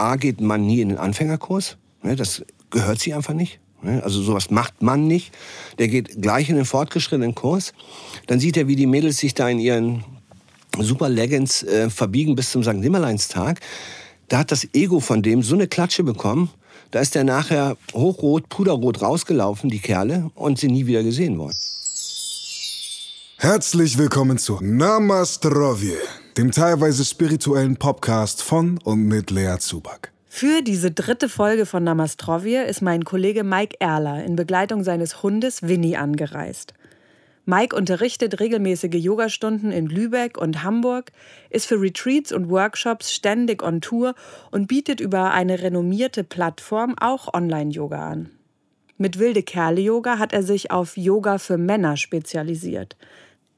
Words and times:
A 0.00 0.16
geht 0.16 0.40
man 0.40 0.66
nie 0.66 0.80
in 0.80 0.88
den 0.88 0.98
Anfängerkurs. 0.98 1.76
Ne, 2.02 2.16
das 2.16 2.42
gehört 2.70 3.00
sie 3.00 3.12
einfach 3.12 3.34
nicht. 3.34 3.60
Ne, 3.82 4.02
also 4.02 4.22
sowas 4.22 4.50
macht 4.50 4.80
man 4.80 5.06
nicht. 5.06 5.32
Der 5.78 5.88
geht 5.88 6.22
gleich 6.22 6.48
in 6.48 6.56
den 6.56 6.64
fortgeschrittenen 6.64 7.34
Kurs. 7.34 7.74
Dann 8.26 8.40
sieht 8.40 8.56
er, 8.56 8.66
wie 8.66 8.76
die 8.76 8.86
Mädels 8.86 9.18
sich 9.18 9.34
da 9.34 9.48
in 9.48 9.58
ihren 9.58 10.04
super 10.78 11.10
Leggings 11.10 11.62
äh, 11.64 11.90
verbiegen 11.90 12.34
bis 12.34 12.50
zum 12.50 12.62
St. 12.62 12.74
Nimmerleinstag. 12.74 13.60
Da 14.28 14.38
hat 14.38 14.52
das 14.52 14.66
Ego 14.72 15.00
von 15.00 15.22
dem 15.22 15.42
so 15.42 15.54
eine 15.54 15.68
Klatsche 15.68 16.02
bekommen. 16.02 16.48
Da 16.92 17.00
ist 17.00 17.14
er 17.14 17.24
nachher 17.24 17.76
hochrot, 17.92 18.48
puderrot 18.48 19.02
rausgelaufen, 19.02 19.68
die 19.68 19.80
Kerle, 19.80 20.30
und 20.34 20.58
sind 20.58 20.72
nie 20.72 20.86
wieder 20.86 21.02
gesehen 21.02 21.38
worden. 21.38 21.56
Herzlich 23.36 23.96
willkommen 23.96 24.38
zu 24.38 24.58
Namastrovje, 24.60 25.96
dem 26.36 26.52
teilweise 26.52 27.04
spirituellen 27.04 27.76
Podcast 27.76 28.42
von 28.42 28.78
und 28.84 29.06
mit 29.06 29.30
Lea 29.30 29.56
Zubak. 29.58 30.12
Für 30.28 30.62
diese 30.62 30.92
dritte 30.92 31.28
Folge 31.28 31.66
von 31.66 31.82
Namastrovje 31.82 32.62
ist 32.64 32.82
mein 32.82 33.04
Kollege 33.04 33.42
Mike 33.42 33.76
Erler 33.80 34.24
in 34.24 34.36
Begleitung 34.36 34.84
seines 34.84 35.22
Hundes 35.22 35.62
Winnie 35.62 35.96
angereist. 35.96 36.74
Mike 37.46 37.74
unterrichtet 37.74 38.38
regelmäßige 38.38 38.94
Yogastunden 38.94 39.72
in 39.72 39.86
Lübeck 39.86 40.38
und 40.38 40.62
Hamburg, 40.62 41.10
ist 41.48 41.66
für 41.66 41.80
Retreats 41.80 42.30
und 42.30 42.48
Workshops 42.48 43.12
ständig 43.12 43.62
on 43.62 43.80
Tour 43.80 44.14
und 44.52 44.68
bietet 44.68 45.00
über 45.00 45.32
eine 45.32 45.60
renommierte 45.60 46.22
Plattform 46.22 46.94
auch 47.00 47.34
Online-Yoga 47.34 48.08
an. 48.08 48.30
Mit 48.98 49.18
Wilde 49.18 49.42
Kerle 49.42 49.80
Yoga 49.80 50.18
hat 50.18 50.32
er 50.32 50.42
sich 50.42 50.70
auf 50.70 50.96
Yoga 50.96 51.38
für 51.38 51.58
Männer 51.58 51.96
spezialisiert. 51.96 52.96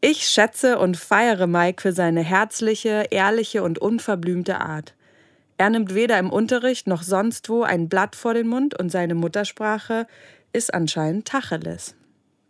Ich 0.05 0.27
schätze 0.27 0.81
und 0.81 0.97
feiere 0.97 1.47
Mike 1.47 1.81
für 1.81 1.93
seine 1.93 2.25
herzliche, 2.25 3.07
ehrliche 3.13 3.63
und 3.63 3.79
unverblümte 3.79 4.61
Art. 4.61 4.95
Er 5.59 5.71
nimmt 5.71 5.95
weder 5.95 6.19
im 6.19 6.29
Unterricht 6.29 6.89
noch 6.89 7.05
sonst 7.05 7.49
wo 7.49 7.63
ein 7.63 7.89
Blatt 7.89 8.17
vor 8.17 8.35
den 8.35 8.49
Mund 8.49 8.77
und 8.77 8.91
seine 8.91 9.15
Muttersprache 9.15 10.09
ist 10.53 10.75
anscheinend 10.75 11.29
Tacheles. 11.29 11.95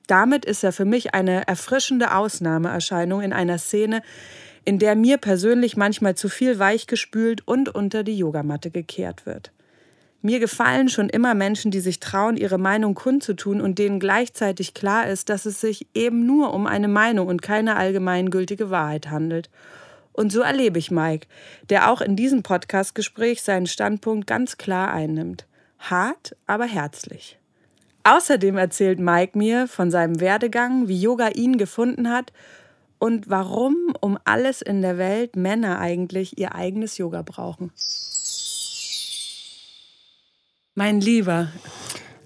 Damit 0.06 0.46
ist 0.46 0.64
er 0.64 0.72
für 0.72 0.86
mich 0.86 1.12
eine 1.12 1.46
erfrischende 1.46 2.16
Ausnahmeerscheinung 2.16 3.20
in 3.20 3.34
einer 3.34 3.58
Szene, 3.58 4.00
in 4.64 4.78
der 4.78 4.96
mir 4.96 5.18
persönlich 5.18 5.76
manchmal 5.76 6.14
zu 6.14 6.30
viel 6.30 6.58
weichgespült 6.58 7.46
und 7.46 7.68
unter 7.68 8.02
die 8.02 8.16
Yogamatte 8.16 8.70
gekehrt 8.70 9.26
wird. 9.26 9.52
Mir 10.24 10.38
gefallen 10.38 10.88
schon 10.88 11.08
immer 11.08 11.34
Menschen, 11.34 11.72
die 11.72 11.80
sich 11.80 11.98
trauen, 11.98 12.36
ihre 12.36 12.58
Meinung 12.58 12.94
kundzutun 12.94 13.60
und 13.60 13.80
denen 13.80 13.98
gleichzeitig 13.98 14.72
klar 14.72 15.08
ist, 15.08 15.28
dass 15.28 15.46
es 15.46 15.60
sich 15.60 15.88
eben 15.94 16.24
nur 16.26 16.54
um 16.54 16.68
eine 16.68 16.86
Meinung 16.86 17.26
und 17.26 17.42
keine 17.42 17.74
allgemeingültige 17.74 18.70
Wahrheit 18.70 19.10
handelt. 19.10 19.50
Und 20.12 20.30
so 20.30 20.40
erlebe 20.40 20.78
ich 20.78 20.92
Mike, 20.92 21.26
der 21.70 21.90
auch 21.90 22.00
in 22.00 22.14
diesem 22.14 22.44
Podcast-Gespräch 22.44 23.42
seinen 23.42 23.66
Standpunkt 23.66 24.28
ganz 24.28 24.58
klar 24.58 24.92
einnimmt. 24.92 25.46
Hart, 25.80 26.36
aber 26.46 26.66
herzlich. 26.66 27.38
Außerdem 28.04 28.56
erzählt 28.58 29.00
Mike 29.00 29.36
mir 29.36 29.66
von 29.66 29.90
seinem 29.90 30.20
Werdegang, 30.20 30.86
wie 30.86 31.00
Yoga 31.00 31.30
ihn 31.30 31.58
gefunden 31.58 32.10
hat 32.10 32.32
und 33.00 33.28
warum 33.28 33.74
um 34.00 34.18
alles 34.24 34.62
in 34.62 34.82
der 34.82 34.98
Welt 34.98 35.34
Männer 35.34 35.80
eigentlich 35.80 36.38
ihr 36.38 36.54
eigenes 36.54 36.98
Yoga 36.98 37.22
brauchen. 37.22 37.72
Mein 40.74 41.02
Lieber. 41.02 41.48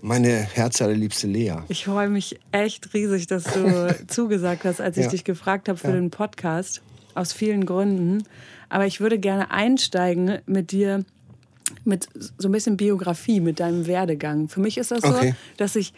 Meine 0.03 0.29
herzallerliebste 0.29 1.27
Lea. 1.27 1.57
Ich 1.69 1.87
freue 1.87 2.09
mich 2.09 2.39
echt 2.53 2.95
riesig, 2.95 3.27
dass 3.27 3.43
du 3.43 3.93
zugesagt 4.07 4.65
hast, 4.65 4.81
als 4.81 4.97
ich 4.97 5.07
ja. 5.07 5.11
dich 5.11 5.25
gefragt 5.25 5.69
habe 5.69 5.77
für 5.77 5.89
ja. 5.89 5.95
den 5.95 6.11
Podcast. 6.11 6.81
Aus 7.17 7.33
vielen 7.33 7.67
Gründen. 7.67 8.23
Aber 8.69 8.87
ich 8.87 9.01
würde 9.01 9.19
gerne 9.19 9.51
einsteigen 9.51 10.39
mit 10.47 10.71
dir 10.71 11.05
mit 11.85 12.09
so 12.39 12.49
ein 12.49 12.53
bisschen 12.53 12.77
Biografie, 12.77 13.41
mit 13.41 13.59
deinem 13.59 13.89
Werdegang. 13.89 14.49
Für 14.49 14.61
mich 14.61 14.79
ist 14.79 14.93
das 14.93 15.03
okay. 15.03 15.31
so, 15.31 15.37
dass 15.57 15.75
ich 15.75 15.93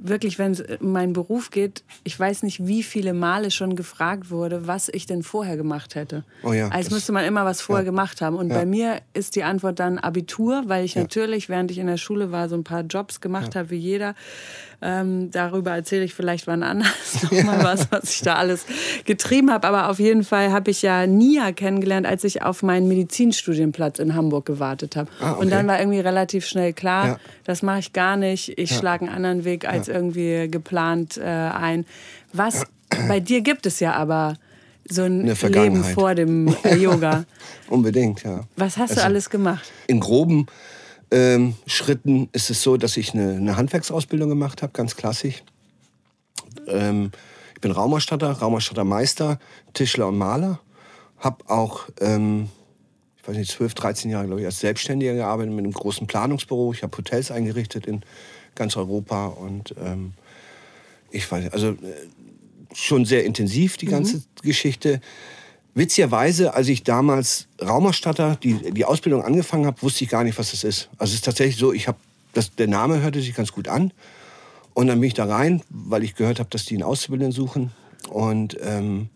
wirklich, 0.00 0.38
wenn 0.38 0.52
es 0.52 0.62
um 0.80 0.92
meinen 0.92 1.12
Beruf 1.12 1.50
geht, 1.50 1.82
ich 2.04 2.18
weiß 2.18 2.42
nicht, 2.42 2.66
wie 2.66 2.82
viele 2.82 3.12
Male 3.12 3.50
schon 3.50 3.76
gefragt 3.76 4.30
wurde, 4.30 4.66
was 4.66 4.88
ich 4.88 5.06
denn 5.06 5.22
vorher 5.22 5.56
gemacht 5.56 5.94
hätte. 5.94 6.24
Oh 6.42 6.52
ja, 6.52 6.68
Als 6.68 6.90
müsste 6.90 7.12
man 7.12 7.24
immer 7.24 7.44
was 7.44 7.60
vorher 7.60 7.84
ja. 7.84 7.90
gemacht 7.90 8.20
haben. 8.20 8.36
Und 8.36 8.50
ja. 8.50 8.56
bei 8.56 8.66
mir 8.66 9.00
ist 9.14 9.36
die 9.36 9.44
Antwort 9.44 9.78
dann 9.80 9.98
Abitur, 9.98 10.64
weil 10.66 10.84
ich 10.84 10.96
natürlich, 10.96 11.48
während 11.48 11.70
ich 11.70 11.78
in 11.78 11.86
der 11.86 11.96
Schule 11.96 12.32
war, 12.32 12.48
so 12.48 12.56
ein 12.56 12.64
paar 12.64 12.82
Jobs 12.82 13.20
gemacht 13.20 13.56
habe 13.56 13.70
wie 13.70 13.76
jeder. 13.76 14.14
Ähm, 14.80 15.32
darüber 15.32 15.72
erzähle 15.72 16.04
ich 16.04 16.14
vielleicht 16.14 16.46
wann 16.46 16.62
anders 16.62 17.22
nochmal 17.32 17.64
was, 17.64 17.90
was 17.90 18.14
ich 18.14 18.22
da 18.22 18.36
alles 18.36 18.64
getrieben 19.04 19.50
habe. 19.50 19.66
Aber 19.66 19.88
auf 19.88 19.98
jeden 19.98 20.22
Fall 20.22 20.52
habe 20.52 20.70
ich 20.70 20.82
ja 20.82 21.06
Nia 21.06 21.50
kennengelernt, 21.50 22.06
als 22.06 22.22
ich 22.22 22.42
auf 22.42 22.62
meinen 22.62 22.86
Medizinstudienplatz 22.86 23.98
in 23.98 24.14
Hamburg 24.14 24.46
gewartet 24.46 24.94
habe. 24.94 25.10
Ah, 25.20 25.32
okay. 25.32 25.40
Und 25.40 25.50
dann 25.50 25.66
war 25.66 25.80
irgendwie 25.80 25.98
relativ 25.98 26.46
schnell 26.46 26.72
klar, 26.72 27.18
das 27.44 27.62
mache 27.62 27.80
ich 27.80 27.92
gar 27.92 28.16
nicht. 28.16 28.56
Ich 28.56 28.74
schlage 28.74 29.06
einen 29.06 29.14
anderen 29.14 29.44
Weg 29.44 29.66
als 29.68 29.88
irgendwie 29.88 30.48
geplant 30.48 31.16
äh, 31.16 31.24
ein. 31.24 31.84
Was 32.32 32.64
bei 33.08 33.18
dir 33.18 33.40
gibt 33.40 33.66
es 33.66 33.80
ja 33.80 33.94
aber 33.94 34.36
so 34.88 35.02
ein 35.02 35.26
Leben 35.26 35.84
vor 35.84 36.14
dem 36.14 36.54
äh, 36.64 36.76
Yoga. 36.76 37.24
Unbedingt, 37.68 38.22
ja. 38.22 38.42
Was 38.56 38.76
hast 38.76 38.90
also, 38.90 39.02
du 39.02 39.06
alles 39.06 39.28
gemacht? 39.28 39.70
In 39.86 40.00
groben 40.00 40.46
ähm, 41.10 41.54
Schritten 41.66 42.28
ist 42.32 42.50
es 42.50 42.62
so, 42.62 42.76
dass 42.76 42.96
ich 42.96 43.14
eine, 43.14 43.36
eine 43.36 43.56
Handwerksausbildung 43.56 44.28
gemacht 44.28 44.62
habe, 44.62 44.72
ganz 44.72 44.96
klassisch. 44.96 45.42
Ähm, 46.66 47.10
ich 47.54 47.60
bin 47.60 47.70
Raumausstatter, 47.70 48.30
Raumausstattermeister, 48.30 49.38
Tischler 49.72 50.08
und 50.08 50.18
Maler. 50.18 50.60
Habe 51.18 51.48
auch, 51.50 51.88
ähm, 52.00 52.48
ich 53.16 53.26
weiß 53.26 53.36
nicht, 53.36 53.50
12, 53.50 53.74
13 53.74 54.10
Jahre, 54.10 54.26
glaube 54.26 54.40
ich, 54.40 54.46
als 54.46 54.60
Selbstständiger 54.60 55.14
gearbeitet 55.14 55.52
mit 55.52 55.64
einem 55.64 55.72
großen 55.72 56.06
Planungsbüro. 56.06 56.72
Ich 56.72 56.82
habe 56.82 56.96
Hotels 56.96 57.30
eingerichtet 57.30 57.86
in 57.86 58.02
ganz 58.54 58.76
Europa. 58.76 59.26
Und 59.26 59.74
ähm, 59.82 60.12
ich 61.10 61.30
weiß, 61.30 61.52
also 61.52 61.70
äh, 61.70 61.76
schon 62.74 63.04
sehr 63.04 63.24
intensiv 63.24 63.76
die 63.76 63.86
ganze 63.86 64.18
mhm. 64.18 64.22
Geschichte. 64.42 65.00
Witzigerweise, 65.78 66.54
als 66.54 66.66
ich 66.66 66.82
damals 66.82 67.46
Raumausstatter 67.62 68.36
die, 68.42 68.72
die 68.72 68.84
Ausbildung 68.84 69.22
angefangen 69.22 69.64
habe, 69.64 69.80
wusste 69.80 70.02
ich 70.02 70.10
gar 70.10 70.24
nicht, 70.24 70.36
was 70.36 70.50
das 70.50 70.64
ist. 70.64 70.88
Also 70.98 71.12
es 71.12 71.18
ist 71.18 71.24
tatsächlich 71.24 71.56
so, 71.56 71.72
ich 71.72 71.86
habe 71.86 71.98
der 72.58 72.66
Name 72.66 73.00
hörte 73.00 73.20
sich 73.20 73.32
ganz 73.32 73.52
gut 73.52 73.68
an. 73.68 73.92
Und 74.74 74.88
dann 74.88 74.98
bin 75.00 75.06
ich 75.06 75.14
da 75.14 75.26
rein, 75.26 75.62
weil 75.70 76.02
ich 76.02 76.16
gehört 76.16 76.40
habe, 76.40 76.50
dass 76.50 76.64
die 76.64 76.74
einen 76.74 76.82
Auszubildenden 76.82 77.30
suchen. 77.30 77.70
Und 78.10 78.56
ähm, 78.60 79.08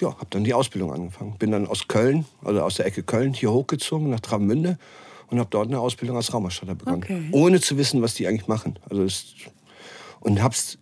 ja, 0.00 0.08
habe 0.08 0.28
dann 0.30 0.42
die 0.42 0.54
Ausbildung 0.54 0.90
angefangen. 0.90 1.36
Bin 1.38 1.50
dann 1.50 1.66
aus 1.66 1.86
Köln, 1.86 2.24
also 2.42 2.62
aus 2.62 2.76
der 2.76 2.86
Ecke 2.86 3.02
Köln, 3.02 3.34
hier 3.34 3.52
hochgezogen 3.52 4.08
nach 4.08 4.20
Travemünde 4.20 4.78
und 5.26 5.38
habe 5.38 5.50
dort 5.50 5.68
eine 5.68 5.80
Ausbildung 5.80 6.16
als 6.16 6.32
Raumausstatter 6.32 6.76
begonnen. 6.76 7.02
Okay. 7.02 7.28
Ohne 7.32 7.60
zu 7.60 7.76
wissen, 7.76 8.00
was 8.00 8.14
die 8.14 8.26
eigentlich 8.26 8.48
machen. 8.48 8.78
Also 8.88 9.04
das, 9.04 9.26
und 10.20 10.42
habe 10.42 10.54
es 10.54 10.78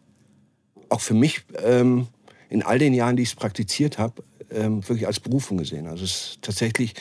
auch 0.90 1.00
für 1.00 1.14
mich 1.14 1.42
ähm, 1.64 2.06
in 2.50 2.62
all 2.62 2.78
den 2.78 2.94
Jahren, 2.94 3.16
die 3.16 3.24
ich 3.24 3.30
es 3.30 3.34
praktiziert 3.34 3.98
habe, 3.98 4.22
ähm, 4.50 4.86
wirklich 4.88 5.06
als 5.06 5.20
Berufung 5.20 5.58
gesehen. 5.58 5.86
Also 5.86 6.04
es 6.04 6.38
tatsächlich 6.40 6.94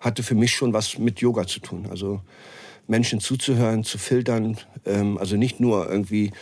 hatte 0.00 0.22
für 0.22 0.34
mich 0.34 0.52
schon 0.52 0.72
was 0.72 0.98
mit 0.98 1.20
Yoga 1.20 1.46
zu 1.46 1.60
tun. 1.60 1.86
Also 1.90 2.20
Menschen 2.86 3.20
zuzuhören, 3.20 3.84
zu 3.84 3.98
filtern, 3.98 4.56
ähm, 4.84 5.18
also 5.18 5.36
nicht 5.36 5.60
nur 5.60 5.88
irgendwie 5.88 6.32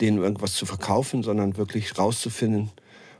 denen 0.00 0.18
irgendwas 0.18 0.54
zu 0.54 0.64
verkaufen, 0.64 1.22
sondern 1.22 1.56
wirklich 1.56 1.98
rauszufinden, 1.98 2.70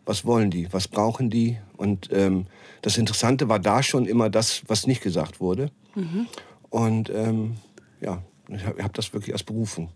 was 0.04 0.24
wollen 0.24 0.50
die, 0.50 0.72
was 0.72 0.88
brauchen 0.88 1.28
die. 1.28 1.58
Und 1.76 2.08
ähm, 2.12 2.46
das 2.82 2.96
Interessante 2.96 3.48
war 3.48 3.58
da 3.58 3.82
schon 3.82 4.06
immer 4.06 4.30
das, 4.30 4.62
was 4.68 4.86
nicht 4.86 5.02
gesagt 5.02 5.40
wurde. 5.40 5.70
Mhm. 5.94 6.26
Und 6.70 7.10
ähm, 7.10 7.56
ja, 8.00 8.22
ich 8.48 8.64
habe 8.64 8.82
hab 8.82 8.94
das 8.94 9.12
wirklich 9.12 9.32
als 9.32 9.42
Berufung 9.42 9.90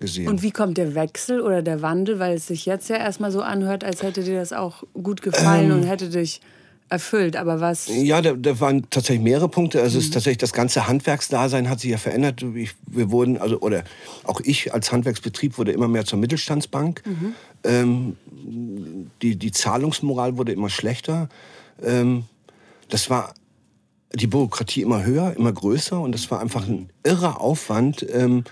gesehen. 0.00 0.28
Und 0.28 0.42
wie 0.42 0.50
kommt 0.50 0.78
der 0.78 0.94
Wechsel 0.94 1.40
oder 1.40 1.62
der 1.62 1.82
Wandel? 1.82 2.18
Weil 2.18 2.36
es 2.36 2.46
sich 2.46 2.66
jetzt 2.66 2.88
ja 2.88 2.96
erstmal 2.96 3.30
so 3.30 3.42
anhört, 3.42 3.84
als 3.84 4.02
hätte 4.02 4.24
dir 4.24 4.38
das 4.38 4.52
auch 4.52 4.82
gut 4.94 5.22
gefallen 5.22 5.70
ähm, 5.70 5.78
und 5.78 5.82
hätte 5.84 6.08
dich 6.08 6.40
erfüllt. 6.90 7.36
Aber 7.36 7.60
was? 7.60 7.88
Ja, 7.88 8.20
da, 8.20 8.32
da 8.32 8.60
waren 8.60 8.88
tatsächlich 8.90 9.22
mehrere 9.22 9.48
Punkte. 9.48 9.80
Also 9.80 9.94
mhm. 9.94 10.00
es 10.00 10.04
ist 10.06 10.14
tatsächlich 10.14 10.38
das 10.38 10.52
ganze 10.52 10.88
Handwerksdasein 10.88 11.70
hat 11.70 11.80
sich 11.80 11.90
ja 11.90 11.98
verändert. 11.98 12.44
Ich, 12.54 12.74
wir 12.86 13.10
wurden, 13.10 13.38
also 13.38 13.60
oder 13.60 13.84
auch 14.24 14.40
ich 14.40 14.74
als 14.74 14.92
Handwerksbetrieb 14.92 15.56
wurde 15.56 15.72
immer 15.72 15.88
mehr 15.88 16.04
zur 16.04 16.18
Mittelstandsbank. 16.18 17.02
Mhm. 17.06 17.34
Ähm, 17.62 18.16
die, 19.22 19.36
die 19.36 19.52
Zahlungsmoral 19.52 20.36
wurde 20.36 20.52
immer 20.52 20.70
schlechter. 20.70 21.28
Ähm, 21.82 22.24
das 22.88 23.08
war 23.08 23.34
die 24.12 24.26
Bürokratie 24.26 24.82
immer 24.82 25.04
höher, 25.04 25.34
immer 25.36 25.52
größer 25.52 26.00
und 26.00 26.12
das 26.12 26.30
war 26.30 26.40
einfach 26.40 26.66
ein 26.66 26.90
irrer 27.04 27.40
Aufwand. 27.40 28.04
Ähm, 28.12 28.44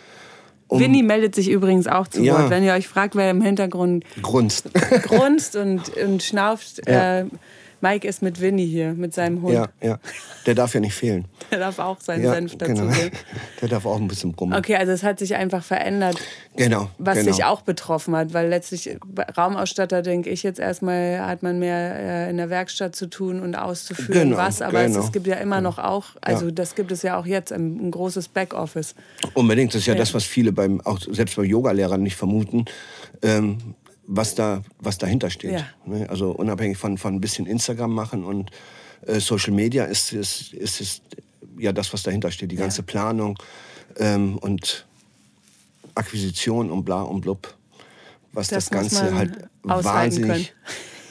um 0.68 0.80
Winnie 0.80 1.02
meldet 1.02 1.34
sich 1.34 1.50
übrigens 1.50 1.86
auch 1.86 2.08
zu 2.08 2.22
ja. 2.22 2.34
Wort, 2.34 2.50
wenn 2.50 2.62
ihr 2.62 2.74
euch 2.74 2.88
fragt, 2.88 3.16
wer 3.16 3.30
im 3.30 3.42
Hintergrund 3.42 4.04
grunzt, 4.22 4.70
grunzt 5.02 5.56
und, 5.56 5.96
und 5.96 6.22
schnauft. 6.22 6.82
Ja. 6.86 7.20
Äh, 7.20 7.26
Mike 7.80 8.06
ist 8.08 8.22
mit 8.22 8.40
Winnie 8.40 8.66
hier, 8.66 8.92
mit 8.94 9.14
seinem 9.14 9.42
Hund. 9.42 9.54
Ja, 9.54 9.68
ja. 9.82 9.98
Der 10.46 10.54
darf 10.54 10.74
ja 10.74 10.80
nicht 10.80 10.94
fehlen. 10.94 11.26
Der 11.50 11.58
darf 11.60 11.78
auch 11.78 12.00
seinen 12.00 12.24
Ja, 12.24 12.32
Senf 12.34 12.56
dazu 12.56 12.74
genau. 12.74 12.92
geben. 12.92 13.10
Der 13.60 13.68
darf 13.68 13.86
auch 13.86 13.96
ein 14.00 14.08
bisschen 14.08 14.32
brummen. 14.32 14.58
Okay, 14.58 14.76
also 14.76 14.92
es 14.92 15.02
hat 15.02 15.18
sich 15.18 15.34
einfach 15.36 15.62
verändert, 15.62 16.16
Genau. 16.56 16.90
was 16.98 17.18
genau. 17.18 17.30
dich 17.30 17.44
auch 17.44 17.62
betroffen 17.62 18.16
hat, 18.16 18.32
weil 18.34 18.48
letztlich 18.48 18.90
Raumausstatter, 19.36 20.02
denke 20.02 20.30
ich 20.30 20.42
jetzt 20.42 20.58
erstmal, 20.58 21.20
hat 21.26 21.42
man 21.42 21.58
mehr 21.58 21.96
äh, 22.26 22.30
in 22.30 22.36
der 22.36 22.50
Werkstatt 22.50 22.96
zu 22.96 23.08
tun 23.08 23.40
und 23.40 23.54
auszuführen, 23.54 24.30
Genau, 24.30 24.36
was. 24.38 24.60
Aber 24.62 24.80
es, 24.82 24.92
genau. 24.92 25.04
es 25.04 25.12
gibt 25.12 25.26
ja 25.26 25.36
immer 25.36 25.60
noch 25.60 25.78
auch, 25.78 26.06
also 26.20 26.46
Ja. 26.46 26.50
das 26.52 26.74
gibt 26.74 26.90
es 26.92 27.02
ja 27.02 27.18
auch 27.18 27.26
jetzt, 27.26 27.52
ein, 27.52 27.78
ein 27.88 27.90
großes 27.90 28.28
Backoffice. 28.28 28.94
Unbedingt. 29.34 29.72
Das 29.74 29.82
ist 29.82 29.86
ja, 29.86 29.94
Ja. 29.94 29.98
das, 30.00 30.14
was 30.14 30.24
viele 30.24 30.52
beim, 30.52 30.80
auch 30.80 30.98
selbst 31.00 31.36
bei 31.36 31.44
Yogalehrern 31.44 32.02
nicht 32.02 32.16
vermuten, 32.16 32.64
ähm, 33.22 33.58
was, 34.08 34.34
da, 34.34 34.62
was 34.78 34.98
dahinter 34.98 35.30
steht. 35.30 35.52
Ja. 35.52 35.66
Ne? 35.84 36.08
Also 36.08 36.30
unabhängig 36.30 36.78
von, 36.78 36.96
von 36.98 37.14
ein 37.14 37.20
bisschen 37.20 37.46
Instagram 37.46 37.94
machen 37.94 38.24
und 38.24 38.50
äh, 39.06 39.20
Social 39.20 39.52
Media 39.52 39.84
ist 39.84 40.12
es 40.14 40.52
ist, 40.52 40.80
ist, 40.80 41.02
ja 41.58 41.72
das, 41.72 41.92
was 41.92 42.02
dahinter 42.02 42.30
steht. 42.30 42.50
Die 42.50 42.56
ganze 42.56 42.82
Planung 42.82 43.38
ähm, 43.96 44.38
und 44.38 44.86
Akquisition 45.94 46.70
und 46.70 46.84
bla 46.84 47.02
und 47.02 47.20
blub. 47.20 47.54
Was 48.32 48.48
Das 48.48 48.66
das, 48.66 48.70
Ganze 48.70 49.14
halt 49.14 49.48
wahnsinnig 49.62 50.54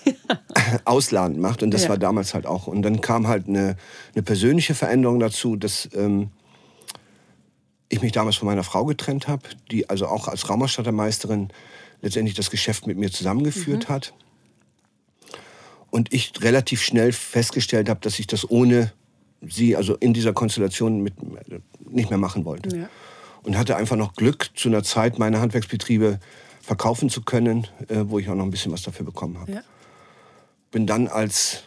ausladend 0.85 1.39
macht. 1.39 1.61
Und 1.63 1.71
das 1.71 1.83
Ja. 1.83 1.89
war 1.89 1.97
damals 1.97 2.33
halt 2.33 2.45
auch. 2.45 2.67
Und 2.67 2.81
dann 2.81 3.01
kam 3.01 3.27
halt 3.27 3.47
eine, 3.47 3.75
eine 4.15 4.23
persönliche 4.23 4.73
Veränderung 4.73 5.19
dazu, 5.19 5.55
dass 5.55 5.89
ähm, 5.93 6.29
ich 7.89 8.01
mich 8.01 8.11
damals 8.11 8.37
von 8.37 8.47
meiner 8.47 8.63
Frau 8.63 8.85
getrennt 8.85 9.27
habe, 9.27 9.43
die 9.71 9.89
also 9.89 10.07
auch 10.07 10.27
als 10.27 10.49
Raumausstattermeisterin 10.49 11.49
letztendlich 12.01 12.35
das 12.35 12.49
Geschäft 12.49 12.87
mit 12.87 12.97
mir 12.97 13.11
zusammengeführt 13.11 13.89
hat. 13.89 14.13
Und 15.89 16.13
ich 16.13 16.33
relativ 16.41 16.81
schnell 16.81 17.11
festgestellt 17.11 17.89
habe, 17.89 17.99
dass 18.01 18.19
ich 18.19 18.27
das 18.27 18.49
ohne 18.49 18.91
sie, 19.41 19.75
also 19.75 19.95
in 19.95 20.13
dieser 20.13 20.33
Konstellation 20.33 21.01
mit, 21.01 21.15
nicht 21.89 22.09
mehr 22.09 22.19
machen 22.19 22.45
wollte. 22.45 22.75
Ja. 22.75 22.89
Und 23.43 23.57
hatte 23.57 23.77
einfach 23.77 23.95
noch 23.95 24.13
Glück, 24.13 24.49
zu 24.55 24.67
einer 24.67 24.83
Zeit 24.83 25.19
meine 25.19 25.39
Handwerksbetriebe 25.39 26.19
verkaufen 26.61 27.09
zu 27.09 27.21
können, 27.21 27.67
äh, 27.87 28.03
wo 28.07 28.19
ich 28.19 28.29
auch 28.29 28.35
noch 28.35 28.43
ein 28.43 28.51
bisschen 28.51 28.73
was 28.73 28.81
dafür 28.81 29.05
bekommen 29.05 29.39
habe 29.39 29.51
Ja. 29.53 29.61
bin 30.71 30.85
dann 30.85 31.07
als 31.07 31.63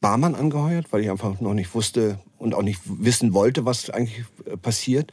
Barmann 0.00 0.34
angeheuert, 0.34 0.86
weil 0.90 1.02
ich 1.02 1.10
einfach 1.10 1.40
noch 1.40 1.54
nicht 1.54 1.74
wusste 1.74 2.18
und 2.38 2.54
auch 2.54 2.62
nicht 2.62 2.80
wissen 2.84 3.32
wollte, 3.32 3.64
was 3.64 3.90
eigentlich 3.90 4.24
äh, 4.46 4.56
passiert. 4.56 5.12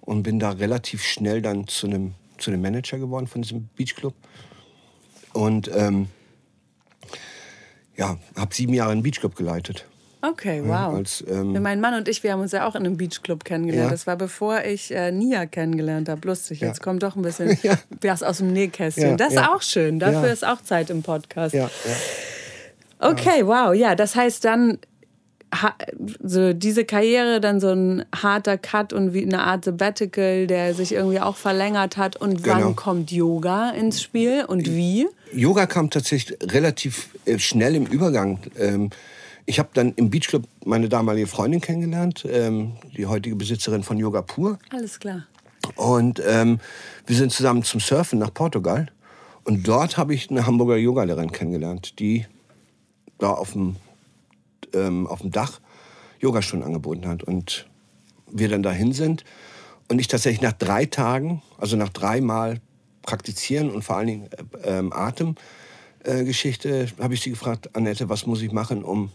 Und 0.00 0.24
bin 0.24 0.38
da 0.38 0.50
relativ 0.50 1.02
schnell 1.02 1.40
dann 1.40 1.66
zu 1.66 1.86
einem, 1.86 2.12
zu 2.38 2.50
einem 2.50 2.62
Manager 2.62 2.98
geworden 2.98 3.26
von 3.26 3.42
diesem 3.42 3.68
Beachclub. 3.76 4.14
Und 5.32 5.70
ähm, 5.74 6.08
ja, 7.96 8.18
habe 8.36 8.54
sieben 8.54 8.74
Jahre 8.74 8.92
einen 8.92 9.02
Beachclub 9.02 9.36
geleitet. 9.36 9.86
Okay, 10.22 10.62
Ja, 10.66 10.88
wow. 10.88 10.96
als, 10.96 11.22
ähm, 11.28 11.52
mein 11.62 11.80
Mann 11.82 11.94
und 11.94 12.08
ich, 12.08 12.22
wir 12.22 12.32
haben 12.32 12.40
uns 12.40 12.52
ja 12.52 12.66
auch 12.66 12.74
in 12.74 12.86
einem 12.86 12.96
Beachclub 12.96 13.44
kennengelernt. 13.44 13.88
Ja. 13.88 13.90
Das 13.90 14.06
war 14.06 14.16
bevor 14.16 14.62
ich 14.64 14.90
äh, 14.90 15.12
Nia 15.12 15.44
kennengelernt 15.44 16.08
habe. 16.08 16.26
Lustig, 16.26 16.60
Ja. 16.60 16.68
jetzt 16.68 16.80
kommt 16.82 17.02
doch 17.02 17.14
ein 17.14 17.22
bisschen 17.22 17.58
Ja. 17.62 17.74
was 18.00 18.22
aus 18.22 18.38
dem 18.38 18.52
Nähkästchen. 18.52 19.10
Ja, 19.10 19.16
das 19.16 19.28
ist 19.28 19.34
ja. 19.34 19.54
auch 19.54 19.60
schön. 19.60 19.98
Dafür 19.98 20.26
Ja. 20.26 20.32
ist 20.32 20.46
auch 20.46 20.62
Zeit 20.62 20.88
im 20.88 21.02
Podcast. 21.02 21.54
Ja, 21.54 21.64
ja. 21.84 23.10
Okay, 23.10 23.44
wow. 23.46 23.74
Ja, 23.74 23.94
das 23.94 24.16
heißt 24.16 24.44
dann, 24.46 24.78
so 26.22 26.52
diese 26.52 26.84
Karriere, 26.84 27.40
dann 27.40 27.60
so 27.60 27.68
ein 27.70 28.04
harter 28.14 28.58
Cut 28.58 28.92
und 28.92 29.14
wie 29.14 29.22
eine 29.22 29.40
Art 29.42 29.64
Sabbatical, 29.64 30.46
der 30.46 30.74
sich 30.74 30.92
irgendwie 30.92 31.20
auch 31.20 31.36
verlängert 31.36 31.96
hat. 31.96 32.16
Und 32.16 32.42
Genau. 32.42 32.56
wann 32.56 32.76
kommt 32.76 33.12
Yoga 33.12 33.70
ins 33.70 34.02
Spiel 34.02 34.44
und 34.46 34.66
wie? 34.66 35.06
Yoga 35.32 35.66
kam 35.66 35.90
tatsächlich 35.90 36.38
relativ 36.52 37.08
äh, 37.26 37.38
schnell 37.38 37.74
im 37.74 37.86
Übergang. 37.86 38.38
Ähm, 38.58 38.90
ich 39.46 39.58
habe 39.58 39.68
dann 39.74 39.92
im 39.96 40.10
Beachclub 40.10 40.44
meine 40.64 40.88
damalige 40.88 41.26
Freundin 41.26 41.60
kennengelernt, 41.60 42.26
ähm, 42.30 42.72
die 42.96 43.06
heutige 43.06 43.36
Besitzerin 43.36 43.82
von 43.82 43.98
Yoga 43.98 44.22
Pur. 44.22 44.58
Alles 44.70 44.98
klar. 44.98 45.26
Und 45.76 46.22
ähm, 46.26 46.60
wir 47.06 47.16
sind 47.16 47.32
zusammen 47.32 47.62
zum 47.62 47.80
Surfen 47.80 48.18
nach 48.18 48.32
Portugal. 48.32 48.86
Und 49.44 49.68
dort 49.68 49.98
habe 49.98 50.14
ich 50.14 50.30
eine 50.30 50.46
Hamburger 50.46 50.76
Yogalehrerin 50.76 51.30
kennengelernt, 51.32 51.98
die 51.98 52.26
da 53.18 53.30
auf 53.32 53.52
dem, 53.52 53.76
ähm, 54.74 55.06
auf 55.06 55.20
dem 55.20 55.30
Dach 55.30 55.60
Yogastunden 56.20 56.66
angeboten 56.66 57.06
hat. 57.06 57.22
Und 57.22 57.66
wir 58.34 58.48
dann 58.48 58.62
dahin 58.62 58.92
sind. 58.92 59.24
Und 59.90 59.98
ich 59.98 60.08
tatsächlich 60.08 60.42
nach 60.42 60.52
drei 60.52 60.86
Tagen, 60.86 61.42
also 61.58 61.76
nach 61.76 61.90
dreimal 61.90 62.60
praktizieren 63.02 63.70
und 63.70 63.82
vor 63.82 63.96
allen 63.96 64.06
Dingen 64.06 64.28
äh, 64.62 64.78
ähm, 64.78 64.92
Atemgeschichte, 64.92 66.88
habe 67.00 67.14
ich 67.14 67.20
sie 67.20 67.30
gefragt, 67.30 67.76
Annette, 67.76 68.08
was 68.08 68.26
muss 68.26 68.42
ich 68.42 68.52
machen, 68.52 68.82
um 68.82 69.10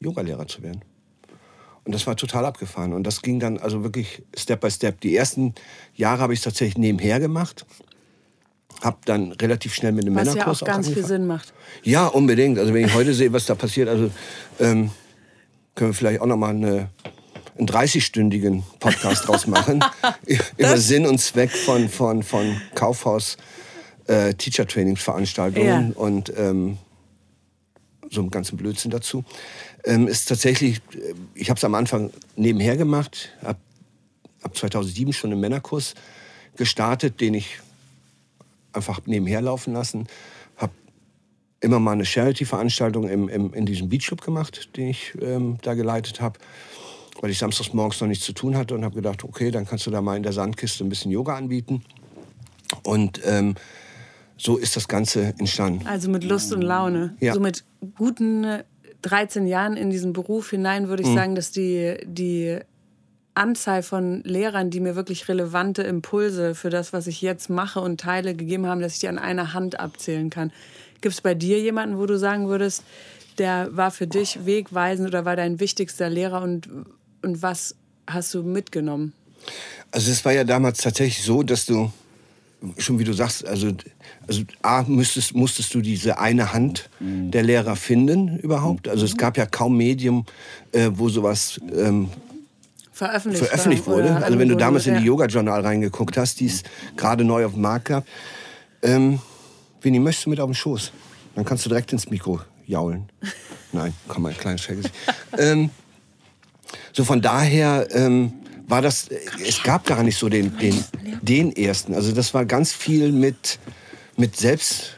Yogalehrer 0.00 0.46
zu 0.46 0.62
werden? 0.62 0.82
Und 1.84 1.94
das 1.94 2.06
war 2.06 2.16
total 2.16 2.44
abgefahren. 2.44 2.92
Und 2.92 3.04
das 3.04 3.22
ging 3.22 3.40
dann 3.40 3.56
also 3.58 3.82
wirklich 3.82 4.22
Step 4.36 4.60
by 4.60 4.70
Step. 4.70 5.00
Die 5.00 5.16
ersten 5.16 5.54
Jahre 5.94 6.20
habe 6.20 6.34
ich 6.34 6.40
es 6.40 6.44
tatsächlich 6.44 6.76
nebenher 6.76 7.18
gemacht. 7.18 7.64
Habe 8.82 8.98
dann 9.06 9.32
relativ 9.32 9.74
schnell 9.74 9.92
mit 9.92 10.04
einem 10.06 10.14
Was 10.14 10.28
ja 10.28 10.32
Männerkurs 10.34 10.62
auch 10.62 10.66
ganz 10.66 10.86
viel 10.86 10.98
angefangen. 10.98 11.20
Sinn 11.20 11.26
macht. 11.26 11.52
Ja, 11.82 12.06
unbedingt. 12.06 12.58
Also 12.58 12.72
wenn 12.74 12.84
ich 12.86 12.94
heute 12.94 13.12
sehe, 13.12 13.32
was 13.32 13.46
da 13.46 13.54
passiert, 13.54 13.88
also 13.88 14.10
ähm, 14.60 14.90
können 15.74 15.90
wir 15.90 15.94
vielleicht 15.94 16.20
auch 16.20 16.26
noch 16.26 16.36
mal 16.36 16.50
eine, 16.50 16.88
einen 17.58 17.68
30-stündigen 17.68 18.62
Podcast 18.78 19.26
draus 19.26 19.46
machen 19.48 19.84
über 20.56 20.76
Sinn 20.78 21.06
und 21.06 21.18
Zweck 21.18 21.50
von, 21.50 21.88
von, 21.88 22.22
von 22.22 22.60
Kaufhaus 22.74 23.36
äh, 24.06 24.34
Teacher 24.34 24.66
Trainingsveranstaltungen 24.66 25.88
Ja. 25.90 25.96
und 25.96 26.32
ähm, 26.36 26.78
so 28.10 28.20
einem 28.20 28.30
ganzen 28.30 28.56
Blödsinn 28.56 28.90
dazu. 28.90 29.24
Ähm, 29.84 30.06
ist 30.08 30.28
tatsächlich, 30.28 30.78
äh, 30.94 31.14
ich 31.34 31.50
habe 31.50 31.58
es 31.58 31.64
am 31.64 31.74
Anfang 31.74 32.10
nebenher 32.36 32.76
gemacht, 32.76 33.30
habe 33.42 33.58
ab 34.42 34.56
2007 34.56 35.12
schon 35.12 35.32
einen 35.32 35.40
Männerkurs 35.40 35.94
gestartet, 36.56 37.20
den 37.20 37.34
ich 37.34 37.58
einfach 38.78 39.00
nebenher 39.06 39.40
laufen 39.40 39.74
lassen. 39.74 40.06
Habe 40.56 40.72
immer 41.60 41.78
mal 41.78 41.92
eine 41.92 42.04
Charity-Veranstaltung 42.04 43.08
im, 43.08 43.28
im, 43.28 43.52
in 43.52 43.66
diesem 43.66 43.88
Beachclub 43.88 44.22
gemacht, 44.22 44.76
den 44.76 44.88
ich 44.88 45.14
ähm, 45.20 45.58
da 45.62 45.74
geleitet 45.74 46.20
habe, 46.20 46.38
weil 47.20 47.30
ich 47.30 47.38
samstags 47.38 47.72
morgens 47.72 48.00
noch 48.00 48.08
nichts 48.08 48.24
zu 48.24 48.32
tun 48.32 48.56
hatte 48.56 48.74
und 48.74 48.84
habe 48.84 48.94
gedacht, 48.94 49.24
okay, 49.24 49.50
dann 49.50 49.66
kannst 49.66 49.86
du 49.86 49.90
da 49.90 50.00
mal 50.00 50.16
in 50.16 50.22
der 50.22 50.32
Sandkiste 50.32 50.84
ein 50.84 50.88
bisschen 50.88 51.10
Yoga 51.10 51.36
anbieten. 51.36 51.82
Und 52.82 53.20
ähm, 53.24 53.54
so 54.36 54.56
ist 54.56 54.76
das 54.76 54.88
Ganze 54.88 55.34
entstanden. 55.38 55.86
Also 55.86 56.10
mit 56.10 56.24
Lust 56.24 56.52
und 56.52 56.62
Laune. 56.62 57.16
Ja. 57.20 57.34
So 57.34 57.40
mit 57.40 57.64
guten 57.96 58.44
äh, 58.44 58.64
13 59.02 59.46
Jahren 59.46 59.76
in 59.76 59.90
diesen 59.90 60.12
Beruf 60.12 60.50
hinein 60.50 60.88
würde 60.88 61.02
ich 61.02 61.08
sagen, 61.08 61.34
dass 61.34 61.52
die, 61.52 61.98
die 62.04 62.58
Anzahl 63.38 63.82
von 63.82 64.22
Lehrern, 64.24 64.70
die 64.70 64.80
mir 64.80 64.96
wirklich 64.96 65.28
relevante 65.28 65.82
Impulse 65.82 66.54
für 66.54 66.70
das, 66.70 66.92
was 66.92 67.06
ich 67.06 67.22
jetzt 67.22 67.48
mache 67.48 67.80
und 67.80 68.00
teile, 68.00 68.34
gegeben 68.34 68.66
haben, 68.66 68.80
dass 68.80 68.94
ich 68.94 69.00
die 69.00 69.08
an 69.08 69.18
einer 69.18 69.54
Hand 69.54 69.80
abzählen 69.80 70.28
kann. 70.28 70.52
Gibt 71.00 71.14
es 71.14 71.20
bei 71.20 71.34
dir 71.34 71.60
jemanden, 71.60 71.98
wo 71.98 72.06
du 72.06 72.18
sagen 72.18 72.48
würdest, 72.48 72.82
der 73.38 73.68
war 73.76 73.90
für 73.90 74.06
dich 74.06 74.44
wegweisend 74.44 75.08
oder 75.08 75.24
war 75.24 75.36
dein 75.36 75.60
wichtigster 75.60 76.10
Lehrer 76.10 76.42
und, 76.42 76.68
und 77.22 77.40
was 77.40 77.76
hast 78.06 78.34
du 78.34 78.42
mitgenommen? 78.42 79.12
Also 79.92 80.10
es 80.10 80.24
war 80.24 80.32
ja 80.32 80.44
damals 80.44 80.78
tatsächlich 80.78 81.24
so, 81.24 81.42
dass 81.42 81.64
du, 81.64 81.92
schon 82.76 82.98
wie 82.98 83.04
du 83.04 83.12
sagst, 83.12 83.46
also, 83.46 83.70
also 84.26 84.42
A, 84.62 84.82
müsstest, 84.82 85.34
musstest 85.34 85.72
du 85.72 85.80
diese 85.80 86.18
eine 86.18 86.52
Hand 86.52 86.90
der 87.00 87.44
Lehrer 87.44 87.76
finden 87.76 88.38
überhaupt. 88.38 88.88
Also 88.88 89.04
es 89.04 89.16
gab 89.16 89.36
ja 89.36 89.46
kaum 89.46 89.76
Medium, 89.76 90.26
äh, 90.72 90.90
wo 90.92 91.08
sowas 91.08 91.60
ähm, 91.72 92.10
Veröffentlicht, 92.98 93.44
veröffentlicht 93.44 93.86
wurde. 93.86 94.16
Also 94.24 94.38
wenn 94.40 94.48
du 94.48 94.56
damals 94.56 94.88
in 94.88 94.98
die. 94.98 95.04
Yoga-Journal 95.04 95.60
reingeguckt 95.60 96.16
hast, 96.16 96.40
die 96.40 96.46
es 96.46 96.64
gerade 96.96 97.22
neu 97.22 97.46
auf 97.46 97.52
dem 97.52 97.62
Markt 97.62 97.84
gab. 97.84 98.04
Ähm, 98.82 99.20
Winnie, 99.80 100.00
möchtest 100.00 100.26
du 100.26 100.30
mit 100.30 100.40
auf 100.40 100.48
den 100.48 100.54
Schoß? 100.54 100.90
Dann 101.36 101.44
kannst 101.44 101.64
du 101.64 101.68
direkt 101.68 101.92
ins 101.92 102.10
Mikro 102.10 102.40
jaulen. 102.66 103.08
Nein, 103.72 103.94
komm 104.08 104.24
mal, 104.24 104.30
ein 104.30 104.36
kleines 104.36 104.62
Vergesicht. 104.62 104.92
ähm, 105.38 105.70
so 106.92 107.04
von 107.04 107.22
daher 107.22 107.86
ähm, 107.92 108.32
war 108.66 108.82
das, 108.82 109.06
äh, 109.06 109.20
es 109.46 109.62
gab 109.62 109.86
gar 109.86 110.02
nicht 110.02 110.18
so 110.18 110.28
den, 110.28 110.58
den, 110.58 110.84
den 111.22 111.54
ersten. 111.54 111.94
Also 111.94 112.10
das 112.10 112.34
war 112.34 112.46
ganz 112.46 112.72
viel 112.72 113.12
mit, 113.12 113.60
mit 114.16 114.34
Selbstsuchen, 114.34 114.96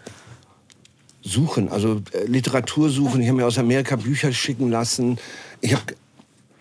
also 1.69 2.01
äh, 2.13 2.25
Literatur 2.25 2.89
suchen. 2.89 3.21
Ich 3.21 3.29
habe 3.29 3.37
mir 3.37 3.47
aus 3.47 3.59
Amerika 3.59 3.97
Bücher 3.97 4.33
schicken 4.33 4.71
lassen. 4.71 5.19
Ich 5.61 5.75
habe, 5.75 5.83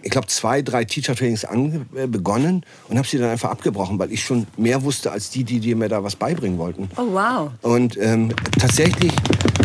ich 0.01 0.11
glaube, 0.11 0.27
zwei, 0.27 0.61
drei 0.61 0.85
Teacher-Trainings 0.85 1.43
äh, 1.43 2.07
begonnen 2.07 2.65
und 2.87 2.97
habe 2.97 3.07
sie 3.07 3.17
dann 3.17 3.29
einfach 3.29 3.49
abgebrochen, 3.49 3.99
weil 3.99 4.11
ich 4.11 4.23
schon 4.23 4.47
mehr 4.57 4.83
wusste 4.83 5.11
als 5.11 5.29
die, 5.29 5.43
die, 5.43 5.59
die 5.59 5.75
mir 5.75 5.89
da 5.89 6.03
was 6.03 6.15
beibringen 6.15 6.57
wollten. 6.57 6.89
Oh, 6.95 7.07
wow. 7.11 7.51
Und 7.61 7.97
ähm, 7.97 8.33
tatsächlich, 8.59 9.11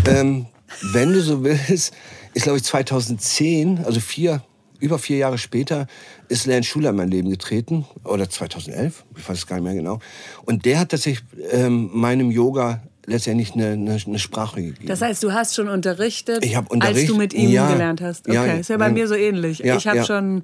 ähm, 0.09 0.47
wenn 0.93 1.13
du 1.13 1.21
so 1.21 1.45
willst, 1.45 1.95
ist 2.35 2.43
glaube 2.43 2.59
ich 2.59 2.65
2010, 2.65 3.85
also 3.85 4.01
vier, 4.01 4.43
über 4.81 4.99
vier 4.99 5.19
Jahre 5.19 5.39
später, 5.39 5.87
ist 6.29 6.47
Lance 6.47 6.69
Schuler 6.69 6.91
in 6.91 6.97
mein 6.97 7.11
Leben 7.11 7.31
getreten. 7.31 7.87
Oder 8.03 8.29
2011, 8.29 9.05
ich 9.17 9.29
weiß 9.29 9.39
es 9.39 9.47
gar 9.47 9.57
nicht 9.57 9.65
mehr 9.65 9.75
genau. 9.75 10.01
Und 10.45 10.65
der 10.65 10.81
hat 10.81 10.91
tatsächlich 10.91 11.25
ähm, 11.53 11.91
meinem 11.93 12.31
Yoga 12.31 12.83
letztendlich 13.07 13.55
eine, 13.55 13.69
eine, 13.73 13.97
eine 14.07 14.19
Sprache 14.19 14.63
gegeben. 14.63 14.87
Das 14.87 15.03
heißt, 15.03 15.23
du 15.23 15.33
hast 15.33 15.55
schon 15.55 15.69
unterrichtet, 15.69 16.45
Ich 16.45 16.57
hab 16.57 16.65
als 16.65 16.73
unterricht- 16.73 17.09
du 17.09 17.17
mit 17.17 17.35
ihm 17.35 17.51
ja, 17.51 17.71
gelernt 17.71 18.01
hast. 18.01 18.27
Okay, 18.29 18.35
ja, 18.35 18.45
ist 18.55 18.69
ja 18.71 18.77
bei 18.77 18.91
mir 18.91 19.09
so 19.09 19.15
ähnlich. 19.15 19.59
Ja, 19.61 19.77
ich 19.77 19.87
habe 19.87 20.05
schon 20.05 20.43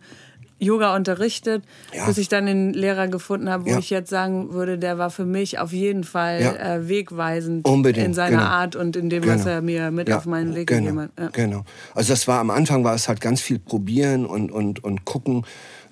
Yoga 0.62 0.94
unterrichtet, 0.94 1.64
bis 2.06 2.18
ich 2.18 2.28
dann 2.28 2.44
den 2.44 2.74
Lehrer 2.74 3.08
gefunden 3.08 3.48
habe, 3.48 3.64
wo 3.64 3.78
ich 3.78 3.88
jetzt 3.88 4.10
sagen 4.10 4.52
würde, 4.52 4.76
der 4.76 4.98
war 4.98 5.08
für 5.08 5.24
mich 5.24 5.58
auf 5.58 5.72
jeden 5.72 6.04
Fall 6.04 6.40
äh, 6.42 6.86
wegweisend 6.86 7.66
Unbedingt, 7.66 8.06
in 8.08 8.12
seiner 8.14 8.36
genau. 8.36 8.42
Art 8.50 8.76
und 8.76 8.94
in 8.94 9.08
dem, 9.08 9.26
was 9.26 9.44
Genau. 9.44 9.54
er 9.54 9.62
mir 9.62 9.90
mit 9.90 10.12
auf 10.12 10.26
meinen 10.26 10.54
Weg 10.54 10.68
genau, 10.68 10.80
gegeben 10.82 11.08
hat. 11.16 11.32
Genau. 11.32 11.64
Also 11.94 12.12
das 12.12 12.28
war 12.28 12.40
am 12.40 12.50
Anfang 12.50 12.84
war 12.84 12.94
es 12.94 13.08
halt 13.08 13.22
ganz 13.22 13.40
viel 13.40 13.58
probieren 13.58 14.26
und, 14.26 14.52
und, 14.52 14.84
und 14.84 15.06
gucken 15.06 15.46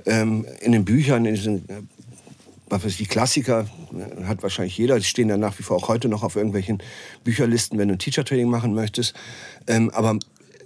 ähm, 0.04 0.44
in 0.60 0.72
den 0.72 0.84
Büchern, 0.84 1.24
in 1.24 1.34
diesen 1.34 1.64
was 2.70 2.84
weiß 2.84 2.92
ich, 2.92 2.98
die 2.98 3.06
Klassiker 3.06 3.66
äh, 3.92 4.24
hat 4.24 4.42
wahrscheinlich 4.42 4.76
jeder, 4.76 4.98
die 4.98 5.04
stehen 5.04 5.28
dann 5.28 5.40
nach 5.40 5.58
wie 5.58 5.62
vor 5.62 5.76
auch 5.76 5.88
heute 5.88 6.08
noch 6.08 6.22
auf 6.22 6.36
irgendwelchen 6.36 6.82
Bücherlisten, 7.24 7.78
wenn 7.78 7.88
du 7.88 7.94
ein 7.94 7.98
Teacher-Training 7.98 8.48
machen 8.48 8.74
möchtest. 8.74 9.14
Ähm, 9.66 9.90
aber 9.90 10.18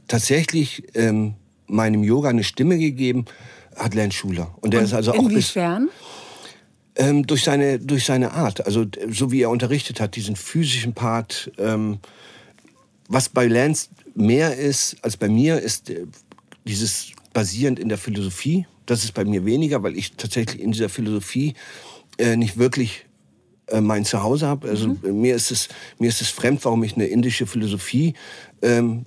tatsächlich 0.09 0.85
ähm, 0.94 1.35
meinem 1.66 2.02
Yoga 2.02 2.28
eine 2.28 2.44
Stimme 2.44 2.78
gegeben 2.78 3.25
hat 3.76 3.94
Len 3.94 4.12
Schuler. 4.12 4.54
Und 4.61 4.75
der 4.75 4.82
ist 4.82 4.92
also 4.92 5.12
auch 5.12 5.16
bis, 5.28 5.30
Inwiefern? 5.30 5.88
ähm, 6.97 7.26
durch, 7.26 7.44
seine, 7.44 7.78
durch 7.78 8.04
seine 8.04 8.32
Art, 8.32 8.66
also 8.66 8.85
so 9.11 9.32
wie 9.32 9.42
er 9.42 9.50
unterrichtet 9.50 10.00
hat, 10.00 10.16
diesen 10.16 10.37
physischen 10.37 10.92
Part. 10.92 11.50
Ähm, 11.59 11.99
was 13.09 13.28
bei 13.28 13.47
Lance 13.47 13.88
mehr 14.14 14.56
ist 14.56 14.97
als 15.02 15.16
bei 15.16 15.28
mir, 15.28 15.61
ist 15.61 15.90
äh, 15.90 16.06
dieses 16.64 17.12
basierend 17.32 17.78
in 17.78 17.88
der 17.88 17.99
Philosophie. 17.99 18.66
Das 18.87 19.04
ist 19.04 19.12
bei 19.12 19.25
mir 19.25 19.44
weniger, 19.44 19.82
weil 19.82 19.97
ich 19.97 20.12
tatsächlich 20.12 20.61
in 20.61 20.73
dieser 20.73 20.88
Philosophie 20.88 21.54
äh, 22.19 22.37
nicht 22.37 22.59
wirklich 22.59 23.07
äh, 23.69 23.81
mein 23.81 24.04
Zuhause 24.04 24.47
habe. 24.47 24.69
Also 24.69 24.97
äh, 25.04 25.12
mir 25.12 25.35
ist 25.35 25.50
es 25.50 25.69
mir 25.99 26.09
ist 26.09 26.21
es 26.21 26.28
fremd, 26.28 26.64
warum 26.64 26.83
ich 26.85 26.95
eine 26.95 27.07
indische 27.07 27.47
Philosophie 27.47 28.14
ähm, 28.61 29.07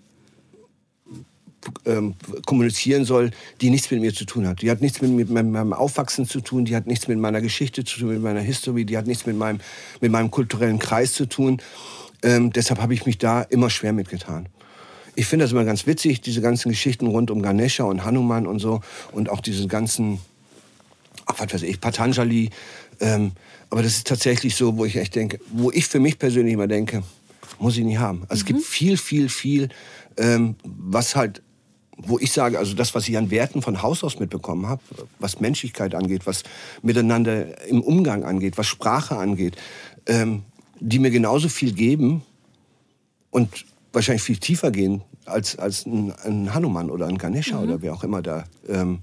ähm, 1.85 2.15
kommunizieren 2.45 3.05
soll, 3.05 3.31
die 3.61 3.69
nichts 3.69 3.89
mit 3.91 4.01
mir 4.01 4.13
zu 4.13 4.25
tun 4.25 4.47
hat. 4.47 4.61
Die 4.61 4.69
hat 4.69 4.81
nichts 4.81 5.01
mit, 5.01 5.11
mit 5.11 5.29
meinem 5.29 5.73
Aufwachsen 5.73 6.27
zu 6.27 6.41
tun, 6.41 6.65
die 6.65 6.75
hat 6.75 6.87
nichts 6.87 7.07
mit 7.07 7.17
meiner 7.17 7.41
Geschichte 7.41 7.83
zu 7.83 7.99
tun, 7.99 8.09
mit 8.09 8.21
meiner 8.21 8.41
History, 8.41 8.85
die 8.85 8.97
hat 8.97 9.07
nichts 9.07 9.25
mit 9.25 9.37
meinem, 9.37 9.59
mit 10.01 10.11
meinem 10.11 10.31
kulturellen 10.31 10.79
Kreis 10.79 11.13
zu 11.13 11.25
tun. 11.27 11.61
Ähm, 12.23 12.51
deshalb 12.53 12.81
habe 12.81 12.93
ich 12.93 13.05
mich 13.05 13.17
da 13.17 13.41
immer 13.41 13.69
schwer 13.69 13.93
mitgetan. 13.93 14.47
Ich 15.15 15.27
finde 15.27 15.45
das 15.45 15.53
immer 15.53 15.63
ganz 15.63 15.87
witzig, 15.87 16.21
diese 16.21 16.41
ganzen 16.41 16.69
Geschichten 16.69 17.07
rund 17.07 17.31
um 17.31 17.41
Ganesha 17.41 17.85
und 17.85 18.03
Hanuman 18.03 18.47
und 18.47 18.59
so 18.59 18.81
und 19.11 19.29
auch 19.29 19.39
diese 19.39 19.67
ganzen, 19.67 20.19
ach, 21.25 21.35
was 21.39 21.53
weiß 21.53 21.63
ich, 21.63 21.79
Patanjali. 21.79 22.49
Ähm, 22.99 23.31
aber 23.69 23.83
das 23.83 23.97
ist 23.97 24.07
tatsächlich 24.07 24.55
so, 24.55 24.77
wo 24.77 24.85
ich 24.85 24.95
echt 24.95 25.15
denke, 25.15 25.39
wo 25.51 25.71
ich 25.71 25.87
für 25.87 25.99
mich 25.99 26.19
persönlich 26.19 26.53
immer 26.53 26.67
denke, 26.67 27.03
muss 27.59 27.77
ich 27.77 27.83
nicht 27.83 27.99
haben. 27.99 28.23
Also 28.29 28.41
es 28.41 28.45
gibt 28.45 28.63
viel, 28.63 28.97
viel, 28.97 29.29
viel, 29.29 29.69
ähm, 30.17 30.55
was 30.63 31.15
halt, 31.15 31.41
wo 31.97 32.19
ich 32.19 32.31
sage, 32.31 32.59
also 32.59 32.73
das, 32.73 32.93
was 32.93 33.07
ich 33.07 33.17
an 33.17 33.31
Werten 33.31 33.61
von 33.61 33.81
Haus 33.81 34.03
aus 34.03 34.19
mitbekommen 34.19 34.67
habe, 34.67 34.81
was 35.19 35.39
Menschlichkeit 35.39 35.95
angeht, 35.95 36.25
was 36.25 36.43
miteinander 36.81 37.67
im 37.67 37.81
Umgang 37.81 38.23
angeht, 38.23 38.57
was 38.57 38.67
Sprache 38.67 39.17
angeht, 39.17 39.55
ähm, 40.05 40.43
die 40.79 40.99
mir 40.99 41.11
genauso 41.11 41.47
viel 41.47 41.71
geben 41.71 42.23
und 43.31 43.65
wahrscheinlich 43.93 44.23
viel 44.23 44.37
tiefer 44.37 44.71
gehen 44.71 45.01
als, 45.25 45.57
als 45.57 45.85
ein, 45.85 46.13
ein 46.23 46.53
Hanuman 46.53 46.89
oder 46.89 47.07
ein 47.07 47.17
Ganesha 47.17 47.61
oder 47.61 47.81
wer 47.81 47.93
auch 47.93 48.03
immer 48.03 48.21
da, 48.21 48.43
ähm, 48.67 48.99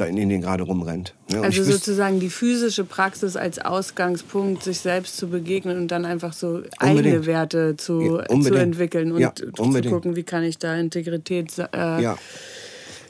da 0.00 0.06
in 0.06 0.16
Indien 0.16 0.40
gerade 0.40 0.62
rumrennt. 0.62 1.14
ne? 1.30 1.38
Und 1.38 1.44
Also 1.44 1.62
sozusagen 1.64 2.20
die 2.20 2.30
physische 2.30 2.84
Praxis 2.84 3.36
als 3.36 3.58
Ausgangspunkt, 3.58 4.62
sich 4.62 4.78
selbst 4.78 5.16
zu 5.16 5.28
begegnen 5.28 5.76
und 5.78 5.88
dann 5.88 6.04
einfach 6.04 6.32
so 6.32 6.62
eigene 6.78 6.98
Unbedingt. 6.98 7.26
Werte 7.26 7.76
zu, 7.76 8.00
Ja, 8.28 8.40
zu 8.40 8.54
entwickeln 8.54 9.12
und 9.12 9.20
Ja, 9.20 9.34
zu 9.34 9.50
gucken, 9.52 10.16
wie 10.16 10.22
kann 10.22 10.44
ich 10.44 10.58
da 10.58 10.74
Integrität, 10.76 11.52
äh, 11.58 12.02
ja. 12.02 12.16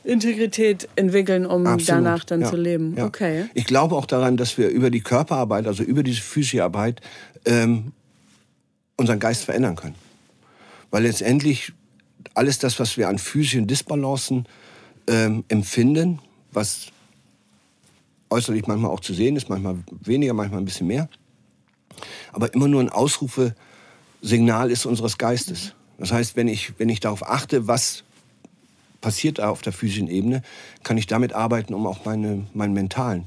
Integrität 0.05 0.89
entwickeln, 0.97 1.45
um 1.45 1.67
Absolut, 1.67 1.89
danach 1.89 2.25
dann 2.25 2.41
ja, 2.43 2.49
zu 2.51 2.57
leben. 2.57 2.95
ja. 2.97 3.05
Okay. 3.07 3.47
Ich 3.55 3.65
glaube 3.67 3.95
auch 3.97 4.07
daran, 4.07 4.37
dass 4.37 4.57
wir 4.57 4.69
über 4.69 4.91
die 4.91 5.01
Körperarbeit, 5.01 5.67
also 5.67 5.83
über 5.83 6.03
diese 6.03 6.23
physische 6.23 6.65
Arbeit, 6.65 7.01
ähm, 7.45 7.93
unseren 8.97 9.19
Geist 9.19 9.45
verändern 9.45 9.77
können. 9.77 9.97
Weil 10.91 11.03
letztendlich 11.03 11.73
alles 12.35 12.59
das, 12.59 12.81
was 12.81 12.97
wir 12.97 13.09
an 13.09 13.19
physischen 13.19 13.67
Disbalancen 13.67 14.47
ähm, 15.09 15.45
empfinden, 15.49 16.21
was 16.53 16.87
äußerlich 18.31 18.67
manchmal 18.67 18.91
auch 18.91 19.01
zu 19.01 19.15
sehen 19.15 19.37
ist, 19.37 19.49
manchmal 19.49 19.77
weniger, 20.03 20.35
manchmal 20.35 20.61
ein 20.61 20.65
bisschen 20.65 20.87
mehr, 20.87 21.09
aber 22.33 22.53
immer 22.55 22.69
nur 22.69 22.81
ein 22.83 22.91
Ausrufesignal 22.91 24.71
ist 24.71 24.87
unseres 24.87 25.19
Geistes. 25.19 25.75
Das 25.99 26.13
heißt, 26.13 26.37
wenn 26.37 26.49
ich, 26.49 26.79
wenn 26.79 26.89
ich 26.89 27.01
darauf 27.01 27.29
achte, 27.29 27.67
was 27.67 28.05
passiert 29.01 29.39
da 29.39 29.49
auf 29.49 29.63
der 29.63 29.73
physischen 29.73 30.09
Ebene, 30.09 30.43
kann 30.83 30.99
ich 30.99 31.07
damit 31.07 31.33
arbeiten, 31.33 31.75
um 31.75 31.87
auch 31.87 32.05
meine, 32.05 32.47
meinen 32.55 32.75
mentalen. 32.75 33.25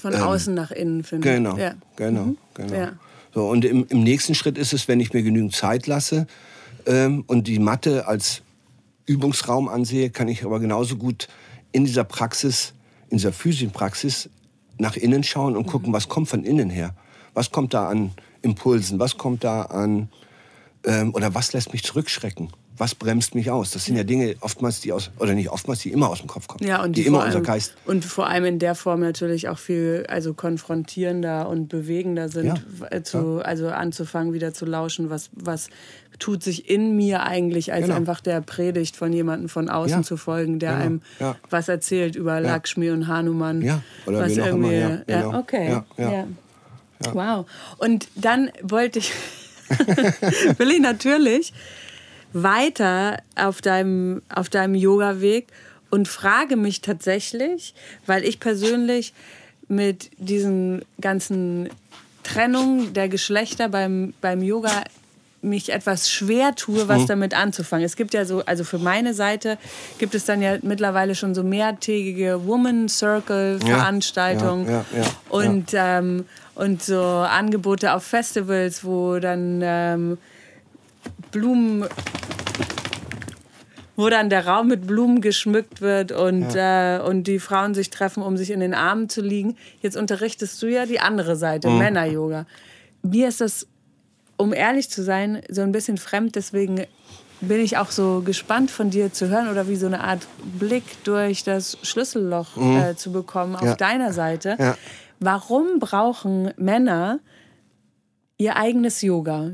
Von 0.00 0.14
außen 0.14 0.54
nach 0.54 0.70
innen 0.70 1.04
finden. 1.04 1.26
Ähm, 1.28 1.34
Genau, 1.44 1.56
Ja. 1.58 1.74
genau, 1.96 2.24
Mhm. 2.26 2.36
genau. 2.54 2.74
Ja. 2.74 2.92
So, 3.32 3.48
und 3.48 3.64
im, 3.64 3.86
im 3.88 4.02
nächsten 4.02 4.34
Schritt 4.34 4.58
ist 4.58 4.72
es, 4.72 4.86
wenn 4.88 5.00
ich 5.00 5.12
mir 5.12 5.22
genügend 5.22 5.54
Zeit 5.54 5.86
lasse 5.86 6.26
ähm, 6.86 7.24
und 7.26 7.46
die 7.48 7.58
Mathe 7.58 8.06
als 8.06 8.42
Übungsraum 9.06 9.68
ansehe, 9.68 10.10
kann 10.10 10.28
ich 10.28 10.44
aber 10.44 10.60
genauso 10.60 10.96
gut 10.96 11.28
in 11.74 11.84
dieser 11.84 12.04
Praxis, 12.04 12.72
in 13.10 13.18
dieser 13.18 13.32
physischen 13.32 13.72
Praxis 13.72 14.30
nach 14.78 14.96
innen 14.96 15.24
schauen 15.24 15.56
und 15.56 15.66
gucken, 15.66 15.92
was 15.92 16.08
kommt 16.08 16.28
von 16.28 16.44
innen 16.44 16.70
her. 16.70 16.94
Was 17.34 17.50
kommt 17.50 17.74
da 17.74 17.88
an 17.88 18.12
Impulsen? 18.42 19.00
Was 19.00 19.18
kommt 19.18 19.42
da 19.42 19.62
an, 19.62 20.08
ähm, 20.84 21.12
oder 21.14 21.34
was 21.34 21.52
lässt 21.52 21.72
mich 21.72 21.82
zurückschrecken? 21.82 22.50
Was 22.76 22.94
bremst 22.96 23.36
mich 23.36 23.50
aus? 23.52 23.70
Das 23.70 23.84
sind 23.84 23.96
ja 23.96 24.02
Dinge 24.02 24.34
oftmals, 24.40 24.80
die 24.80 24.92
aus, 24.92 25.12
oder 25.20 25.34
nicht 25.34 25.48
oftmals, 25.48 25.80
die 25.80 25.92
immer 25.92 26.08
aus 26.08 26.18
dem 26.18 26.26
Kopf 26.26 26.48
kommen. 26.48 26.66
Ja, 26.66 26.82
und 26.82 26.96
die, 26.96 27.02
die 27.02 27.06
immer 27.06 27.18
vor 27.18 27.26
unser 27.26 27.38
allem, 27.38 27.46
Geist. 27.46 27.74
Und 27.86 28.04
vor 28.04 28.26
allem 28.26 28.44
in 28.46 28.58
der 28.58 28.74
Form 28.74 28.98
natürlich 29.00 29.48
auch 29.48 29.58
viel 29.58 30.06
also 30.08 30.34
konfrontierender 30.34 31.48
und 31.48 31.68
bewegender 31.68 32.28
sind, 32.28 32.46
Ja, 32.46 32.86
äh, 32.90 33.02
zu, 33.04 33.40
also 33.44 33.68
anzufangen, 33.68 34.32
wieder 34.32 34.52
zu 34.52 34.66
lauschen, 34.66 35.08
was, 35.08 35.30
was 35.32 35.68
tut 36.18 36.42
sich 36.42 36.68
in 36.68 36.96
mir 36.96 37.22
eigentlich, 37.22 37.72
als 37.72 37.84
Genau. 37.84 37.96
einfach 37.96 38.20
der 38.20 38.40
Predigt 38.40 38.96
von 38.96 39.12
jemandem 39.12 39.48
von 39.48 39.68
außen 39.68 39.98
Ja, 39.98 40.02
zu 40.02 40.16
folgen, 40.16 40.58
der 40.58 40.72
genau, 40.72 40.84
einem 40.84 41.02
ja. 41.20 41.36
was 41.50 41.68
erzählt 41.68 42.16
über 42.16 42.40
Lakshmi 42.40 42.90
und 42.90 43.06
Hanuman. 43.06 43.62
Ja, 43.62 43.82
oder 44.06 44.20
was 44.20 44.32
auch 44.38 44.46
immer, 44.46 44.72
irgendwie, 44.72 45.12
ja, 45.12 45.20
genau. 45.22 45.38
okay. 45.38 45.68
Ja, 45.96 46.10
ja. 46.10 46.26
Wow. 47.12 47.46
Und 47.78 48.08
dann 48.14 48.50
wollte 48.62 48.98
ich, 48.98 49.12
will 50.58 50.70
ich 50.70 50.80
natürlich 50.80 51.52
weiter 52.34 53.16
auf 53.36 53.62
deinem, 53.62 54.20
auf 54.28 54.48
deinem 54.50 54.74
Yoga-Weg 54.74 55.46
und 55.90 56.08
frage 56.08 56.56
mich 56.56 56.80
tatsächlich, 56.82 57.74
weil 58.06 58.24
ich 58.24 58.40
persönlich 58.40 59.14
mit 59.68 60.10
diesen 60.18 60.84
ganzen 61.00 61.70
Trennungen 62.24 62.92
der 62.92 63.08
Geschlechter 63.08 63.68
beim, 63.68 64.12
beim 64.20 64.42
Yoga 64.42 64.82
mich 65.42 65.70
etwas 65.72 66.10
schwer 66.10 66.54
tue, 66.54 66.84
Mhm. 66.84 66.88
was 66.88 67.06
damit 67.06 67.34
anzufangen. 67.34 67.84
Es 67.84 67.96
gibt 67.96 68.14
ja 68.14 68.24
so, 68.24 68.42
also 68.46 68.64
für 68.64 68.78
meine 68.78 69.12
Seite 69.14 69.58
gibt 69.98 70.14
es 70.14 70.24
dann 70.24 70.40
ja 70.42 70.56
mittlerweile 70.62 71.14
schon 71.14 71.34
so 71.34 71.42
mehrtägige 71.42 72.46
Woman 72.46 72.88
Circle 72.88 73.60
Veranstaltungen 73.60 74.66
ja, 74.66 74.84
ja, 74.96 75.02
ja, 75.02 75.10
und, 75.28 75.70
ähm, 75.74 76.24
und 76.54 76.82
so 76.82 76.98
Angebote 77.00 77.92
auf 77.92 78.04
Festivals, 78.04 78.84
wo 78.84 79.18
dann 79.18 79.60
ähm, 79.62 80.18
Blumen 81.34 81.84
wo 83.96 84.08
dann 84.08 84.28
der 84.28 84.44
Raum 84.46 84.66
mit 84.66 84.88
Blumen 84.88 85.20
geschmückt 85.20 85.80
wird 85.80 86.10
und, 86.10 86.48
äh, 86.56 86.98
und 86.98 87.28
die 87.28 87.38
Frauen 87.38 87.74
sich 87.74 87.90
treffen, 87.90 88.24
um 88.24 88.36
sich 88.36 88.50
in 88.50 88.58
den 88.58 88.74
Armen 88.74 89.08
zu 89.08 89.20
liegen. 89.20 89.56
Jetzt 89.82 89.96
unterrichtest 89.96 90.60
du 90.60 90.66
ja 90.66 90.84
die 90.84 90.98
andere 90.98 91.36
Seite, 91.36 91.68
Mhm. 91.70 91.78
Männer-Yoga. 91.78 92.46
Mir 93.02 93.28
ist 93.28 93.40
das, 93.40 93.68
um 94.36 94.52
ehrlich 94.52 94.90
zu 94.90 95.04
sein, 95.04 95.42
so 95.48 95.60
ein 95.62 95.70
bisschen 95.70 95.96
fremd. 95.96 96.34
Deswegen 96.34 96.86
bin 97.40 97.60
ich 97.60 97.76
auch 97.76 97.92
so 97.92 98.22
gespannt 98.24 98.72
von 98.72 98.90
dir 98.90 99.12
zu 99.12 99.28
hören 99.28 99.48
oder 99.48 99.68
wie 99.68 99.76
so 99.76 99.86
eine 99.86 100.00
Art 100.02 100.26
Blick 100.58 100.82
durch 101.04 101.44
das 101.44 101.78
Schlüsselloch 101.82 102.56
äh, 102.56 102.96
zu 102.96 103.12
bekommen 103.12 103.54
auf 103.54 103.62
Mhm. 103.62 103.66
Ja. 103.68 103.74
deiner 103.76 104.12
Seite. 104.12 104.56
Ja. 104.58 104.76
Warum 105.20 105.78
brauchen 105.78 106.50
Männer 106.56 107.20
ihr 108.38 108.56
eigenes 108.56 109.02
Yoga? 109.02 109.52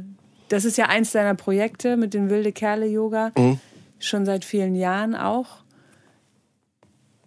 Das 0.50 0.64
ist 0.64 0.76
ja 0.76 0.87
eins 0.87 1.12
deiner 1.12 1.37
Projekte 1.37 1.97
mit 1.97 2.12
dem 2.12 2.28
Wilde 2.28 2.50
Kerle 2.50 2.87
Yoga, 2.87 3.30
Mhm. 3.38 3.61
schon 4.00 4.26
seit 4.26 4.45
vielen 4.45 4.75
Jahren 4.75 5.14
auch. 5.14 5.59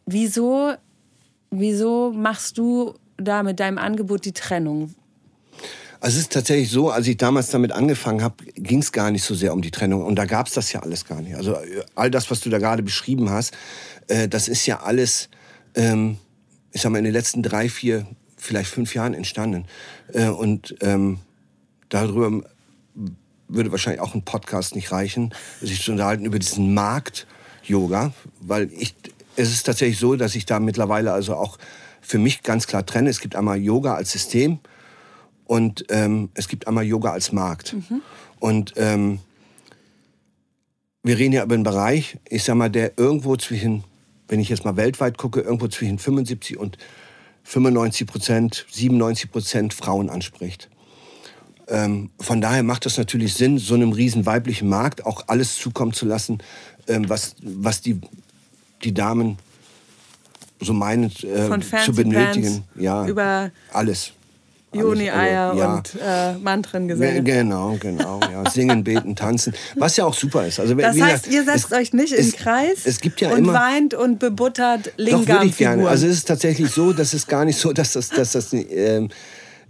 Wieso, 0.06 0.74
wieso 1.50 2.12
machst 2.12 2.58
du 2.58 2.96
da 3.16 3.42
mit 3.42 3.62
deinem 3.62 3.78
Angebot 3.78 4.26
die 4.26 4.34
Trennung? 4.34 4.94
Also 6.02 6.18
es 6.18 6.24
ist 6.24 6.34
tatsächlich 6.34 6.70
so, 6.70 6.90
als 6.90 7.08
ich 7.08 7.16
damals 7.16 7.50
damit 7.50 7.72
angefangen 7.72 8.22
habe, 8.22 8.44
ging 8.56 8.80
es 8.80 8.92
gar 8.92 9.10
nicht 9.10 9.24
so 9.24 9.34
sehr 9.36 9.54
um 9.54 9.62
die 9.62 9.72
Trennung. 9.72 10.04
Und 10.04 10.16
da 10.16 10.26
gab 10.26 10.48
es 10.48 10.54
das 10.54 10.74
ja 10.74 10.82
alles 10.82 11.06
gar 11.06 11.22
nicht. 11.22 11.36
Also 11.36 11.54
äh, 11.54 11.82
all 11.96 12.12
das, 12.12 12.30
was 12.30 12.42
du 12.42 12.50
da 12.50 12.58
gerade 12.58 12.84
beschrieben 12.84 13.30
hast, 13.30 13.54
äh, 14.10 14.28
das 14.28 14.50
ist 14.50 14.66
ja 14.66 14.82
alles, 14.82 15.30
ähm, 15.76 16.18
ich 16.74 16.82
sag 16.82 16.92
mal, 16.92 16.98
in 16.98 17.06
den 17.06 17.14
letzten 17.14 17.42
drei, 17.42 17.70
vier, 17.70 18.06
vielleicht 18.36 18.70
fünf 18.70 18.94
Jahren 18.94 19.14
entstanden. 19.14 19.64
Äh, 20.12 20.28
und 20.28 20.76
ähm, 20.82 21.20
darüber 21.88 22.44
würde 23.48 23.72
wahrscheinlich 23.72 24.02
auch 24.02 24.16
ein 24.16 24.24
Podcast 24.24 24.76
nicht 24.76 24.92
reichen, 24.92 25.34
sich 25.62 25.82
zu 25.82 25.92
unterhalten 25.92 26.26
über 26.26 26.40
diesen 26.40 26.74
Markt 26.74 27.28
Yoga, 27.64 28.14
weil 28.42 28.72
ich, 28.74 28.96
es 29.36 29.52
ist 29.52 29.64
tatsächlich 29.64 30.00
so, 30.00 30.16
dass 30.16 30.36
ich 30.36 30.46
da 30.46 30.60
mittlerweile 30.60 31.14
also 31.14 31.36
auch 31.36 31.58
für 32.02 32.18
mich 32.18 32.44
ganz 32.44 32.68
klar 32.68 32.86
trenne. 32.86 33.10
Es 33.10 33.20
gibt 33.20 33.36
einmal 33.36 33.58
Yoga 33.58 33.96
als 33.96 34.12
System 34.12 34.60
und 35.46 35.86
ähm, 35.90 36.30
es 36.34 36.48
gibt 36.48 36.68
einmal 36.68 36.84
Yoga 36.84 37.12
als 37.12 37.32
Markt. 37.32 37.74
Mhm. 37.74 38.02
Und 38.40 38.74
ähm, 38.76 39.20
wir 41.04 41.18
reden 41.18 41.34
ja 41.34 41.44
über 41.44 41.56
einen 41.56 41.64
Bereich, 41.64 42.18
ich 42.30 42.44
sag 42.44 42.56
mal, 42.56 42.70
der 42.70 42.98
irgendwo 42.98 43.36
zwischen, 43.38 43.84
wenn 44.28 44.40
ich 44.40 44.50
jetzt 44.50 44.66
mal 44.66 44.76
weltweit 44.76 45.18
gucke, 45.18 45.42
irgendwo 45.42 45.68
zwischen 45.68 46.00
75 46.00 46.58
und 46.58 46.78
95 47.44 48.08
Prozent, 48.08 48.66
97 48.72 49.32
Prozent 49.32 49.74
Frauen 49.74 50.10
anspricht. 50.10 50.70
Ähm, 51.68 52.10
von 52.20 52.42
daher 52.42 52.64
macht 52.64 52.86
es 52.86 52.98
natürlich 52.98 53.34
Sinn, 53.36 53.58
so 53.58 53.74
einem 53.74 53.92
riesen 53.92 54.26
weiblichen 54.26 54.68
Markt 54.68 55.06
auch 55.06 55.26
alles 55.28 55.58
zukommen 55.58 55.94
zu 55.94 56.06
lassen, 56.06 56.40
ähm, 56.88 57.10
was, 57.10 57.36
was 57.42 57.82
die, 57.82 58.02
die 58.84 58.94
Damen 58.94 59.38
so 60.60 60.74
meinen 60.74 61.12
äh, 61.24 61.60
zu 61.84 61.94
benötigen. 61.94 62.64
Ja, 62.76 63.06
über 63.06 63.52
alles. 63.72 64.14
Juni-Eier 64.74 65.54
ja. 65.56 65.76
und 65.76 65.92
äh, 66.02 66.34
Mantrengesänge. 66.34 67.24
Genau, 67.24 67.78
genau. 67.80 68.20
Ja. 68.32 68.50
Singen, 68.50 68.84
beten, 68.84 69.16
tanzen. 69.16 69.54
Was 69.76 69.98
ja 69.98 70.06
auch 70.06 70.14
super 70.14 70.46
ist. 70.48 70.60
Also, 70.60 70.74
das 70.74 71.00
heißt, 71.00 71.28
ihr 71.28 71.44
setzt 71.44 71.66
es, 71.66 71.72
euch 71.72 71.94
nicht 71.94 72.14
in 72.14 72.26
den 72.26 72.36
Kreis 72.36 72.80
es 72.86 73.00
gibt 73.00 73.22
ja 73.22 73.32
und 73.32 73.40
immer, 73.40 73.54
weint 73.54 73.94
und 73.94 74.20
bebuttert 74.20 74.94
lingam 74.98 75.26
Doch, 75.26 75.34
würde 75.34 75.46
ich 75.46 75.58
gerne. 75.58 75.88
Also 75.88 76.08
es 76.08 76.14
ist 76.14 76.28
tatsächlich 76.28 76.72
so, 76.72 76.94
dass 76.94 77.14
es 77.14 77.28
gar 77.28 77.46
nicht 77.46 77.58
so, 77.58 77.72
dass 77.72 77.94
das, 77.94 78.10
dass 78.10 78.32
das, 78.32 78.52
äh, 78.54 79.08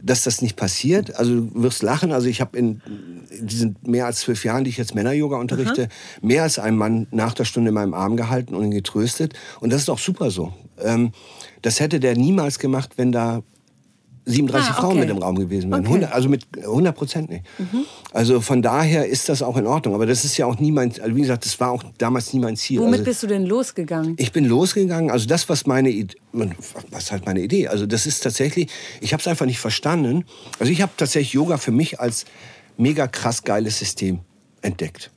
dass 0.03 0.24
das 0.24 0.41
nicht 0.41 0.55
passiert. 0.57 1.15
Also 1.15 1.41
du 1.41 1.63
wirst 1.63 1.81
lachen. 1.81 2.12
Also 2.12 2.27
ich 2.27 2.41
habe 2.41 2.57
in 2.57 2.81
diesen 3.39 3.77
mehr 3.83 4.05
als 4.05 4.19
zwölf 4.19 4.43
Jahren, 4.43 4.65
die 4.65 4.69
ich 4.69 4.77
jetzt 4.77 4.93
Männer-Yoga 4.93 5.38
unterrichte, 5.38 5.89
mhm. 6.22 6.27
mehr 6.27 6.43
als 6.43 6.60
einen 6.60 6.77
Mann 6.77 7.07
nach 7.12 7.33
der 7.33 7.45
Stunde 7.45 7.69
in 7.69 7.75
meinem 7.75 7.93
Arm 7.93 8.17
gehalten 8.17 8.53
und 8.53 8.65
ihn 8.65 8.72
getröstet. 8.72 9.33
Und 9.62 9.72
das 9.72 9.81
ist 9.81 9.89
auch 9.89 10.00
super 10.00 10.29
so. 10.29 10.53
Ähm, 10.79 11.13
das 11.62 11.79
hätte 11.79 12.00
der 12.00 12.15
niemals 12.15 12.60
gemacht, 12.60 12.91
wenn 12.98 13.12
da 13.12 13.41
37 14.25 14.70
ah, 14.70 14.72
okay. 14.72 14.82
Frauen 14.82 15.00
mit 15.00 15.10
im 15.10 15.18
Raum 15.18 15.36
gewesen 15.36 15.70
wären. 15.70 15.82
Okay. 15.82 15.94
100, 15.96 16.13
also 16.13 16.30
mit 16.30 16.46
100 16.58 16.96
Prozent 16.96 17.30
nicht. 17.30 17.44
Mhm. 17.58 17.86
Also 18.13 18.39
von 18.39 18.62
daher 18.62 19.06
ist 19.08 19.27
das 19.27 19.42
auch 19.42 19.58
in 19.58 19.68
Ordnung. 19.68 19.96
Aber 19.96 20.06
das 20.06 20.24
ist 20.24 20.38
ja 20.38 20.46
auch 20.46 20.60
nie 20.60 20.72
mein, 20.72 20.94
also 21.01 21.15
wie 21.15 21.22
gesagt, 21.22 21.46
das 21.46 21.60
war 21.60 21.72
auch 21.72 21.84
damals 21.98 22.34
nie 22.34 22.39
mein 22.39 22.56
Ziel. 22.56 22.80
Womit 22.80 23.00
also, 23.00 23.03
bist 23.03 23.24
du 23.24 23.27
denn 23.27 23.46
losgegangen? 23.46 24.15
Ich 24.18 24.32
bin 24.32 24.46
losgegangen, 24.46 25.12
also 25.12 25.27
das, 25.27 25.50
was 25.50 25.65
meine 25.65 25.89
Idee, 25.89 26.15
was 26.92 27.12
halt 27.12 27.25
meine 27.25 27.42
Idee, 27.42 27.68
also 27.68 27.86
das 27.86 28.06
ist 28.06 28.22
tatsächlich, 28.22 28.70
ich 29.01 29.13
habe 29.13 29.20
es 29.22 29.27
einfach 29.27 29.46
nicht 29.46 29.60
verstanden. 29.60 30.24
Also 30.60 30.72
ich 30.72 30.82
habe 30.82 30.94
tatsächlich 30.96 31.34
Yoga 31.34 31.58
für 31.58 31.72
mich 31.72 32.00
als 32.00 32.25
mega 32.77 33.08
krass 33.08 33.44
geiles 33.44 33.80
System 33.80 34.20
entdeckt. 34.62 35.12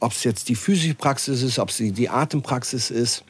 Ob 0.00 0.12
es 0.12 0.22
jetzt 0.24 0.50
die 0.50 0.54
physische 0.54 0.94
Praxis 0.94 1.42
ist, 1.42 1.58
ob 1.58 1.70
es 1.70 1.78
die, 1.78 1.92
die 1.92 2.10
Atempraxis 2.10 2.90
ist. 2.90 3.24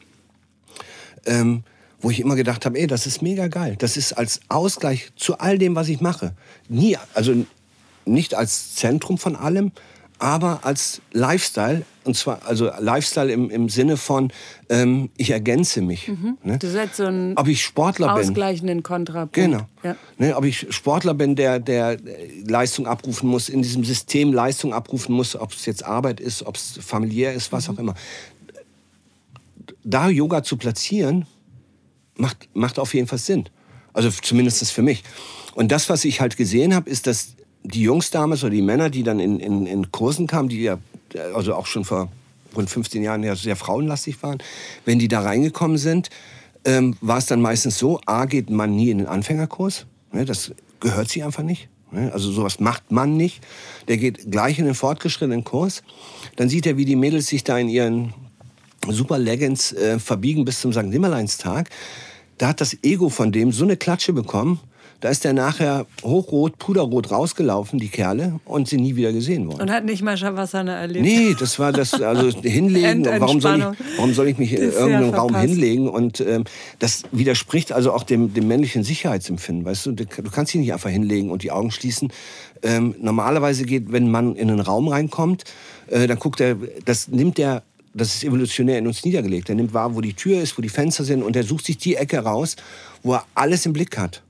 Ähm, 1.25 1.63
wo 2.01 2.09
ich 2.09 2.19
immer 2.19 2.35
gedacht 2.35 2.65
habe, 2.65 2.77
ey, 2.79 2.87
das 2.87 3.05
ist 3.05 3.21
mega 3.21 3.47
geil. 3.47 3.75
Das 3.79 3.97
ist 3.97 4.13
als 4.13 4.41
Ausgleich 4.49 5.11
zu 5.15 5.39
all 5.39 5.57
dem, 5.57 5.75
was 5.75 5.89
ich 5.89 6.01
mache. 6.01 6.33
Nie, 6.69 6.97
also 7.13 7.45
nicht 8.05 8.35
als 8.35 8.75
Zentrum 8.75 9.17
von 9.17 9.35
allem, 9.35 9.71
aber 10.19 10.59
als 10.63 11.01
Lifestyle. 11.11 11.83
Und 12.03 12.15
zwar, 12.15 12.45
also 12.45 12.69
Lifestyle 12.79 13.31
im, 13.31 13.49
im 13.49 13.67
Sinne 13.67 13.97
von, 13.97 14.31
ähm, 14.69 15.09
ich 15.17 15.31
ergänze 15.31 15.81
mich. 15.81 16.07
Mhm. 16.07 16.37
Ne? 16.43 16.59
Du 16.59 16.69
setzt 16.69 16.97
so 16.97 17.05
einen 17.05 17.35
ob 17.35 17.47
ich 17.47 17.63
Sportler 17.63 18.13
ausgleichenden 18.13 18.83
Kontrapunkt. 18.83 19.33
Genau. 19.33 19.67
Ja. 19.83 19.95
Ne, 20.17 20.35
ob 20.37 20.45
ich 20.45 20.67
Sportler 20.69 21.15
bin, 21.15 21.35
der, 21.35 21.59
der 21.59 21.97
Leistung 22.45 22.85
abrufen 22.85 23.27
muss, 23.27 23.49
in 23.49 23.63
diesem 23.63 23.83
System 23.83 24.33
Leistung 24.33 24.73
abrufen 24.73 25.15
muss, 25.15 25.35
ob 25.35 25.51
es 25.51 25.65
jetzt 25.65 25.83
Arbeit 25.83 26.19
ist, 26.19 26.45
ob 26.45 26.55
es 26.57 26.79
familiär 26.79 27.33
ist, 27.33 27.51
was 27.51 27.67
mhm. 27.67 27.73
auch 27.73 27.79
immer. 27.79 27.93
Da 29.83 30.09
Yoga 30.09 30.43
zu 30.43 30.57
platzieren, 30.57 31.25
macht, 32.17 32.49
macht 32.53 32.79
auf 32.79 32.93
jeden 32.93 33.07
Fall 33.07 33.19
Sinn. 33.19 33.49
Also 33.93 34.09
zumindest 34.09 34.71
für 34.71 34.81
mich. 34.81 35.03
Und 35.53 35.71
das, 35.71 35.89
was 35.89 36.03
ich 36.05 36.19
halt 36.21 36.37
gesehen 36.37 36.75
habe, 36.75 36.89
ist, 36.89 37.07
dass 37.07 37.35
die 37.63 37.81
Jungs 37.81 38.11
damals 38.11 38.43
oder 38.43 38.51
die 38.51 38.61
Männer, 38.61 38.89
die 38.89 39.03
dann 39.03 39.19
in, 39.19 39.39
in, 39.39 39.65
in 39.65 39.91
Kursen 39.91 40.27
kamen, 40.27 40.49
die 40.49 40.61
ja 40.61 40.77
also 41.33 41.55
auch 41.55 41.65
schon 41.65 41.85
vor 41.85 42.09
rund 42.55 42.69
15 42.69 43.03
Jahren 43.03 43.23
ja 43.23 43.35
sehr 43.35 43.55
frauenlastig 43.55 44.21
waren, 44.23 44.37
wenn 44.85 44.99
die 44.99 45.07
da 45.07 45.21
reingekommen 45.21 45.77
sind, 45.77 46.09
ähm, 46.65 46.95
war 47.01 47.17
es 47.17 47.25
dann 47.25 47.41
meistens 47.41 47.77
so, 47.77 47.99
A, 48.05 48.25
geht 48.25 48.49
man 48.49 48.75
nie 48.75 48.89
in 48.89 48.99
den 48.99 49.07
Anfängerkurs. 49.07 49.85
Ne, 50.11 50.25
das 50.25 50.51
gehört 50.79 51.09
sich 51.09 51.23
einfach 51.23 51.43
nicht. 51.43 51.69
Ne, 51.91 52.11
also 52.11 52.31
sowas 52.31 52.59
macht 52.59 52.91
man 52.91 53.17
nicht. 53.17 53.45
Der 53.87 53.97
geht 53.97 54.31
gleich 54.31 54.59
in 54.59 54.65
den 54.65 54.73
fortgeschrittenen 54.73 55.43
Kurs. 55.43 55.83
Dann 56.35 56.49
sieht 56.49 56.65
er, 56.65 56.77
wie 56.77 56.85
die 56.85 56.95
Mädels 56.95 57.27
sich 57.27 57.43
da 57.43 57.57
in 57.57 57.69
ihren 57.69 58.13
super 58.89 59.17
Leggings 59.17 59.73
äh, 59.73 59.99
verbiegen 59.99 60.45
bis 60.45 60.61
zum 60.61 60.73
St. 60.73 60.83
Nimmerleinstag. 60.83 61.69
Da 62.37 62.49
hat 62.49 62.61
das 62.61 62.77
Ego 62.83 63.09
von 63.09 63.31
dem 63.31 63.51
so 63.51 63.63
eine 63.63 63.77
Klatsche 63.77 64.13
bekommen, 64.13 64.59
da 65.01 65.09
ist 65.09 65.25
er 65.25 65.33
nachher 65.33 65.85
hochrot, 66.03 66.57
puderrot 66.57 67.11
rausgelaufen, 67.11 67.79
die 67.79 67.89
Kerle, 67.89 68.39
und 68.45 68.67
sind 68.67 68.81
nie 68.81 68.95
wieder 68.95 69.11
gesehen 69.11 69.47
worden. 69.47 69.61
Und 69.61 69.71
hat 69.71 69.85
nicht 69.85 70.01
mal 70.01 70.17
Shavasana 70.17 70.73
erlebt? 70.73 71.05
Nee, 71.05 71.35
das 71.37 71.59
war 71.59 71.71
das, 71.71 72.01
also 72.01 72.29
hinlegen. 72.41 73.05
warum, 73.05 73.41
soll 73.41 73.59
ich, 73.59 73.97
warum 73.97 74.13
soll 74.13 74.29
ich 74.29 74.37
mich 74.37 74.53
in 74.53 74.71
irgendeinem 74.71 75.13
Raum 75.13 75.35
hinlegen? 75.35 75.89
Und 75.89 76.21
ähm, 76.21 76.45
das 76.79 77.03
widerspricht 77.11 77.71
also 77.71 77.91
auch 77.91 78.03
dem, 78.03 78.33
dem 78.33 78.47
männlichen 78.47 78.83
Sicherheitsempfinden. 78.83 79.65
Weißt 79.65 79.85
du, 79.85 79.91
du 79.91 80.05
kannst 80.31 80.53
dich 80.53 80.61
nicht 80.61 80.73
einfach 80.73 80.89
hinlegen 80.89 81.29
und 81.29 81.43
die 81.43 81.51
Augen 81.51 81.71
schließen. 81.71 82.11
Ähm, 82.63 82.95
normalerweise 82.99 83.65
geht, 83.65 83.91
wenn 83.91 84.09
man 84.09 84.35
in 84.35 84.49
einen 84.49 84.61
Raum 84.61 84.87
reinkommt, 84.87 85.43
äh, 85.87 86.07
dann 86.07 86.17
guckt 86.17 86.39
er, 86.39 86.55
das 86.85 87.09
nimmt 87.09 87.37
der 87.37 87.63
das 87.95 88.15
ist 88.15 88.23
evolutionär 88.25 88.77
in 88.77 88.87
uns 88.87 89.05
niedergelegt. 89.05 89.47
Er 89.49 89.55
nimmt 89.55 89.73
wahr, 89.73 89.95
wo 89.95 90.01
die 90.01 90.13
Tür 90.13 90.41
ist, 90.41 90.57
wo 90.57 90.61
die 90.61 90.69
Fenster 90.69 91.05
sind 91.05 91.23
und 91.23 91.35
er 91.35 91.43
sucht 91.43 91.65
sich 91.65 91.77
die 91.77 91.95
Ecke 91.95 92.19
raus, 92.19 92.57
wo 93.03 93.13
er 93.13 93.25
alles 93.33 93.65
im 93.65 93.71
Blick 93.71 93.97
hat. 93.97 94.21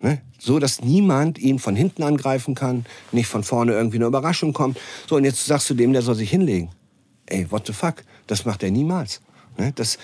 Ne? 0.00 0.20
So, 0.38 0.58
dass 0.58 0.82
niemand 0.82 1.38
ihn 1.38 1.60
von 1.60 1.76
hinten 1.76 2.02
angreifen 2.02 2.56
kann, 2.56 2.84
nicht 3.12 3.28
von 3.28 3.44
vorne 3.44 3.72
irgendwie 3.72 3.98
eine 3.98 4.06
Überraschung 4.06 4.52
kommt. 4.52 4.78
So, 5.08 5.16
und 5.16 5.24
jetzt 5.24 5.46
sagst 5.46 5.70
du 5.70 5.74
dem, 5.74 5.92
der 5.92 6.02
soll 6.02 6.16
sich 6.16 6.28
hinlegen. 6.28 6.70
Ey, 7.26 7.46
what 7.50 7.66
the 7.68 7.72
fuck? 7.72 8.02
Das 8.26 8.44
macht 8.44 8.64
er 8.64 8.72
niemals. 8.72 9.20
Ne? 9.56 9.72
Das, 9.76 9.96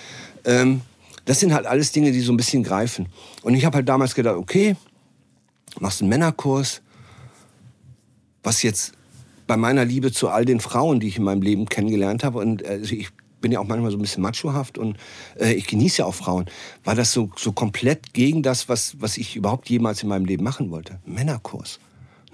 ähm, 0.45 0.81
das 1.25 1.41
sind 1.41 1.53
halt 1.53 1.65
alles 1.65 1.91
Dinge, 1.91 2.13
die 2.13 2.21
so 2.21 2.31
ein 2.31 2.37
bisschen 2.37 2.63
greifen. 2.63 3.07
Und 3.43 3.55
ich 3.55 3.65
habe 3.65 3.75
halt 3.75 3.89
damals 3.89 4.15
gedacht, 4.15 4.37
okay, 4.37 4.77
machst 5.79 6.01
einen 6.01 6.09
Männerkurs, 6.09 6.81
was 8.41 8.63
jetzt 8.63 8.93
bei 9.51 9.57
meiner 9.57 9.83
Liebe 9.83 10.13
zu 10.13 10.29
all 10.29 10.45
den 10.45 10.61
Frauen, 10.61 11.01
die 11.01 11.09
ich 11.09 11.17
in 11.17 11.25
meinem 11.25 11.41
Leben 11.41 11.65
kennengelernt 11.65 12.23
habe, 12.23 12.39
und 12.39 12.65
also 12.65 12.95
ich 12.95 13.09
bin 13.41 13.51
ja 13.51 13.59
auch 13.59 13.67
manchmal 13.67 13.91
so 13.91 13.97
ein 13.97 14.01
bisschen 14.01 14.23
machohaft 14.23 14.77
und 14.77 14.95
äh, 15.37 15.51
ich 15.51 15.67
genieße 15.67 16.03
ja 16.03 16.05
auch 16.05 16.15
Frauen, 16.15 16.45
war 16.85 16.95
das 16.95 17.11
so, 17.11 17.29
so 17.35 17.51
komplett 17.51 18.13
gegen 18.13 18.43
das, 18.43 18.69
was, 18.69 18.95
was 19.01 19.17
ich 19.17 19.35
überhaupt 19.35 19.69
jemals 19.69 20.03
in 20.03 20.07
meinem 20.07 20.23
Leben 20.23 20.45
machen 20.45 20.71
wollte. 20.71 21.01
Männerkurs. 21.05 21.81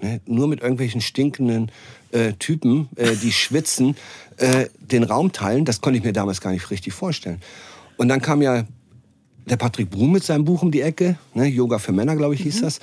Ne? 0.00 0.20
Nur 0.26 0.46
mit 0.46 0.60
irgendwelchen 0.60 1.00
stinkenden 1.00 1.72
äh, 2.12 2.34
Typen, 2.34 2.88
äh, 2.94 3.16
die 3.16 3.32
schwitzen, 3.32 3.96
äh, 4.36 4.66
den 4.78 5.02
Raum 5.02 5.32
teilen, 5.32 5.64
das 5.64 5.80
konnte 5.80 5.98
ich 5.98 6.04
mir 6.04 6.12
damals 6.12 6.40
gar 6.40 6.52
nicht 6.52 6.70
richtig 6.70 6.92
vorstellen. 6.92 7.40
Und 7.96 8.06
dann 8.10 8.22
kam 8.22 8.42
ja 8.42 8.62
der 9.44 9.56
Patrick 9.56 9.90
Brum 9.90 10.12
mit 10.12 10.22
seinem 10.22 10.44
Buch 10.44 10.62
um 10.62 10.70
die 10.70 10.82
Ecke, 10.82 11.18
ne? 11.34 11.48
Yoga 11.48 11.80
für 11.80 11.90
Männer, 11.90 12.14
glaube 12.14 12.36
ich, 12.36 12.42
hieß 12.42 12.60
mhm. 12.60 12.64
das. 12.64 12.78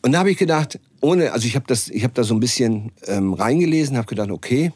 Und 0.00 0.12
da 0.12 0.20
habe 0.20 0.30
ich 0.30 0.38
gedacht, 0.38 0.80
ohne, 1.02 1.32
also 1.32 1.46
ich 1.46 1.54
habe 1.54 1.66
das, 1.68 1.88
ich 1.88 2.04
habe 2.04 2.14
da 2.14 2.24
so 2.24 2.32
ein 2.32 2.40
bisschen 2.40 2.92
ähm, 3.06 3.34
reingelesen, 3.34 3.96
habe 3.98 4.06
gedacht, 4.06 4.30
okay, 4.30 4.72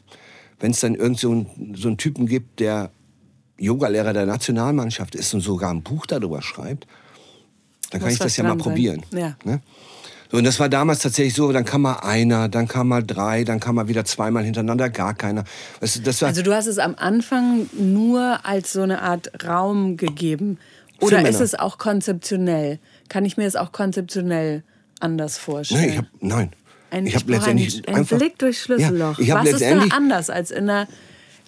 wenn 0.61 0.73
es 0.73 0.81
dann 0.81 0.95
irgend 0.95 1.19
so, 1.19 1.33
ein, 1.33 1.75
so 1.75 1.89
einen 1.89 1.97
Typen 1.97 2.27
gibt, 2.27 2.61
der 2.61 2.91
Yogalehrer 3.59 4.13
der 4.13 4.27
Nationalmannschaft 4.27 5.15
ist 5.15 5.33
und 5.33 5.41
sogar 5.41 5.71
ein 5.71 5.83
Buch 5.83 6.07
darüber 6.07 6.43
schreibt, 6.43 6.87
dann 7.91 8.01
kann 8.01 8.11
ich 8.11 8.19
das 8.19 8.37
ja 8.37 8.45
mal 8.45 8.57
probieren. 8.57 9.03
Ja. 9.13 9.37
Ne? 9.45 9.61
So, 10.31 10.39
und 10.39 10.45
das 10.45 10.59
war 10.59 10.69
damals 10.69 10.99
tatsächlich 10.99 11.35
so, 11.35 11.53
dann 11.53 11.65
kam 11.65 11.83
mal 11.83 12.01
einer, 12.01 12.49
dann 12.49 12.67
kam 12.67 12.89
mal 12.89 13.05
drei, 13.05 13.45
dann 13.45 13.61
kam 13.61 13.77
mal 13.77 13.87
wieder 13.87 14.05
zweimal 14.05 14.45
hintereinander 14.45 14.91
gar 14.91 15.15
keiner. 15.15 15.45
Weißt 15.81 16.05
du, 16.05 16.27
also 16.27 16.43
du 16.43 16.53
hast 16.53 16.67
es 16.67 16.79
am 16.79 16.97
Anfang 16.97 17.71
nur 17.79 18.45
als 18.45 18.73
so 18.73 18.83
eine 18.83 19.03
Art 19.03 19.45
Raum 19.45 19.97
gegeben. 19.97 20.59
Oder 21.01 21.29
ist 21.29 21.41
es 21.41 21.55
auch 21.55 21.79
konzeptionell? 21.79 22.81
Kann 23.09 23.25
ich 23.25 23.37
mir 23.37 23.45
das 23.45 23.55
auch 23.55 23.71
konzeptionell 23.71 24.65
anders 25.01 25.39
vorstellen? 25.39 25.81
Nein, 25.81 25.91
ich 25.91 25.99
hab, 25.99 26.07
nein. 26.21 26.53
Ein, 26.91 27.07
ich 27.07 27.15
habe 27.15 27.33
letztendlich 27.33 27.89
ein, 27.89 27.97
einfach, 27.97 28.19
Blick 28.19 28.39
durch 28.39 28.61
Schlüsselloch. 28.61 29.19
Ja, 29.19 29.41
Was 29.41 29.49
ist 29.49 29.63
da 29.63 29.85
anders 29.91 30.31
als 30.31 30.51
in 30.51 30.71
einer 30.71 30.89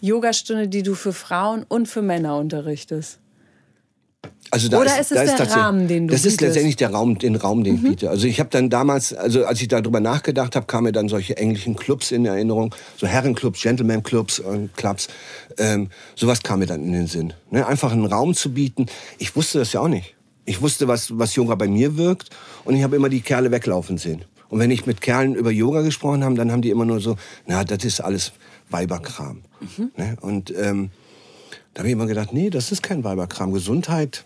Yogastunde, 0.01 0.69
die 0.69 0.83
du 0.83 0.95
für 0.95 1.13
Frauen 1.13 1.65
und 1.69 1.87
für 1.87 2.03
Männer 2.03 2.37
unterrichtest? 2.37 3.19
Also 4.51 4.69
da 4.69 4.81
Oder 4.81 4.99
ist, 4.99 5.13
ist 5.13 5.19
es 5.19 5.37
da 5.37 5.45
der 5.45 5.57
Rahmen, 5.57 5.89
den 5.89 6.09
du 6.09 6.13
Das 6.13 6.23
bietest? 6.23 6.41
ist 6.41 6.41
letztendlich 6.41 6.77
der 6.77 6.91
Raum, 6.91 7.19
den 7.19 7.37
Raum, 7.37 7.65
den 7.65 7.75
mhm. 7.75 7.85
ich 7.85 7.91
biete. 7.91 8.11
Also 8.11 8.27
ich 8.27 8.41
habe 8.41 8.49
dann 8.51 8.71
damals, 8.71 9.13
also 9.13 9.45
als 9.45 9.61
ich 9.61 9.69
darüber 9.69 10.01
nachgedacht 10.01 10.57
habe, 10.57 10.67
kamen 10.67 10.85
mir 10.85 10.93
dann 10.93 11.09
solche 11.09 11.37
englischen 11.37 11.77
Clubs 11.77 12.11
in 12.11 12.25
Erinnerung, 12.25 12.75
so 12.97 13.07
Herrenclubs, 13.07 13.61
Gentleman-Clubs 13.61 14.43
Clubs. 14.77 15.09
Ähm, 15.59 15.91
sowas 16.15 16.43
kam 16.43 16.61
mir 16.61 16.67
dann 16.67 16.83
in 16.83 16.93
den 16.93 17.07
Sinn. 17.07 17.35
Ne? 17.51 17.67
Einfach 17.67 17.93
einen 17.93 18.07
Raum 18.07 18.35
zu 18.35 18.53
bieten. 18.53 18.87
Ich 19.19 19.37
wusste 19.37 19.59
das 19.59 19.73
ja 19.73 19.81
auch 19.81 19.89
nicht. 19.89 20.15
Ich 20.49 20.63
wusste, 20.63 20.89
was, 20.89 21.19
was 21.19 21.35
Yoga 21.35 21.57
bei 21.57 21.69
mir 21.69 21.99
wirkt 21.99 22.31
und 22.65 22.75
ich 22.75 22.83
habe 22.83 22.97
immer 22.97 23.11
die 23.11 23.21
Kerle 23.21 23.51
weglaufen 23.51 23.99
sehen. 23.99 24.25
Und 24.49 24.59
wenn 24.59 24.71
ich 24.71 24.87
mit 24.87 25.03
Kerlen 25.03 25.35
über 25.35 25.51
Yoga 25.51 25.83
gesprochen 25.83 26.25
habe, 26.25 26.37
dann 26.37 26.51
haben 26.51 26.63
die 26.63 26.71
immer 26.71 26.87
nur 26.87 27.01
so, 27.01 27.17
na, 27.47 27.65
das 27.65 27.85
ist 27.85 28.01
alles 28.01 28.33
Weiberkram. 28.71 29.43
Mhm. 29.61 29.91
Ne? 29.99 30.17
Und 30.23 30.55
ähm, 30.57 30.89
da 31.75 31.81
habe 31.81 31.89
ich 31.89 31.93
immer 31.93 32.07
gedacht, 32.07 32.33
nee, 32.33 32.49
das 32.49 32.73
ist 32.73 32.83
kein 32.83 33.05
Weiberkram. 33.05 33.53
Gesundheit, 33.53 34.25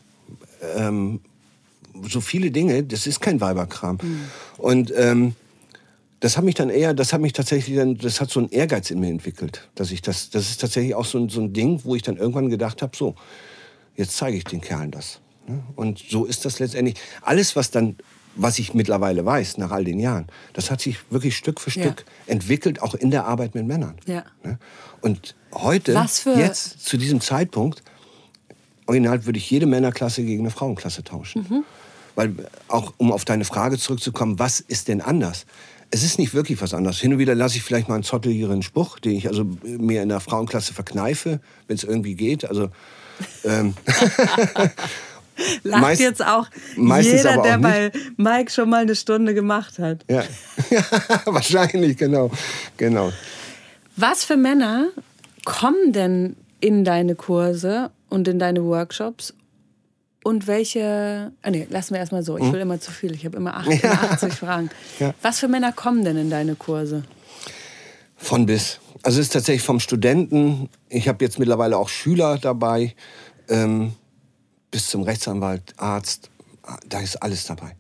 ähm, 0.76 1.18
so 2.08 2.20
viele 2.20 2.52
Dinge, 2.52 2.84
das 2.84 3.08
ist 3.08 3.20
kein 3.20 3.40
Weiberkram. 3.40 3.98
Mhm. 4.00 4.20
Und 4.58 4.92
ähm, 4.96 5.34
das 6.20 6.36
hat 6.36 6.44
mich 6.44 6.54
dann 6.54 6.70
eher, 6.70 6.94
das 6.94 7.12
hat 7.12 7.20
mich 7.20 7.32
tatsächlich 7.32 7.76
dann, 7.76 7.98
das 7.98 8.20
hat 8.20 8.30
so 8.30 8.38
einen 8.38 8.50
Ehrgeiz 8.50 8.92
in 8.92 9.00
mir 9.00 9.10
entwickelt, 9.10 9.68
dass 9.74 9.90
ich 9.90 10.02
das, 10.02 10.30
das 10.30 10.50
ist 10.50 10.60
tatsächlich 10.60 10.94
auch 10.94 11.04
so 11.04 11.18
ein, 11.18 11.28
so 11.30 11.40
ein 11.40 11.52
Ding, 11.52 11.80
wo 11.82 11.96
ich 11.96 12.02
dann 12.02 12.16
irgendwann 12.16 12.48
gedacht 12.48 12.80
habe, 12.80 12.96
so, 12.96 13.16
jetzt 13.96 14.16
zeige 14.16 14.36
ich 14.36 14.44
den 14.44 14.60
Kerlen 14.60 14.92
das. 14.92 15.18
Ne? 15.46 15.62
Und 15.76 15.98
so 16.08 16.24
ist 16.24 16.44
das 16.44 16.58
letztendlich. 16.58 16.96
Alles, 17.22 17.56
was 17.56 17.70
dann, 17.70 17.96
was 18.34 18.58
ich 18.58 18.74
mittlerweile 18.74 19.24
weiß, 19.24 19.58
nach 19.58 19.70
all 19.70 19.84
den 19.84 19.98
Jahren, 19.98 20.26
das 20.52 20.70
hat 20.70 20.80
sich 20.80 20.98
wirklich 21.10 21.36
Stück 21.36 21.60
für 21.60 21.70
Stück 21.70 22.04
ja. 22.26 22.32
entwickelt, 22.32 22.82
auch 22.82 22.94
in 22.94 23.10
der 23.10 23.26
Arbeit 23.26 23.54
mit 23.54 23.66
Männern. 23.66 23.96
Ja. 24.06 24.24
Ne? 24.42 24.58
Und 25.00 25.34
heute, 25.52 25.92
jetzt, 26.36 26.84
zu 26.84 26.96
diesem 26.96 27.20
Zeitpunkt, 27.20 27.82
original 28.86 29.26
würde 29.26 29.38
ich 29.38 29.50
jede 29.50 29.66
Männerklasse 29.66 30.22
gegen 30.22 30.42
eine 30.42 30.50
Frauenklasse 30.50 31.04
tauschen. 31.04 31.46
Mhm. 31.48 31.64
Weil, 32.14 32.34
auch 32.68 32.92
um 32.98 33.10
auf 33.10 33.24
deine 33.24 33.44
Frage 33.44 33.78
zurückzukommen, 33.78 34.38
was 34.38 34.60
ist 34.60 34.88
denn 34.88 35.00
anders? 35.00 35.46
Es 35.90 36.02
ist 36.02 36.18
nicht 36.18 36.34
wirklich 36.34 36.60
was 36.60 36.72
anderes. 36.72 37.00
Hin 37.00 37.12
und 37.12 37.18
wieder 37.18 37.34
lasse 37.34 37.56
ich 37.56 37.62
vielleicht 37.62 37.88
mal 37.88 37.96
einen 37.96 38.04
zotteligen 38.04 38.62
Spruch, 38.62 38.98
den 38.98 39.12
ich 39.12 39.28
also 39.28 39.46
mir 39.62 40.02
in 40.02 40.08
der 40.08 40.20
Frauenklasse 40.20 40.72
verkneife, 40.72 41.40
wenn 41.66 41.76
es 41.76 41.84
irgendwie 41.84 42.14
geht. 42.14 42.44
Also 42.44 42.70
ähm, 43.44 43.74
Lacht 45.62 45.82
Meist, 45.82 46.00
jetzt 46.00 46.24
auch 46.24 46.46
jeder, 46.76 47.38
auch 47.38 47.42
der 47.42 47.58
nicht. 47.58 47.62
bei 47.62 47.92
Mike 48.16 48.50
schon 48.50 48.70
mal 48.70 48.82
eine 48.82 48.94
Stunde 48.94 49.34
gemacht 49.34 49.78
hat. 49.78 50.04
Ja, 50.08 50.24
wahrscheinlich, 51.24 51.96
genau. 51.96 52.30
genau. 52.76 53.12
Was 53.96 54.24
für 54.24 54.36
Männer 54.36 54.88
kommen 55.44 55.92
denn 55.92 56.36
in 56.60 56.84
deine 56.84 57.14
Kurse 57.14 57.90
und 58.08 58.28
in 58.28 58.38
deine 58.38 58.64
Workshops 58.64 59.34
und 60.22 60.46
welche. 60.46 61.32
Ah, 61.42 61.50
nee, 61.50 61.66
lassen 61.70 61.94
wir 61.94 62.00
erstmal 62.00 62.22
so. 62.22 62.36
Ich 62.38 62.44
hm? 62.44 62.52
will 62.52 62.60
immer 62.60 62.80
zu 62.80 62.90
viel. 62.90 63.14
Ich 63.14 63.24
habe 63.24 63.36
immer 63.36 63.56
88 63.56 63.82
ja. 64.22 64.34
Fragen. 64.34 64.70
Ja. 64.98 65.14
Was 65.22 65.40
für 65.40 65.48
Männer 65.48 65.72
kommen 65.72 66.04
denn 66.04 66.16
in 66.16 66.30
deine 66.30 66.54
Kurse? 66.54 67.02
Von 68.16 68.46
bis. 68.46 68.78
Also 69.02 69.18
es 69.18 69.26
ist 69.26 69.32
tatsächlich 69.32 69.62
vom 69.62 69.80
Studenten. 69.80 70.68
Ich 70.88 71.08
habe 71.08 71.24
jetzt 71.24 71.38
mittlerweile 71.38 71.76
auch 71.76 71.88
Schüler 71.88 72.38
dabei. 72.38 72.94
Ähm, 73.48 73.94
bis 74.72 74.88
zum 74.88 75.02
Rechtsanwalt, 75.02 75.74
Arzt. 75.76 76.30
Da 76.88 77.00
ist 77.00 77.22
alles 77.22 77.44
dabei. 77.44 77.76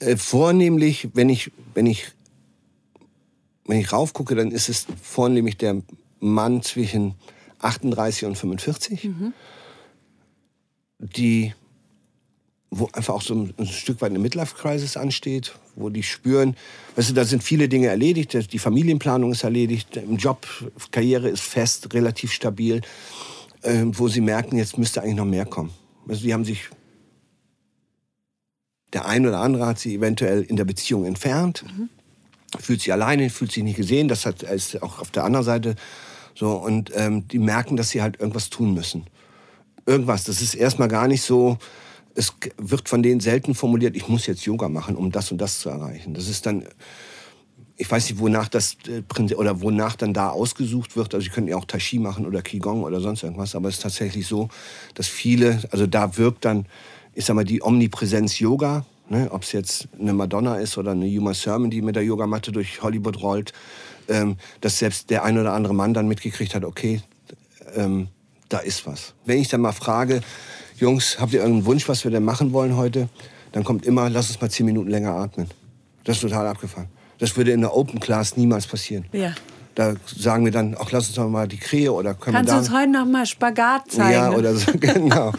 Äh, 0.00 0.16
vornehmlich, 0.16 1.10
wenn 1.14 1.28
ich, 1.28 1.52
wenn 1.74 1.86
ich, 1.86 2.10
wenn 3.66 3.78
ich 3.78 3.92
raufgucke, 3.92 4.34
dann 4.34 4.50
ist 4.50 4.68
es 4.68 4.86
vornehmlich 5.00 5.56
der 5.56 5.82
Mann 6.18 6.62
zwischen 6.62 7.14
38 7.60 8.24
und 8.24 8.36
45. 8.36 9.04
Mhm 9.04 9.32
die, 10.98 11.54
wo 12.70 12.88
einfach 12.92 13.14
auch 13.14 13.22
so 13.22 13.34
ein, 13.34 13.54
ein 13.56 13.66
Stück 13.66 14.00
weit 14.00 14.10
eine 14.10 14.18
Midlife-Crisis 14.18 14.96
ansteht, 14.96 15.54
wo 15.76 15.88
die 15.88 16.02
spüren, 16.02 16.56
weißt 16.96 17.10
du, 17.10 17.14
da 17.14 17.24
sind 17.24 17.42
viele 17.42 17.68
Dinge 17.68 17.86
erledigt, 17.86 18.52
die 18.52 18.58
Familienplanung 18.58 19.32
ist 19.32 19.44
erledigt, 19.44 19.96
im 19.96 20.16
Job, 20.16 20.46
Karriere 20.90 21.28
ist 21.28 21.42
fest, 21.42 21.94
relativ 21.94 22.32
stabil, 22.32 22.82
äh, 23.62 23.84
wo 23.84 24.08
sie 24.08 24.20
merken, 24.20 24.58
jetzt 24.58 24.76
müsste 24.76 25.02
eigentlich 25.02 25.16
noch 25.16 25.24
mehr 25.24 25.46
kommen. 25.46 25.70
Also 26.08 26.22
die 26.22 26.32
haben 26.32 26.44
sich, 26.44 26.68
der 28.92 29.06
eine 29.06 29.28
oder 29.28 29.40
andere 29.40 29.66
hat 29.66 29.78
sie 29.78 29.94
eventuell 29.94 30.42
in 30.42 30.56
der 30.56 30.64
Beziehung 30.64 31.04
entfernt, 31.04 31.64
mhm. 31.66 31.88
fühlt 32.58 32.80
sich 32.80 32.92
alleine, 32.92 33.30
fühlt 33.30 33.52
sich 33.52 33.62
nicht 33.62 33.76
gesehen, 33.76 34.08
das 34.08 34.26
hat, 34.26 34.42
ist 34.42 34.82
auch 34.82 35.00
auf 35.00 35.10
der 35.10 35.24
anderen 35.24 35.44
Seite 35.44 35.76
so 36.34 36.52
und 36.52 36.90
ähm, 36.94 37.28
die 37.28 37.38
merken, 37.38 37.76
dass 37.76 37.90
sie 37.90 38.00
halt 38.00 38.18
irgendwas 38.20 38.48
tun 38.48 38.72
müssen 38.74 39.04
irgendwas. 39.88 40.24
Das 40.24 40.40
ist 40.40 40.54
erstmal 40.54 40.88
gar 40.88 41.08
nicht 41.08 41.22
so, 41.22 41.58
es 42.14 42.34
wird 42.58 42.88
von 42.88 43.02
denen 43.02 43.20
selten 43.20 43.54
formuliert, 43.54 43.96
ich 43.96 44.06
muss 44.06 44.26
jetzt 44.26 44.44
Yoga 44.44 44.68
machen, 44.68 44.94
um 44.94 45.10
das 45.10 45.32
und 45.32 45.38
das 45.38 45.58
zu 45.58 45.70
erreichen. 45.70 46.14
Das 46.14 46.28
ist 46.28 46.46
dann, 46.46 46.64
ich 47.78 47.90
weiß 47.90 48.10
nicht, 48.10 48.18
wonach 48.18 48.48
das 48.48 48.76
äh, 48.88 49.34
oder 49.34 49.62
wonach 49.62 49.96
dann 49.96 50.12
da 50.12 50.30
ausgesucht 50.30 50.96
wird. 50.96 51.14
Also, 51.14 51.24
sie 51.24 51.30
könnten 51.30 51.48
ja 51.48 51.56
auch 51.56 51.64
Tai 51.64 51.78
Chi 51.78 51.98
machen 51.98 52.26
oder 52.26 52.42
Qigong 52.42 52.82
oder 52.82 53.00
sonst 53.00 53.22
irgendwas, 53.22 53.54
aber 53.54 53.68
es 53.68 53.76
ist 53.76 53.82
tatsächlich 53.82 54.26
so, 54.26 54.48
dass 54.94 55.06
viele, 55.06 55.62
also 55.70 55.86
da 55.86 56.16
wirkt 56.18 56.44
dann, 56.44 56.66
ich 57.14 57.24
sag 57.24 57.36
mal, 57.36 57.44
die 57.44 57.62
Omnipräsenz 57.62 58.40
Yoga, 58.40 58.84
ne, 59.08 59.28
ob 59.30 59.44
es 59.44 59.52
jetzt 59.52 59.88
eine 59.98 60.12
Madonna 60.12 60.56
ist 60.56 60.76
oder 60.76 60.90
eine 60.90 61.06
Yuma 61.06 61.34
Sermon, 61.34 61.70
die 61.70 61.80
mit 61.80 61.94
der 61.94 62.02
Yogamatte 62.04 62.50
durch 62.50 62.82
Hollywood 62.82 63.22
rollt, 63.22 63.52
ähm, 64.08 64.36
dass 64.60 64.78
selbst 64.78 65.08
der 65.10 65.22
ein 65.22 65.38
oder 65.38 65.52
andere 65.52 65.74
Mann 65.74 65.94
dann 65.94 66.08
mitgekriegt 66.08 66.54
hat, 66.54 66.64
okay, 66.64 67.00
ähm, 67.76 68.08
da 68.48 68.58
ist 68.58 68.86
was. 68.86 69.14
Wenn 69.24 69.38
ich 69.38 69.48
dann 69.48 69.60
mal 69.60 69.72
frage, 69.72 70.20
Jungs, 70.78 71.18
habt 71.20 71.32
ihr 71.32 71.40
irgendeinen 71.40 71.66
Wunsch, 71.66 71.88
was 71.88 72.04
wir 72.04 72.10
denn 72.10 72.24
machen 72.24 72.52
wollen 72.52 72.76
heute? 72.76 73.08
Dann 73.52 73.62
kommt 73.62 73.86
immer, 73.86 74.10
lass 74.10 74.30
uns 74.30 74.40
mal 74.40 74.50
zehn 74.50 74.66
Minuten 74.66 74.90
länger 74.90 75.12
atmen. 75.12 75.48
Das 76.04 76.16
ist 76.16 76.22
total 76.22 76.46
abgefahren. 76.46 76.88
Das 77.18 77.36
würde 77.36 77.52
in 77.52 77.60
der 77.60 77.74
Open 77.74 78.00
Class 78.00 78.36
niemals 78.36 78.66
passieren. 78.66 79.06
Ja. 79.12 79.34
Da 79.74 79.94
sagen 80.06 80.44
wir 80.44 80.50
dann, 80.50 80.74
auch 80.74 80.90
lass 80.90 81.06
uns 81.06 81.14
doch 81.14 81.28
mal 81.28 81.46
die 81.46 81.56
Krähe 81.56 81.92
oder 81.92 82.14
können 82.14 82.34
Kannst 82.34 82.50
wir 82.50 82.54
du 82.54 82.58
uns 82.58 82.72
heute 82.72 82.90
noch 82.90 83.06
mal 83.06 83.26
Spagat 83.26 83.92
zeigen? 83.92 84.10
Ja, 84.10 84.30
oder 84.32 84.52
so, 84.56 84.72
genau. 84.80 85.32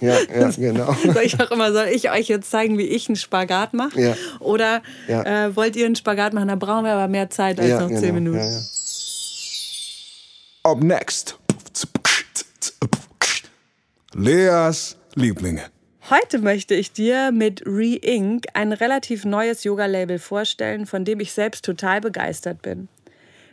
ja, 0.00 0.16
ja, 0.38 0.50
genau. 0.50 0.94
Soll 1.02 1.22
ich 1.22 1.40
auch 1.40 1.50
immer, 1.50 1.72
soll 1.72 1.86
ich 1.86 2.10
euch 2.10 2.28
jetzt 2.28 2.50
zeigen, 2.50 2.76
wie 2.76 2.82
ich 2.82 3.08
einen 3.08 3.16
Spagat 3.16 3.72
mache? 3.72 3.98
Ja. 3.98 4.14
Oder 4.40 4.82
ja. 5.08 5.46
Äh, 5.46 5.56
wollt 5.56 5.76
ihr 5.76 5.86
einen 5.86 5.96
Spagat 5.96 6.34
machen? 6.34 6.48
Da 6.48 6.56
brauchen 6.56 6.84
wir 6.84 6.92
aber 6.92 7.08
mehr 7.08 7.30
Zeit 7.30 7.58
als 7.58 7.70
ja, 7.70 7.80
noch 7.80 7.88
genau. 7.88 8.00
zehn 8.00 8.14
Minuten. 8.14 8.36
Ja, 8.36 8.50
ja. 8.50 8.60
Up 10.64 10.82
next. 10.82 11.38
Leas 14.12 14.96
Lieblinge. 15.14 15.70
Heute 16.08 16.38
möchte 16.38 16.76
ich 16.76 16.92
dir 16.92 17.32
mit 17.32 17.64
Re-Ink 17.66 18.44
ein 18.54 18.72
relativ 18.72 19.24
neues 19.24 19.64
Yoga-Label 19.64 20.20
vorstellen, 20.20 20.86
von 20.86 21.04
dem 21.04 21.18
ich 21.18 21.32
selbst 21.32 21.64
total 21.64 22.00
begeistert 22.00 22.62
bin. 22.62 22.86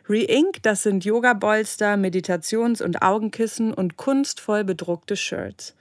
Re-Ink, 0.08 0.62
das 0.62 0.84
sind 0.84 1.04
Yoga-Bolster, 1.04 1.98
Meditations- 1.98 2.84
und 2.84 3.02
Augenkissen 3.02 3.74
und 3.74 3.98
kunstvoll 3.98 4.63
bedruckte 4.63 5.16
Shirts. 5.16 5.74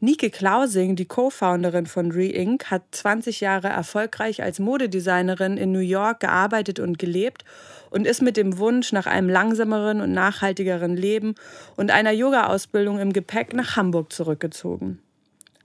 Nike 0.00 0.30
Klausing, 0.30 0.96
die 0.96 1.04
Co-Founderin 1.04 1.84
von 1.84 2.10
Re-Ink, 2.10 2.70
hat 2.70 2.84
20 2.92 3.42
Jahre 3.42 3.68
erfolgreich 3.68 4.42
als 4.42 4.58
Modedesignerin 4.58 5.58
in 5.58 5.70
New 5.70 5.80
York 5.80 6.20
gearbeitet 6.20 6.80
und 6.80 6.98
gelebt 6.98 7.44
und 7.90 8.06
ist 8.06 8.22
mit 8.22 8.38
dem 8.38 8.56
Wunsch 8.56 8.90
nach 8.90 9.06
einem 9.06 9.28
langsameren 9.28 10.00
und 10.00 10.12
nachhaltigeren 10.12 10.96
Leben 10.96 11.34
und 11.76 11.90
einer 11.90 12.12
Yoga-Ausbildung 12.12 13.00
im 13.00 13.12
Gepäck 13.12 13.52
nach 13.52 13.76
Hamburg 13.76 14.14
zurückgezogen. 14.14 14.98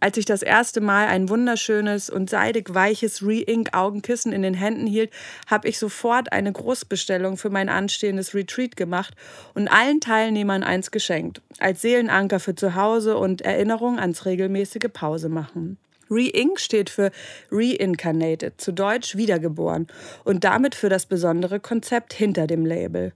Als 0.02 0.18
ich 0.18 0.26
das 0.26 0.42
erste 0.42 0.82
Mal 0.82 1.06
ein 1.06 1.30
wunderschönes 1.30 2.10
und 2.10 2.28
seidig 2.28 2.74
weiches 2.74 3.22
Re-Ink 3.22 3.70
Augenkissen 3.74 4.34
in 4.34 4.42
den 4.42 4.56
Händen 4.56 4.88
hielt, 4.88 5.12
habe 5.46 5.70
ich 5.70 5.78
sofort 5.78 6.34
eine 6.34 6.52
Großbestellung 6.52 7.38
für 7.38 7.52
mein 7.52 7.70
anstehendes 7.70 8.34
Retreat 8.34 8.76
gemacht 8.76 9.14
und 9.54 9.68
allen 9.68 10.00
Teilnehmern 10.00 10.64
eins 10.64 10.90
geschenkt, 10.90 11.44
als 11.60 11.82
Seelenanker 11.82 12.40
für 12.40 12.56
zu 12.56 12.74
Hause 12.74 13.16
und 13.16 13.44
Erinnerung 13.44 14.00
ans 14.00 14.26
regelmäßige 14.26 14.90
Pause 14.92 15.30
machen. 15.30 15.78
Re-Ink 16.10 16.60
steht 16.60 16.90
für 16.90 17.12
Reincarnated, 17.52 18.60
zu 18.60 18.72
Deutsch 18.72 19.16
wiedergeboren 19.16 19.86
und 20.24 20.44
damit 20.44 20.74
für 20.74 20.90
das 20.90 21.06
besondere 21.06 21.60
Konzept 21.60 22.14
hinter 22.14 22.48
dem 22.48 22.66
Label. 22.66 23.14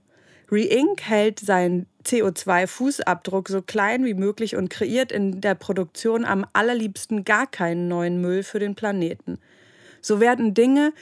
Re-Ink 0.50 1.02
hält 1.02 1.40
seinen 1.40 1.86
CO2-Fußabdruck 2.04 3.50
so 3.50 3.62
klein 3.62 4.04
wie 4.04 4.14
möglich 4.14 4.56
und 4.56 4.70
kreiert 4.70 5.10
in 5.10 5.40
der 5.40 5.54
Produktion 5.54 6.24
am 6.24 6.46
allerliebsten 6.52 7.24
gar 7.24 7.46
keinen 7.46 7.88
neuen 7.88 8.20
Müll 8.20 8.42
für 8.42 8.60
den 8.60 8.76
Planeten. 8.76 9.38
So 10.00 10.20
werden 10.20 10.54
Dinge, 10.54 10.92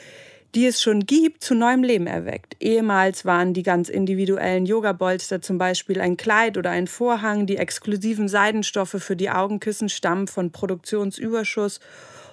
die 0.55 0.67
es 0.67 0.81
schon 0.81 1.01
gibt, 1.01 1.43
zu 1.43 1.55
neuem 1.55 1.83
Leben 1.83 2.07
erweckt. 2.07 2.57
Ehemals 2.61 3.25
waren 3.25 3.53
die 3.53 3.63
ganz 3.63 3.89
individuellen 3.89 4.67
Yoga-Bolster 4.67 5.43
zum 5.43 5.59
Beispiel 5.59 6.01
ein 6.01 6.17
Kleid 6.17 6.57
oder 6.57 6.71
ein 6.71 6.87
Vorhang, 6.87 7.47
die 7.47 7.57
exklusiven 7.57 8.29
Seidenstoffe 8.29 8.97
für 8.99 9.17
die 9.17 9.31
Augenkissen 9.31 9.89
stammen 9.89 10.29
von 10.29 10.53
Produktionsüberschuss 10.53 11.81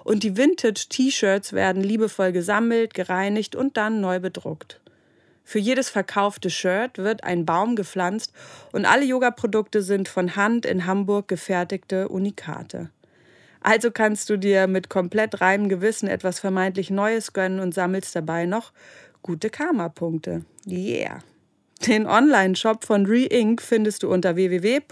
und 0.04 0.24
die 0.24 0.38
Vintage-T-Shirts 0.38 1.54
werden 1.54 1.84
liebevoll 1.84 2.32
gesammelt, 2.32 2.94
gereinigt 2.94 3.56
und 3.56 3.76
dann 3.76 4.02
neu 4.02 4.20
bedruckt. 4.20 4.80
Für 5.44 5.60
jedes 5.60 5.90
verkaufte 5.90 6.50
Shirt 6.50 6.98
wird 6.98 7.24
ein 7.24 7.46
Baum 7.46 7.76
gepflanzt 7.76 8.34
und 8.72 8.86
alle 8.86 9.06
Yoga-Produkte 9.06 9.82
sind 9.82 10.08
von 10.08 10.36
Hand 10.36 10.66
in 10.66 10.86
Hamburg 10.86 11.28
gefertigte 11.28 12.08
Unikate. 12.08 12.90
Also 13.62 13.92
kannst 13.92 14.30
du 14.30 14.38
dir 14.38 14.68
mit 14.68 14.90
komplett 14.90 15.42
reinem 15.42 15.70
Gewissen 15.70 16.08
etwas 16.08 16.40
vermeintlich 16.40 16.90
Neues 16.90 17.34
gönnen 17.34 17.60
und 17.60 17.74
sammelst 17.74 18.16
dabei 18.16 18.46
noch 18.46 18.72
gute 19.22 19.50
Karma-Punkte. 19.50 20.46
Yeah! 20.68 21.20
Den 21.88 22.06
Online-Shop 22.06 22.86
von 22.86 23.06
Re-Ink 23.08 23.62
findest 23.62 24.04
du 24.04 24.12
unter 24.12 24.36
www.re-ink.de. 24.36 24.88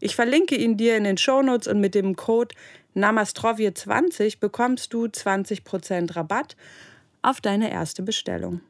Ich 0.00 0.14
verlinke 0.16 0.56
ihn 0.56 0.76
dir 0.76 0.96
in 0.96 1.04
den 1.04 1.18
Shownotes 1.18 1.68
und 1.68 1.80
mit 1.80 1.94
dem 1.94 2.16
Code 2.16 2.54
Namastrovje 2.94 3.74
20 3.74 4.40
bekommst 4.40 4.92
du 4.92 5.04
20% 5.04 6.16
Rabatt 6.16 6.56
auf 7.22 7.40
deine 7.40 7.70
erste 7.70 8.02
Bestellung. 8.02 8.60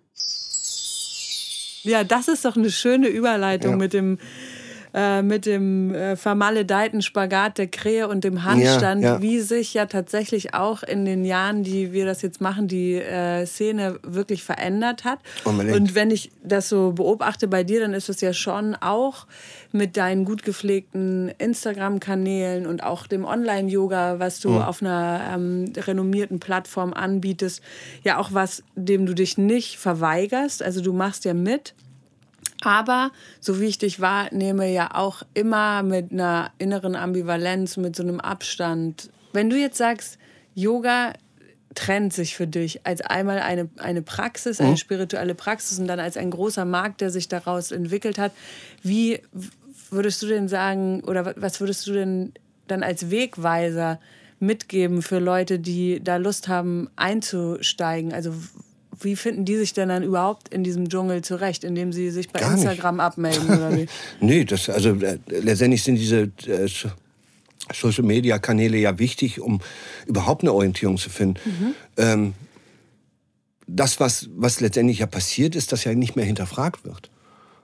Ja, 1.83 2.05
das 2.05 2.29
ist 2.29 2.45
doch 2.45 2.57
eine 2.57 2.71
schöne 2.71 3.09
Überleitung 3.09 3.73
ja. 3.73 3.77
mit 3.77 3.93
dem 3.93 4.19
äh, 4.95 5.23
mit 5.23 5.47
dem 5.47 5.95
äh, 5.95 6.17
vermaledeiten 6.17 7.03
Spagat 7.03 7.59
der 7.59 7.67
Krähe 7.67 8.09
und 8.09 8.25
dem 8.25 8.45
Handstand, 8.45 9.03
ja, 9.03 9.15
ja. 9.15 9.23
wie 9.23 9.41
sich 9.41 9.75
ja 9.75 9.87
tatsächlich 9.87 10.55
auch 10.55 10.83
in 10.83 11.05
den 11.05 11.25
Jahren, 11.25 11.63
die 11.63 11.93
wir 11.93 12.07
das 12.07 12.23
jetzt 12.23 12.41
machen, 12.41 12.69
die 12.69 12.95
äh, 12.95 13.45
Szene 13.47 13.99
wirklich 14.03 14.43
verändert 14.43 15.05
hat. 15.05 15.19
Unbedingt. 15.45 15.77
Und 15.77 15.95
wenn 15.95 16.11
ich 16.11 16.31
das 16.43 16.69
so 16.69 16.93
beobachte 16.93 17.49
bei 17.49 17.65
dir, 17.65 17.81
dann 17.81 17.93
ist 17.93 18.09
es 18.09 18.21
ja 18.21 18.33
schon 18.33 18.75
auch 18.77 19.27
mit 19.73 19.97
deinen 19.97 20.25
gut 20.25 20.43
gepflegten 20.43 21.31
Instagram-Kanälen 21.39 22.67
und 22.67 22.83
auch 22.83 23.07
dem 23.07 23.25
Online-Yoga, 23.25 24.19
was 24.19 24.41
du 24.41 24.51
mhm. 24.51 24.63
auf 24.63 24.83
einer 24.83 25.21
ähm, 25.35 25.73
renommierten 25.77 26.41
Plattform 26.41 26.95
anbietest, 26.95 27.63
ja 28.05 28.19
auch 28.19 28.33
was, 28.33 28.63
dem 28.75 29.05
du 29.05 29.15
dich 29.15 29.37
nicht 29.37 29.79
verweigerst. 29.79 30.63
Also 30.63 30.81
du 30.81 30.93
machst 30.93 31.25
ja 31.25 31.35
mit 31.35 31.75
aber 32.69 33.13
so 33.41 33.61
wie 33.61 33.65
ich 33.65 33.79
dich 33.79 33.99
wahrnehme, 33.99 34.71
ja 34.71 34.91
auch 34.95 35.23
immer 35.33 35.83
mit 35.83 36.13
einer 36.13 36.51
inneren 36.59 36.97
Ambivalenz, 36.97 37.79
mit 37.79 37.97
so 37.97 38.03
einem 38.03 38.21
Abstand. 38.21 39.09
Wenn 39.33 39.49
du 39.49 39.57
jetzt 39.57 39.79
sagst, 39.79 40.19
Yoga 40.55 41.15
trennt 41.75 42.13
sich 42.13 42.37
für 42.37 42.47
dich 42.47 42.85
als 42.85 43.01
einmal 43.01 43.39
eine, 43.39 43.71
eine 43.79 44.03
Praxis, 44.03 44.61
eine 44.61 44.73
mhm. 44.73 44.77
spirituelle 44.77 45.35
Praxis 45.35 45.79
und 45.79 45.87
dann 45.87 45.99
als 45.99 46.19
ein 46.19 46.31
großer 46.31 46.67
Markt, 46.67 47.01
der 47.01 47.11
sich 47.11 47.29
daraus 47.29 47.73
entwickelt 47.73 48.19
hat, 48.19 48.33
wie 48.83 49.23
würdest 49.91 50.21
du 50.23 50.27
denn 50.27 50.49
sagen, 50.49 51.03
oder 51.05 51.35
was 51.37 51.61
würdest 51.61 51.87
du 51.87 51.95
denn 51.95 52.35
dann 52.67 52.83
als 52.83 53.11
Wegweiser 53.11 53.99
mitgeben 54.41 55.01
für 55.01 55.21
Leute, 55.21 55.59
die 55.59 56.05
da 56.05 56.17
Lust 56.17 56.49
haben 56.49 56.91
einzusteigen? 56.97 58.13
Also 58.13 58.35
wie 59.01 59.17
finden 59.17 59.45
die 59.45 59.57
sich 59.57 59.73
denn 59.73 59.89
dann 59.89 60.03
überhaupt 60.03 60.49
in 60.49 60.65
diesem 60.65 60.89
Dschungel 60.89 61.23
zurecht, 61.23 61.65
indem 61.65 61.93
sie 61.93 62.11
sich 62.11 62.29
bei 62.31 62.41
Gar 62.41 62.53
Instagram 62.53 62.97
nicht. 62.97 63.05
abmelden 63.05 63.47
oder 63.47 63.77
wie? 63.77 63.87
nee, 64.21 64.45
das, 64.45 64.69
also 64.69 64.91
äh, 64.95 65.19
letztendlich 65.29 65.83
sind 65.83 65.97
diese 65.97 66.31
äh, 66.47 66.69
Social 67.73 68.05
Media 68.05 68.39
Kanäle 68.39 68.79
ja 68.79 68.99
wichtig, 68.99 69.41
um 69.41 69.61
überhaupt 70.07 70.43
eine 70.43 70.53
Orientierung 70.53 70.97
zu 70.97 71.11
finden. 71.11 71.41
Mhm. 71.45 71.75
Ähm, 71.97 72.35
das, 73.67 74.01
was, 74.01 74.29
was 74.35 74.61
letztendlich 74.61 75.01
ja 75.01 75.07
passiert, 75.07 75.55
ist, 75.55 75.73
dass 75.73 75.85
ja 75.85 75.95
nicht 75.95 76.17
mehr 76.17 76.25
hinterfragt 76.25 76.85
wird. 76.85 77.11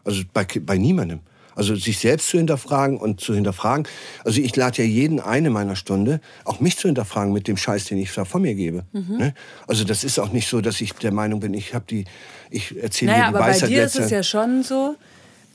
Also 0.05 0.23
bei, 0.33 0.45
bei 0.45 0.77
niemandem. 0.77 1.21
Also 1.55 1.75
sich 1.77 1.99
selbst 1.99 2.29
zu 2.29 2.39
hinterfragen 2.39 2.99
und 2.99 3.21
zu 3.21 3.35
hinterfragen. 3.35 3.87
Also 4.25 4.41
ich 4.41 4.55
lade 4.57 4.83
ja 4.83 4.89
jeden 4.89 5.21
eine 5.21 5.51
meiner 5.51 5.77
Stunde, 5.77 6.21
auch 6.45 6.61
mich 6.61 6.77
zu 6.77 6.89
hinterfragen 6.89 7.33
mit 7.33 7.49
dem 7.49 7.57
Scheiß, 7.57 7.87
den 7.87 7.99
ich 7.99 8.13
da 8.13 8.25
von 8.25 8.43
mir 8.43 8.55
gebe. 8.55 8.85
Mhm. 8.93 9.17
Ne? 9.19 9.35
Also 9.67 9.85
das 9.85 10.05
ist 10.05 10.19
auch 10.19 10.33
nicht 10.33 10.49
so, 10.49 10.61
dass 10.61 10.81
ich 10.81 10.93
der 10.95 11.13
Meinung 11.13 11.41
bin, 11.41 11.55
ich 11.55 11.75
habe 11.75 11.85
die, 11.89 12.05
ich 12.51 12.81
erzähle 12.83 13.13
naja, 13.13 13.25
dir 13.27 13.31
die 13.31 13.37
aber 13.37 13.47
Weisheit. 13.47 13.71
Bei 13.71 13.75
dir 13.75 13.85
ist 13.85 13.99
es 13.99 14.11
ja 14.11 14.23
schon 14.23 14.63
so, 14.63 14.97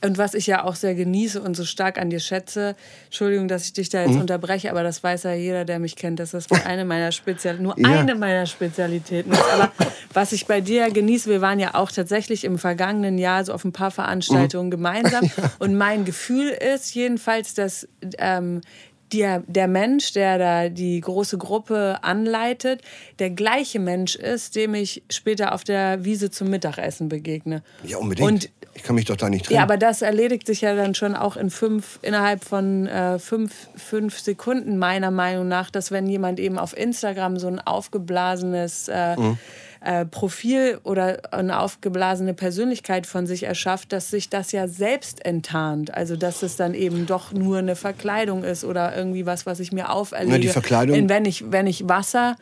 und 0.04 0.18
was 0.18 0.34
ich 0.34 0.46
ja 0.46 0.64
auch 0.64 0.74
sehr 0.74 0.94
genieße 0.94 1.40
und 1.40 1.54
so 1.54 1.64
stark 1.64 1.98
an 1.98 2.10
dir 2.10 2.20
schätze, 2.20 2.74
Entschuldigung, 3.06 3.48
dass 3.48 3.64
ich 3.64 3.72
dich 3.72 3.88
da 3.88 4.02
jetzt 4.02 4.14
mhm. 4.14 4.22
unterbreche, 4.22 4.70
aber 4.70 4.82
das 4.82 5.02
weiß 5.02 5.24
ja 5.24 5.34
jeder, 5.34 5.64
der 5.64 5.78
mich 5.78 5.96
kennt, 5.96 6.20
dass 6.20 6.30
das 6.30 6.50
eine 6.64 6.84
meiner 6.84 7.12
Spezial 7.12 7.58
nur 7.58 7.78
ja. 7.78 8.00
eine 8.00 8.14
meiner 8.14 8.46
Spezialitäten 8.46 9.32
ist. 9.32 9.42
Aber 9.52 9.70
was 10.12 10.32
ich 10.32 10.46
bei 10.46 10.60
dir 10.60 10.90
genieße, 10.90 11.28
wir 11.28 11.40
waren 11.40 11.60
ja 11.60 11.74
auch 11.74 11.92
tatsächlich 11.92 12.44
im 12.44 12.58
vergangenen 12.58 13.18
Jahr 13.18 13.44
so 13.44 13.52
auf 13.52 13.64
ein 13.64 13.72
paar 13.72 13.90
Veranstaltungen 13.90 14.66
mhm. 14.66 14.70
gemeinsam. 14.70 15.24
Ja. 15.24 15.50
Und 15.58 15.76
mein 15.76 16.04
Gefühl 16.04 16.48
ist 16.48 16.94
jedenfalls, 16.94 17.54
dass 17.54 17.86
ähm, 18.18 18.62
der, 19.12 19.42
der 19.46 19.68
Mensch, 19.68 20.12
der 20.12 20.38
da 20.38 20.68
die 20.68 21.00
große 21.00 21.38
Gruppe 21.38 21.98
anleitet, 22.02 22.82
der 23.18 23.30
gleiche 23.30 23.78
Mensch 23.78 24.16
ist, 24.16 24.56
dem 24.56 24.74
ich 24.74 25.02
später 25.10 25.54
auf 25.54 25.64
der 25.64 26.04
Wiese 26.04 26.30
zum 26.30 26.50
Mittagessen 26.50 27.08
begegne. 27.08 27.62
Ja, 27.84 27.98
unbedingt. 27.98 28.28
Und 28.28 28.50
ich 28.74 28.82
kann 28.82 28.94
mich 28.94 29.06
doch 29.06 29.16
da 29.16 29.28
nicht 29.28 29.46
trennen. 29.46 29.56
Ja, 29.56 29.62
aber 29.62 29.76
das 29.76 30.00
erledigt 30.00 30.46
sich 30.46 30.60
ja 30.60 30.74
dann 30.74 30.94
schon 30.94 31.16
auch 31.16 31.36
in 31.36 31.50
fünf, 31.50 31.98
innerhalb 32.02 32.44
von 32.44 32.86
äh, 32.86 33.18
fünf, 33.18 33.68
fünf 33.76 34.18
Sekunden, 34.18 34.78
meiner 34.78 35.10
Meinung 35.10 35.48
nach, 35.48 35.70
dass 35.70 35.90
wenn 35.90 36.06
jemand 36.06 36.38
eben 36.38 36.58
auf 36.58 36.76
Instagram 36.76 37.38
so 37.38 37.48
ein 37.48 37.58
aufgeblasenes 37.58 38.88
äh, 38.88 39.16
mhm 39.16 39.38
äh, 39.82 40.04
Profil 40.04 40.78
oder 40.84 41.32
eine 41.32 41.58
aufgeblasene 41.58 42.34
Persönlichkeit 42.34 43.06
von 43.06 43.26
sich 43.26 43.44
erschafft, 43.44 43.92
dass 43.92 44.10
sich 44.10 44.28
das 44.28 44.52
ja 44.52 44.68
selbst 44.68 45.24
enttarnt. 45.24 45.94
Also 45.94 46.16
dass 46.16 46.42
es 46.42 46.56
dann 46.56 46.74
eben 46.74 47.06
doch 47.06 47.32
nur 47.32 47.58
eine 47.58 47.76
Verkleidung 47.76 48.44
ist 48.44 48.64
oder 48.64 48.96
irgendwie 48.96 49.24
was, 49.24 49.46
was 49.46 49.58
ich 49.60 49.72
mir 49.72 49.90
auferlege. 49.90 50.32
Ja, 50.32 50.38
die 50.38 50.48
Verkleidung. 50.48 50.98
Und 50.98 51.08
wenn 51.08 51.24
ich, 51.24 51.50
wenn 51.50 51.66
ich 51.66 51.88
Wasser 51.88 52.36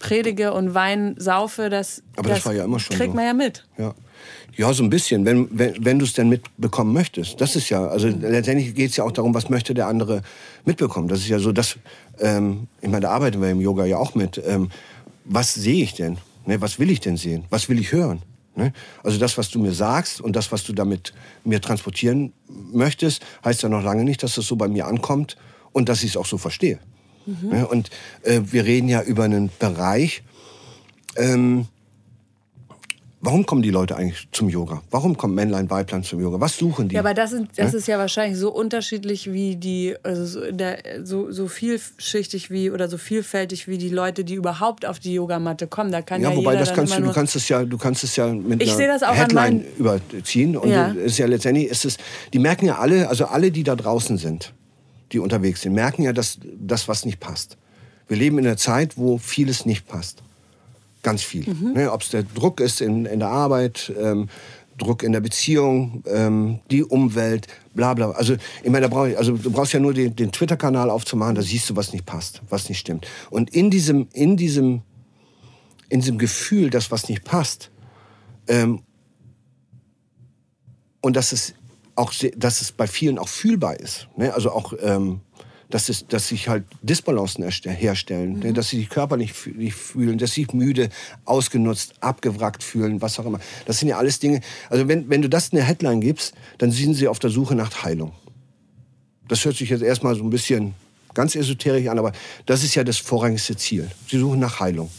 predige 0.00 0.52
und 0.52 0.74
Wein 0.74 1.14
saufe, 1.18 1.70
das, 1.70 2.02
Aber 2.16 2.28
das, 2.28 2.38
das 2.38 2.46
war 2.46 2.52
ja 2.52 2.64
immer 2.64 2.80
schon 2.80 2.96
kriegt 2.96 3.12
so. 3.12 3.16
man 3.16 3.26
ja 3.26 3.34
mit. 3.34 3.64
Ja. 3.78 3.94
Ja, 4.54 4.72
so 4.74 4.82
ein 4.82 4.90
bisschen, 4.90 5.24
wenn, 5.24 5.48
wenn, 5.50 5.82
wenn 5.82 5.98
du 5.98 6.04
es 6.04 6.12
denn 6.12 6.28
mitbekommen 6.28 6.92
möchtest. 6.92 7.40
Das 7.40 7.56
ist 7.56 7.70
ja, 7.70 7.86
also 7.86 8.08
letztendlich 8.08 8.74
geht 8.74 8.90
es 8.90 8.96
ja 8.96 9.04
auch 9.04 9.12
darum, 9.12 9.32
was 9.34 9.48
möchte 9.48 9.72
der 9.72 9.86
andere 9.86 10.20
mitbekommen. 10.66 11.08
Das 11.08 11.20
ist 11.20 11.28
ja 11.28 11.38
so, 11.38 11.52
dass, 11.52 11.78
ähm, 12.20 12.66
ich 12.82 12.88
meine, 12.88 13.00
da 13.00 13.10
arbeiten 13.12 13.40
wir 13.40 13.48
im 13.48 13.62
Yoga 13.62 13.86
ja 13.86 13.96
auch 13.96 14.14
mit. 14.14 14.40
Ähm, 14.46 14.70
was 15.24 15.54
sehe 15.54 15.82
ich 15.82 15.94
denn? 15.94 16.18
Ne, 16.46 16.60
was 16.60 16.78
will 16.78 16.90
ich 16.90 17.00
denn 17.00 17.16
sehen? 17.16 17.44
Was 17.50 17.68
will 17.68 17.78
ich 17.78 17.92
hören? 17.92 18.22
Ne? 18.54 18.72
Also 19.02 19.18
das, 19.18 19.38
was 19.38 19.50
du 19.50 19.58
mir 19.58 19.72
sagst 19.72 20.20
und 20.20 20.36
das, 20.36 20.52
was 20.52 20.64
du 20.64 20.72
damit 20.72 21.14
mir 21.44 21.60
transportieren 21.60 22.32
möchtest, 22.48 23.24
heißt 23.44 23.62
ja 23.62 23.68
noch 23.68 23.82
lange 23.82 24.04
nicht, 24.04 24.22
dass 24.22 24.34
das 24.34 24.46
so 24.46 24.56
bei 24.56 24.68
mir 24.68 24.86
ankommt 24.86 25.36
und 25.72 25.88
dass 25.88 26.02
ich 26.02 26.10
es 26.10 26.16
auch 26.16 26.26
so 26.26 26.38
verstehe. 26.38 26.78
Mhm. 27.26 27.48
Ne? 27.48 27.66
Und 27.66 27.90
äh, 28.22 28.40
wir 28.44 28.64
reden 28.64 28.88
ja 28.88 29.02
über 29.02 29.24
einen 29.24 29.50
Bereich, 29.58 30.22
ähm, 31.16 31.66
Warum 33.24 33.46
kommen 33.46 33.62
die 33.62 33.70
Leute 33.70 33.96
eigentlich 33.96 34.26
zum 34.32 34.48
Yoga? 34.48 34.82
Warum 34.90 35.16
kommt 35.16 35.36
Männlein, 35.36 35.70
Weiblein 35.70 36.02
zum 36.02 36.20
Yoga? 36.20 36.40
Was 36.40 36.56
suchen 36.56 36.88
die? 36.88 36.96
Ja, 36.96 37.02
aber 37.02 37.14
das, 37.14 37.30
sind, 37.30 37.50
das 37.54 37.70
ja? 37.70 37.78
ist 37.78 37.86
ja 37.86 37.96
wahrscheinlich 37.96 38.36
so 38.36 38.50
unterschiedlich 38.50 39.32
wie 39.32 39.54
die, 39.54 39.94
also 40.02 40.26
so, 40.26 40.50
der, 40.50 40.78
so, 41.04 41.30
so 41.30 41.46
vielschichtig 41.46 42.50
wie 42.50 42.72
oder 42.72 42.88
so 42.88 42.98
vielfältig 42.98 43.68
wie 43.68 43.78
die 43.78 43.90
Leute, 43.90 44.24
die 44.24 44.34
überhaupt 44.34 44.84
auf 44.84 44.98
die 44.98 45.14
Yogamatte 45.14 45.68
kommen. 45.68 45.92
Da 45.92 46.02
kann 46.02 46.20
ja, 46.20 46.30
ja 46.30 46.36
wobei 46.36 46.54
jeder 46.54 46.64
das 46.64 46.74
kannst 46.74 46.98
du, 46.98 47.02
du 47.02 47.12
kannst 47.12 47.36
es 47.36 47.48
ja, 47.48 47.64
du 47.64 47.78
kannst 47.78 48.02
es 48.02 48.16
ja 48.16 48.26
mit 48.26 48.60
ich 48.60 48.74
einer 48.74 48.88
das 48.88 49.04
auch 49.04 49.14
Headline 49.14 49.64
überziehen 49.78 50.56
und 50.56 50.68
ja. 50.68 50.88
ist 50.88 51.18
ja 51.18 51.26
letztendlich 51.26 51.68
ist 51.68 51.84
es, 51.84 51.98
die 52.32 52.40
merken 52.40 52.66
ja 52.66 52.78
alle, 52.78 53.08
also 53.08 53.26
alle, 53.26 53.52
die 53.52 53.62
da 53.62 53.76
draußen 53.76 54.18
sind, 54.18 54.52
die 55.12 55.20
unterwegs 55.20 55.60
sind, 55.60 55.74
merken 55.74 56.02
ja, 56.02 56.12
dass 56.12 56.40
das 56.58 56.88
was 56.88 57.04
nicht 57.04 57.20
passt. 57.20 57.56
Wir 58.08 58.16
leben 58.16 58.38
in 58.38 58.46
einer 58.48 58.56
Zeit, 58.56 58.98
wo 58.98 59.16
vieles 59.16 59.64
nicht 59.64 59.86
passt. 59.86 60.24
Ganz 61.02 61.22
viel. 61.22 61.48
Mhm. 61.48 61.72
Ne, 61.72 61.92
Ob 61.92 62.02
es 62.02 62.10
der 62.10 62.22
Druck 62.22 62.60
ist 62.60 62.80
in, 62.80 63.06
in 63.06 63.18
der 63.18 63.28
Arbeit, 63.28 63.92
ähm, 64.00 64.28
Druck 64.78 65.02
in 65.02 65.12
der 65.12 65.20
Beziehung, 65.20 66.02
ähm, 66.06 66.60
die 66.70 66.82
Umwelt, 66.82 67.46
bla 67.74 67.94
bla. 67.94 68.10
Also, 68.12 68.34
ich 68.62 68.70
meine, 68.70 68.82
da 68.82 68.88
brauch 68.88 69.06
ich, 69.06 69.18
also, 69.18 69.36
du 69.36 69.50
brauchst 69.50 69.72
ja 69.72 69.80
nur 69.80 69.94
den, 69.94 70.16
den 70.16 70.32
Twitter-Kanal 70.32 70.90
aufzumachen, 70.90 71.34
da 71.34 71.42
siehst 71.42 71.68
du, 71.70 71.76
was 71.76 71.92
nicht 71.92 72.06
passt, 72.06 72.40
was 72.48 72.68
nicht 72.68 72.78
stimmt. 72.78 73.06
Und 73.30 73.50
in 73.50 73.70
diesem, 73.70 74.08
in 74.12 74.36
diesem, 74.36 74.82
in 75.88 76.00
diesem 76.00 76.18
Gefühl, 76.18 76.70
dass 76.70 76.90
was 76.90 77.08
nicht 77.08 77.24
passt, 77.24 77.70
ähm, 78.48 78.82
und 81.00 81.16
dass 81.16 81.32
es 81.32 81.54
auch, 81.94 82.12
dass 82.36 82.60
es 82.62 82.72
bei 82.72 82.86
vielen 82.86 83.18
auch 83.18 83.28
fühlbar 83.28 83.78
ist. 83.78 84.08
Ne? 84.16 84.32
Also 84.32 84.50
auch 84.52 84.72
ähm, 84.80 85.20
dass, 85.72 85.88
es, 85.88 86.06
dass 86.06 86.28
sich 86.28 86.48
halt 86.48 86.64
Disbalancen 86.82 87.48
herstellen, 87.48 88.40
ne? 88.40 88.50
mhm. 88.50 88.54
dass 88.54 88.68
sie 88.68 88.76
sich 88.76 88.90
körperlich 88.90 89.32
nicht 89.46 89.74
fühlen, 89.74 90.18
dass 90.18 90.34
sie 90.34 90.42
sich 90.42 90.52
müde, 90.52 90.90
ausgenutzt, 91.24 91.94
abgewrackt 92.00 92.62
fühlen, 92.62 93.00
was 93.00 93.18
auch 93.18 93.24
immer. 93.24 93.40
Das 93.64 93.78
sind 93.78 93.88
ja 93.88 93.96
alles 93.96 94.18
Dinge. 94.18 94.40
Also 94.68 94.86
wenn, 94.86 95.08
wenn 95.08 95.22
du 95.22 95.30
das 95.30 95.50
eine 95.50 95.62
Headline 95.62 96.02
gibst, 96.02 96.34
dann 96.58 96.70
sind 96.70 96.94
sie 96.94 97.08
auf 97.08 97.18
der 97.18 97.30
Suche 97.30 97.54
nach 97.54 97.84
Heilung. 97.84 98.12
Das 99.28 99.44
hört 99.46 99.56
sich 99.56 99.70
jetzt 99.70 99.82
erstmal 99.82 100.14
so 100.14 100.22
ein 100.22 100.28
bisschen 100.28 100.74
ganz 101.14 101.34
esoterisch 101.34 101.88
an, 101.88 101.98
aber 101.98 102.12
das 102.44 102.62
ist 102.64 102.74
ja 102.74 102.84
das 102.84 102.98
vorrangigste 102.98 103.56
Ziel. 103.56 103.90
Sie 104.10 104.18
suchen 104.18 104.40
nach 104.40 104.60
Heilung. 104.60 104.90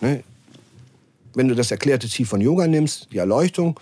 Ne? 0.00 0.24
Wenn 1.34 1.46
du 1.46 1.54
das 1.54 1.70
erklärte 1.70 2.08
Ziel 2.08 2.26
von 2.26 2.40
Yoga 2.40 2.66
nimmst, 2.66 3.06
die 3.12 3.18
Erleuchtung, 3.18 3.78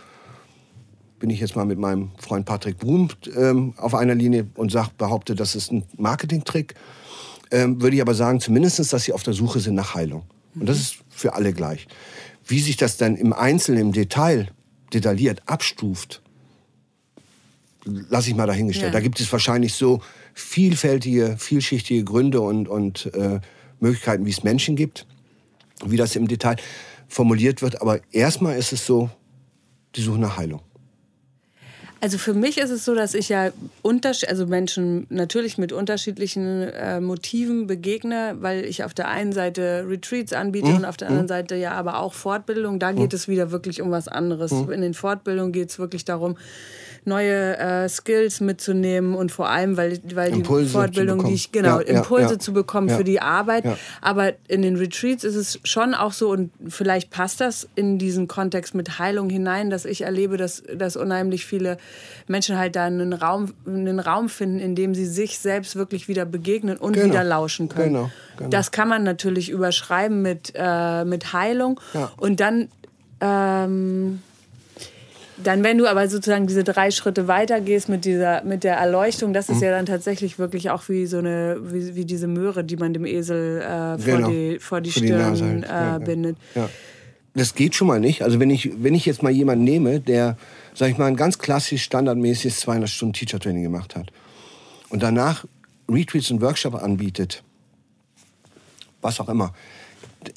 bin 1.19 1.31
ich 1.31 1.41
jetzt 1.41 1.57
mal 1.57 1.65
mit 1.65 1.79
meinem 1.79 2.11
Freund 2.19 2.47
Patrick 2.47 2.79
Brum 2.79 3.09
ähm, 3.37 3.75
auf 3.77 3.95
einer 3.95 4.15
Linie 4.15 4.47
und 4.55 4.71
sag, 4.71 4.91
behaupte, 4.97 5.35
das 5.35 5.55
ist 5.55 5.73
ein 5.73 5.85
Marketingtrick. 5.97 6.75
Ähm, 7.51 7.81
würde 7.81 7.97
ich 7.97 8.03
aber 8.03 8.15
sagen, 8.15 8.41
zumindest, 8.41 8.93
dass 8.93 9.05
sie 9.05 9.13
auf 9.13 9.23
der 9.23 9.35
Suche 9.35 9.61
sind 9.61 9.75
nach 9.75 9.95
Heilung. 9.95 10.25
Und 10.55 10.69
das 10.69 10.79
ist 10.79 10.97
für 11.09 11.35
alle 11.35 11.53
gleich. 11.53 11.87
Wie 12.47 12.61
sich 12.61 12.77
das 12.77 12.97
dann 12.97 13.17
im 13.17 13.33
Einzelnen, 13.33 13.81
im 13.81 13.93
Detail, 13.93 14.49
detailliert 14.93 15.43
abstuft, 15.47 16.23
lasse 17.85 18.31
ich 18.31 18.37
mal 18.37 18.47
dahingestellt. 18.47 18.93
Ja. 18.93 18.99
Da 18.99 19.01
gibt 19.01 19.21
es 19.21 19.31
wahrscheinlich 19.33 19.75
so 19.75 20.01
vielfältige, 20.35 21.37
vielschichtige 21.39 22.05
Gründe 22.05 22.41
und, 22.41 22.69
und 22.69 23.07
äh, 23.15 23.41
Möglichkeiten, 23.81 24.25
wie 24.27 24.31
es 24.31 24.45
Menschen 24.45 24.77
gibt, 24.77 25.07
wie 25.85 25.97
das 25.97 26.17
im 26.17 26.29
Detail 26.29 26.57
formuliert 27.09 27.63
wird. 27.63 27.81
Aber 27.81 28.01
erstmal 28.13 28.57
ist 28.57 28.73
es 28.73 28.85
so, 28.85 29.11
die 29.95 30.03
Suche 30.03 30.19
nach 30.19 30.37
Heilung. 30.37 30.61
Also 32.01 32.17
für 32.17 32.33
mich 32.33 32.59
ist 32.59 32.71
es 32.71 32.85
so, 32.85 32.95
dass 32.95 33.15
ich 33.15 33.29
ja 33.29 33.51
also 34.29 34.47
Menschen 34.47 35.07
natürlich 35.11 35.59
mit 35.59 35.73
unterschiedlichen 35.73 36.63
äh, 36.63 37.01
Motiven 37.01 37.67
begegne, 37.67 38.37
weil 38.39 38.65
ich 38.65 38.85
auf 38.85 38.95
der 38.95 39.09
einen 39.09 39.33
Seite 39.33 39.85
Retreats 39.89 40.33
anbiete 40.33 40.69
Mhm. 40.69 40.77
und 40.77 40.85
auf 40.85 40.97
der 40.97 41.09
anderen 41.09 41.27
Seite 41.29 41.57
ja 41.57 41.73
aber 41.73 41.99
auch 41.99 42.13
Fortbildung. 42.15 42.79
Da 42.79 42.93
geht 42.93 43.13
es 43.15 43.27
wieder 43.27 43.51
wirklich 43.51 43.83
um 43.83 43.91
was 43.91 44.07
anderes. 44.07 44.53
Mhm. 44.53 44.71
In 44.71 44.81
den 44.81 44.95
Fortbildungen 44.95 45.53
geht 45.53 45.71
es 45.71 45.79
wirklich 45.81 46.05
darum, 46.05 46.37
neue 47.05 47.57
äh, 47.59 47.89
Skills 47.89 48.41
mitzunehmen 48.41 49.15
und 49.15 49.33
vor 49.33 49.49
allem, 49.49 49.77
weil, 49.77 49.99
weil 50.15 50.33
Impulse 50.33 50.65
die 50.67 50.71
Fortbildung, 50.73 51.25
die 51.25 51.35
ich, 51.35 51.53
genau, 51.53 51.81
Ja, 51.81 51.87
Impulse 51.99 52.35
ja. 52.35 52.39
zu 52.39 52.53
bekommen 52.53 52.89
für 52.91 53.05
die 53.05 53.21
Arbeit. 53.21 53.65
Aber 54.01 54.33
in 54.49 54.63
den 54.63 54.77
Retreats 54.77 55.25
ist 55.25 55.35
es 55.37 55.61
schon 55.65 55.95
auch 55.95 56.13
so, 56.13 56.31
und 56.31 56.51
vielleicht 56.69 57.11
passt 57.11 57.41
das 57.41 57.69
in 57.75 57.99
diesen 57.99 58.29
Kontext 58.29 58.75
mit 58.75 58.99
Heilung 58.99 59.31
hinein, 59.31 59.71
dass 59.71 59.85
ich 59.85 60.03
erlebe, 60.03 60.37
dass, 60.37 60.63
dass 60.75 60.97
unheimlich 60.97 61.47
viele 61.47 61.79
Menschen 62.27 62.59
halt 62.59 62.77
da 62.77 62.85
einen 62.85 63.13
Raum, 63.13 63.53
einen 63.67 64.01
Raum 64.01 64.29
finden, 64.29 64.59
in 64.59 64.75
dem 64.75 64.95
sie 64.95 65.07
sich 65.07 65.39
selbst 65.39 65.77
wirklich 65.77 66.09
wieder 66.09 66.25
begegnen 66.25 66.77
und 66.77 66.93
Genau. 66.95 67.07
wieder 67.07 67.25
lauschen 67.25 67.69
können. 67.69 67.95
Genau, 67.95 68.11
genau. 68.37 68.51
Das 68.51 68.71
kann 68.71 68.89
man 68.89 69.03
natürlich 69.03 69.51
überschreiben 69.51 70.21
mit, 70.23 70.53
äh, 70.55 71.05
mit 71.05 71.33
Heilung. 71.33 71.81
Ja. 71.95 72.11
Und 72.17 72.41
dann. 72.41 72.69
Ähm, 73.21 74.21
dann, 75.43 75.63
wenn 75.63 75.79
du 75.79 75.87
aber 75.87 76.09
sozusagen 76.09 76.47
diese 76.47 76.65
drei 76.65 76.91
Schritte 76.91 77.29
weitergehst 77.29 77.89
mit, 77.89 78.05
dieser, 78.05 78.43
mit 78.45 78.65
der 78.65 78.77
Erleuchtung, 78.77 79.33
das 79.33 79.49
Mhm. 79.49 79.55
ist 79.55 79.63
ja 79.63 79.71
dann 79.71 79.87
tatsächlich 79.87 80.39
wirklich 80.39 80.71
auch 80.71 80.89
wie 80.89 81.07
so 81.07 81.19
eine, 81.19 81.59
wie, 81.63 81.95
wie 81.95 82.05
diese 82.05 82.27
Möhre, 82.27 82.65
die 82.65 82.77
man 82.77 82.93
dem 82.93 83.05
Esel 83.07 83.61
äh, 83.61 83.99
vor, 83.99 84.17
Genau. 84.17 84.31
die, 84.31 84.59
vor 84.59 84.81
die 84.81 84.91
Vor 84.91 85.01
die 85.03 85.07
Stirn 85.09 85.19
Nase 85.19 85.45
halt. 85.45 85.65
äh, 85.65 85.69
Ja, 85.69 85.99
bindet. 85.99 86.37
Ja. 86.55 86.69
Das 87.35 87.55
geht 87.55 87.75
schon 87.77 87.87
mal 87.87 88.01
nicht. 88.01 88.23
Also 88.23 88.41
wenn 88.41 88.51
ich, 88.51 88.83
wenn 88.83 88.95
ich 88.95 89.07
jetzt 89.07 89.23
mal 89.23 89.31
jemanden 89.31 89.63
nehme, 89.65 90.01
der, 90.01 90.37
sag 90.75 90.91
ich 90.91 90.99
mal, 90.99 91.07
ein 91.07 91.15
ganz 91.17 91.39
klassisch 91.39 91.85
standardmäßiges 91.85 92.61
200 92.61 92.89
Stunden 92.91 93.13
Teacher 93.13 93.39
Training 93.39 93.63
gemacht 93.63 93.95
hat 93.95 94.11
und 94.89 95.03
danach 95.05 95.45
Retreats 95.89 96.31
und 96.33 96.41
Workshop 96.41 96.75
anbietet, 96.75 97.45
was 99.01 99.21
auch 99.21 99.29
immer, 99.29 99.53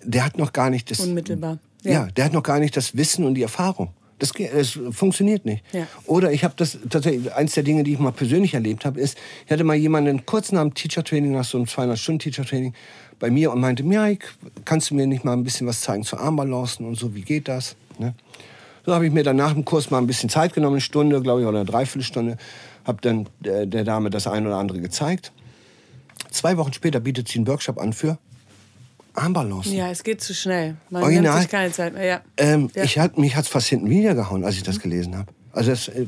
der 0.04 0.26
hat 0.26 0.38
noch 0.38 0.54
gar 0.54 0.70
nicht 0.70 0.92
das... 0.92 1.00
Unmittelbar. 1.00 1.58
Ja, 1.84 1.92
Ja. 1.92 2.06
der 2.16 2.26
hat 2.26 2.34
noch 2.34 2.44
gar 2.44 2.60
nicht 2.60 2.78
das 2.78 2.96
Wissen 2.96 3.26
und 3.26 3.34
die 3.34 3.42
Erfahrung. 3.42 3.90
Das, 4.22 4.34
das 4.34 4.80
funktioniert 4.92 5.46
nicht. 5.46 5.64
Ja. 5.74 5.88
Oder 6.06 6.32
ich 6.32 6.44
habe 6.44 6.54
das 6.56 6.78
tatsächlich, 6.90 7.34
eins 7.34 7.56
der 7.56 7.64
Dinge, 7.64 7.84
die 7.84 7.94
ich 7.94 8.00
mal 8.00 8.12
persönlich 8.12 8.54
erlebt 8.54 8.86
habe, 8.86 9.00
ist, 9.00 9.18
ich 9.46 9.52
hatte 9.52 9.64
mal 9.64 9.76
jemanden 9.76 10.28
kurz 10.28 10.52
nach 10.52 10.62
dem 10.62 10.76
Teacher 10.76 11.04
Training, 11.04 11.32
nach 11.32 11.44
so 11.44 11.58
einem 11.58 11.66
200 11.66 11.98
Stunden 11.98 12.20
Teacher 12.20 12.46
Training, 12.46 12.74
bei 13.18 13.32
mir 13.32 13.52
und 13.52 13.60
meinte, 13.60 13.82
Mike, 13.82 14.28
kannst 14.64 14.92
du 14.92 14.96
mir 14.96 15.08
nicht 15.08 15.26
mal 15.26 15.34
ein 15.34 15.44
bisschen 15.44 15.66
was 15.66 15.82
zeigen 15.82 16.04
zu 16.04 16.18
Armbalancen 16.18 16.86
und 16.86 17.00
so, 17.00 17.16
wie 17.16 17.22
geht 17.22 17.48
das? 17.48 17.76
Ne? 17.98 18.14
So 18.86 18.94
habe 18.94 19.08
ich 19.08 19.12
mir 19.12 19.24
dann 19.24 19.38
nach 19.38 19.54
dem 19.54 19.66
Kurs 19.66 19.90
mal 19.90 19.98
ein 19.98 20.08
bisschen 20.08 20.30
Zeit 20.30 20.54
genommen, 20.54 20.76
eine 20.76 20.82
Stunde, 20.82 21.20
glaube 21.22 21.42
ich, 21.42 21.48
oder 21.48 21.62
eine 21.62 21.70
Dreiviertelstunde, 21.70 22.38
habe 22.86 23.00
dann 23.02 23.28
der, 23.40 23.66
der 23.66 23.84
Dame 23.84 24.12
das 24.12 24.28
eine 24.28 24.48
oder 24.48 24.58
andere 24.58 24.82
gezeigt. 24.82 25.32
Zwei 26.30 26.58
Wochen 26.58 26.74
später 26.74 27.00
bietet 27.00 27.28
sie 27.28 27.40
einen 27.40 27.48
Workshop 27.48 27.80
an 27.80 27.94
für 27.94 28.20
Armbalancen. 29.14 29.74
Ja, 29.74 29.90
es 29.90 30.04
geht 30.04 30.22
zu 30.22 30.34
schnell. 30.34 30.76
Man 30.90 31.04
Original. 31.04 31.32
nimmt 31.34 31.42
sich 31.44 31.52
keine 31.52 31.72
Zeit 31.72 31.94
mehr. 31.94 32.06
Ja. 32.06 32.22
Ähm, 32.38 32.70
Ja. 32.76 32.84
ich 32.84 32.98
hat, 33.00 33.18
mich 33.18 33.36
hat 33.36 33.46
es 33.46 33.50
fast 33.50 33.68
hinten 33.68 33.90
wieder 33.90 34.16
gehauen, 34.16 34.44
als 34.46 34.56
ich 34.56 34.64
das 34.64 34.80
gelesen 34.80 35.18
habe. 35.18 35.32
Also 35.52 35.72
das, 35.72 35.88
äh, 35.90 36.06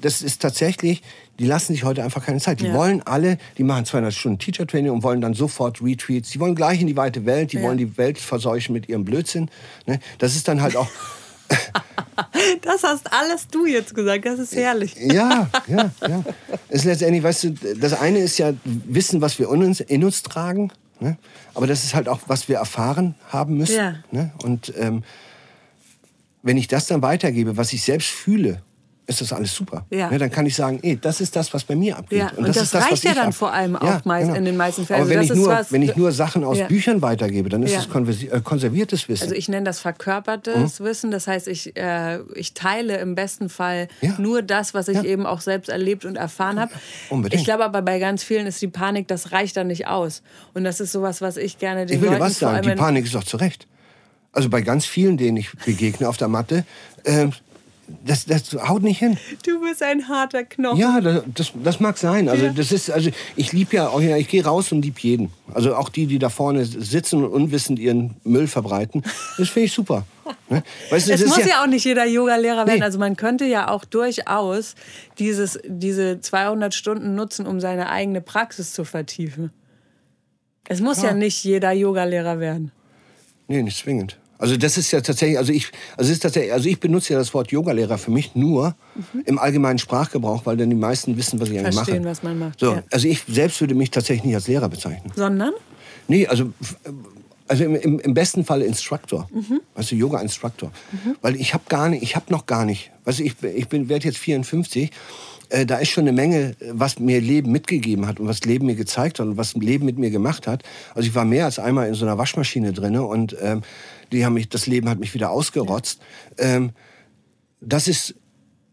das 0.00 0.20
ist 0.22 0.42
tatsächlich, 0.42 1.02
die 1.38 1.46
lassen 1.46 1.72
sich 1.72 1.84
heute 1.84 2.02
einfach 2.04 2.24
keine 2.24 2.40
Zeit. 2.40 2.60
Die 2.60 2.66
Ja. 2.66 2.74
wollen 2.74 3.02
alle, 3.02 3.38
die 3.58 3.62
machen 3.64 3.84
200 3.84 4.12
Stunden 4.12 4.38
Teacher 4.38 4.66
Training 4.66 4.90
und 4.92 5.02
wollen 5.02 5.20
dann 5.20 5.34
sofort 5.34 5.80
Retreats. 5.82 6.30
Die 6.30 6.40
wollen 6.40 6.54
gleich 6.54 6.80
in 6.80 6.86
die 6.86 6.96
weite 6.96 7.24
Welt, 7.26 7.52
die 7.52 7.56
Ja. 7.58 7.62
wollen 7.62 7.78
die 7.78 7.96
Welt 7.96 8.18
verseuchen 8.18 8.72
mit 8.72 8.88
ihrem 8.88 9.04
Blödsinn. 9.04 9.48
Ne? 9.86 10.00
Das 10.18 10.34
ist 10.36 10.48
dann 10.48 10.60
halt 10.62 10.76
auch, 10.76 10.88
Das 12.62 12.82
hast 12.82 13.12
alles 13.12 13.48
du 13.48 13.66
jetzt 13.66 13.94
gesagt. 13.94 14.24
Das 14.26 14.38
ist 14.38 14.54
herrlich. 14.54 14.94
ja, 14.96 15.48
ja, 15.66 15.90
ja. 16.00 16.24
Es 16.68 16.80
ist 16.80 16.84
letztendlich, 16.84 17.22
weißt 17.22 17.44
du, 17.44 17.50
das 17.80 17.92
eine 18.00 18.18
ist 18.20 18.38
ja 18.38 18.52
Wissen, 18.64 19.20
was 19.20 19.38
wir 19.38 19.50
in 19.52 19.62
uns, 19.64 19.80
in 19.80 20.04
uns 20.04 20.22
tragen. 20.22 20.70
Ne? 21.00 21.16
Aber 21.54 21.66
das 21.66 21.84
ist 21.84 21.94
halt 21.94 22.08
auch, 22.08 22.20
was 22.26 22.48
wir 22.48 22.56
erfahren 22.56 23.14
haben 23.28 23.56
müssen. 23.56 23.76
Ja. 23.76 23.94
Ne? 24.10 24.32
Und 24.42 24.72
ähm, 24.76 25.04
wenn 26.42 26.56
ich 26.56 26.68
das 26.68 26.86
dann 26.86 27.02
weitergebe, 27.02 27.56
was 27.56 27.72
ich 27.72 27.82
selbst 27.82 28.08
fühle, 28.08 28.62
ist 29.06 29.20
das 29.20 29.32
alles 29.34 29.54
super. 29.54 29.84
Ja. 29.90 30.08
Ne? 30.08 30.16
Dann 30.18 30.30
kann 30.30 30.46
ich 30.46 30.56
sagen, 30.56 30.78
ey, 30.82 30.96
das 30.98 31.20
ist 31.20 31.36
das, 31.36 31.52
was 31.52 31.62
bei 31.64 31.76
mir 31.76 31.98
abgeht. 31.98 32.20
Ja, 32.20 32.30
und 32.36 32.48
das 32.48 32.56
ist 32.56 32.72
das, 32.74 32.80
reicht 32.82 32.92
was 32.92 33.02
ja 33.02 33.12
dann 33.14 33.26
hab. 33.26 33.34
vor 33.34 33.52
allem 33.52 33.76
auch 33.76 34.02
meist- 34.06 34.34
in 34.34 34.46
den 34.46 34.56
meisten 34.56 34.86
Fällen. 34.86 35.02
Aber 35.02 35.10
wenn, 35.10 35.18
Also 35.18 35.34
ich 35.34 35.38
das 35.40 35.46
nur, 35.46 35.54
was- 35.54 35.72
wenn 35.72 35.82
ich 35.82 35.94
nur 35.96 36.10
Sachen 36.12 36.42
aus 36.42 36.56
Ja. 36.58 36.66
Büchern 36.68 37.02
weitergebe, 37.02 37.50
dann 37.50 37.62
ist 37.62 37.72
Ja. 37.74 37.80
konversi- 37.80 38.30
äh, 38.32 38.40
konserviertes 38.40 39.06
Wissen. 39.10 39.24
Also 39.24 39.34
ich 39.34 39.48
nenne 39.50 39.64
das 39.64 39.80
verkörpertes 39.80 40.80
Mhm. 40.80 40.84
Wissen. 40.86 41.10
Das 41.10 41.26
heißt, 41.26 41.48
ich, 41.48 41.76
äh, 41.76 42.20
ich 42.34 42.54
teile 42.54 42.96
im 42.98 43.14
besten 43.14 43.50
Fall 43.50 43.88
Ja. 44.00 44.14
nur 44.18 44.40
das, 44.40 44.72
was 44.72 44.88
ich 44.88 44.96
Ja. 44.96 45.04
eben 45.04 45.26
auch 45.26 45.42
selbst 45.42 45.68
erlebt 45.68 46.06
und 46.06 46.16
erfahren 46.16 46.58
habe. 46.58 46.72
Unbedingt. 47.10 47.38
Ich 47.40 47.44
glaube 47.44 47.64
aber 47.64 47.82
bei 47.82 47.98
ganz 47.98 48.22
vielen 48.24 48.46
ist 48.46 48.62
die 48.62 48.68
Panik, 48.68 49.06
das 49.08 49.32
reicht 49.32 49.56
dann 49.58 49.66
nicht 49.66 49.86
aus. 49.86 50.22
Und 50.54 50.64
das 50.64 50.80
ist 50.80 50.92
sowas, 50.92 51.20
was 51.20 51.36
ich 51.36 51.58
gerne 51.58 51.84
den 51.84 51.96
Ich 51.96 52.00
will 52.00 52.08
dir 52.08 52.14
Leuten 52.14 52.24
was 52.24 52.38
vor 52.38 52.52
sagen, 52.52 52.62
die 52.70 52.74
Panik 52.74 53.04
ist 53.04 53.14
doch 53.14 53.24
zu 53.24 53.36
Recht. 53.36 53.66
Also 54.32 54.48
bei 54.48 54.62
ganz 54.62 54.86
vielen, 54.86 55.16
denen 55.18 55.36
ich 55.36 55.52
begegne 55.64 56.08
auf 56.08 56.16
der 56.16 56.28
Matte, 56.28 56.64
ähm, 57.04 57.32
das, 58.04 58.24
das 58.26 58.52
haut 58.68 58.82
nicht 58.82 58.98
hin. 58.98 59.16
Du 59.44 59.60
bist 59.60 59.82
ein 59.82 60.08
harter 60.08 60.44
Knochen. 60.44 60.78
Ja, 60.78 61.00
das, 61.00 61.22
das, 61.34 61.52
das 61.62 61.80
mag 61.80 61.98
sein. 61.98 62.28
Also 62.28 62.46
Ja. 62.46 62.52
das 62.52 62.72
ist, 62.72 62.90
also 62.90 63.10
ich 63.36 63.52
liebe 63.52 63.76
ja, 63.76 63.90
original, 63.90 64.18
ich 64.20 64.28
gehe 64.28 64.44
raus 64.44 64.72
und 64.72 64.82
lieb 64.82 64.98
jeden. 65.00 65.30
Also 65.52 65.74
auch 65.76 65.88
die, 65.88 66.06
die 66.06 66.18
da 66.18 66.28
vorne 66.30 66.64
sitzen 66.64 67.22
und 67.24 67.30
unwissend 67.32 67.78
ihren 67.78 68.16
Müll 68.24 68.46
verbreiten. 68.46 69.02
Das 69.38 69.48
finde 69.48 69.66
ich 69.66 69.72
super. 69.72 70.04
Ne? 70.48 70.62
Weißt 70.90 71.08
du, 71.08 71.12
Es 71.12 71.26
muss 71.26 71.44
ja, 71.44 71.62
auch 71.62 71.66
nicht 71.66 71.84
jeder 71.84 72.06
Yoga-Lehrer 72.06 72.66
werden. 72.66 72.78
Nee. 72.78 72.84
Also 72.84 72.98
man 72.98 73.16
könnte 73.16 73.44
ja 73.44 73.68
auch 73.68 73.84
durchaus 73.84 74.74
dieses, 75.18 75.58
diese 75.66 76.20
200 76.20 76.74
Stunden 76.74 77.14
nutzen, 77.14 77.46
um 77.46 77.60
seine 77.60 77.90
eigene 77.90 78.20
Praxis 78.20 78.72
zu 78.72 78.84
vertiefen. 78.84 79.50
Es 80.66 80.80
muss 80.80 81.02
ja, 81.02 81.08
Ja. 81.08 81.14
nicht 81.14 81.44
jeder 81.44 81.72
Yoga-Lehrer 81.72 82.40
werden. 82.40 82.72
Nee, 83.48 83.62
nicht 83.62 83.76
zwingend. 83.78 84.18
Also 84.38 84.56
das 84.56 84.76
ist 84.76 84.90
ja 84.90 85.00
tatsächlich, 85.00 85.38
also 85.38 85.52
ich, 85.52 85.70
also 85.96 86.12
ist 86.12 86.20
tatsächlich, 86.22 86.52
also 86.52 86.68
ich 86.68 86.80
benutze 86.80 87.12
ja 87.12 87.18
das 87.18 87.32
Wort 87.34 87.52
Yogalehrer 87.52 87.98
für 87.98 88.10
mich 88.10 88.34
nur 88.34 88.74
im 89.26 89.38
allgemeinen 89.38 89.78
Sprachgebrauch, 89.78 90.44
weil 90.44 90.56
dann 90.56 90.70
die 90.70 90.76
meisten 90.76 91.16
wissen, 91.16 91.40
was 91.40 91.48
ich 91.50 91.58
eigentlich 91.58 91.74
Mhm. 91.74 91.78
Verstehen, 91.78 92.02
mache. 92.02 92.10
was 92.10 92.22
man 92.22 92.38
macht, 92.38 92.60
So, 92.60 92.72
ja. 92.72 92.82
also 92.90 93.08
ich 93.08 93.22
selbst 93.28 93.60
würde 93.60 93.74
mich 93.74 93.90
tatsächlich 93.90 94.24
nicht 94.24 94.34
als 94.34 94.48
Lehrer 94.48 94.68
bezeichnen. 94.68 95.12
Sondern? 95.14 95.52
Nee, 96.08 96.26
also, 96.26 96.52
also 97.48 97.64
im, 97.64 97.76
im, 97.76 97.98
im 98.00 98.14
besten 98.14 98.44
Fall 98.44 98.62
Instructor. 98.62 99.28
Mhm. 99.32 99.60
Weißt 99.74 99.92
du, 99.92 99.94
Yoga-Instructor. 99.96 100.72
Weil 101.22 101.36
ich 101.36 101.54
habe 101.54 101.64
gar 101.68 101.88
nicht, 101.88 102.02
ich 102.02 102.16
habe 102.16 102.26
noch 102.30 102.46
gar 102.46 102.64
nicht, 102.64 102.90
weißt 103.04 103.20
du, 103.20 103.22
ich, 103.24 103.34
ich 103.42 103.68
bin, 103.68 103.88
werde 103.88 104.06
jetzt 104.06 104.18
54, 104.18 104.90
äh, 105.50 105.66
da 105.66 105.76
ist 105.76 105.90
schon 105.90 106.04
eine 106.04 106.12
Menge, 106.12 106.56
was 106.72 106.98
mir 106.98 107.20
Leben 107.20 107.52
mitgegeben 107.52 108.06
hat 108.06 108.18
und 108.18 108.26
was 108.26 108.40
Leben 108.44 108.66
mir 108.66 108.74
gezeigt 108.74 109.20
hat 109.20 109.26
und 109.26 109.36
was 109.36 109.54
Leben 109.54 109.84
mit 109.84 109.98
mir 109.98 110.10
gemacht 110.10 110.46
hat. 110.46 110.62
Also 110.94 111.08
ich 111.08 111.14
war 111.14 111.24
mehr 111.24 111.44
als 111.44 111.58
einmal 111.58 111.86
in 111.86 111.94
so 111.94 112.04
einer 112.04 112.18
Waschmaschine 112.18 112.72
drin 112.72 112.96
und 112.98 113.36
ähm, 113.40 113.62
die 114.14 114.24
haben 114.24 114.34
mich, 114.34 114.48
das 114.48 114.66
Leben 114.66 114.88
hat 114.88 114.98
mich 114.98 115.14
wieder 115.14 115.30
ausgerotzt. 115.30 116.00
Ähm, 116.38 116.70
das 117.60 117.88
ist, 117.88 118.14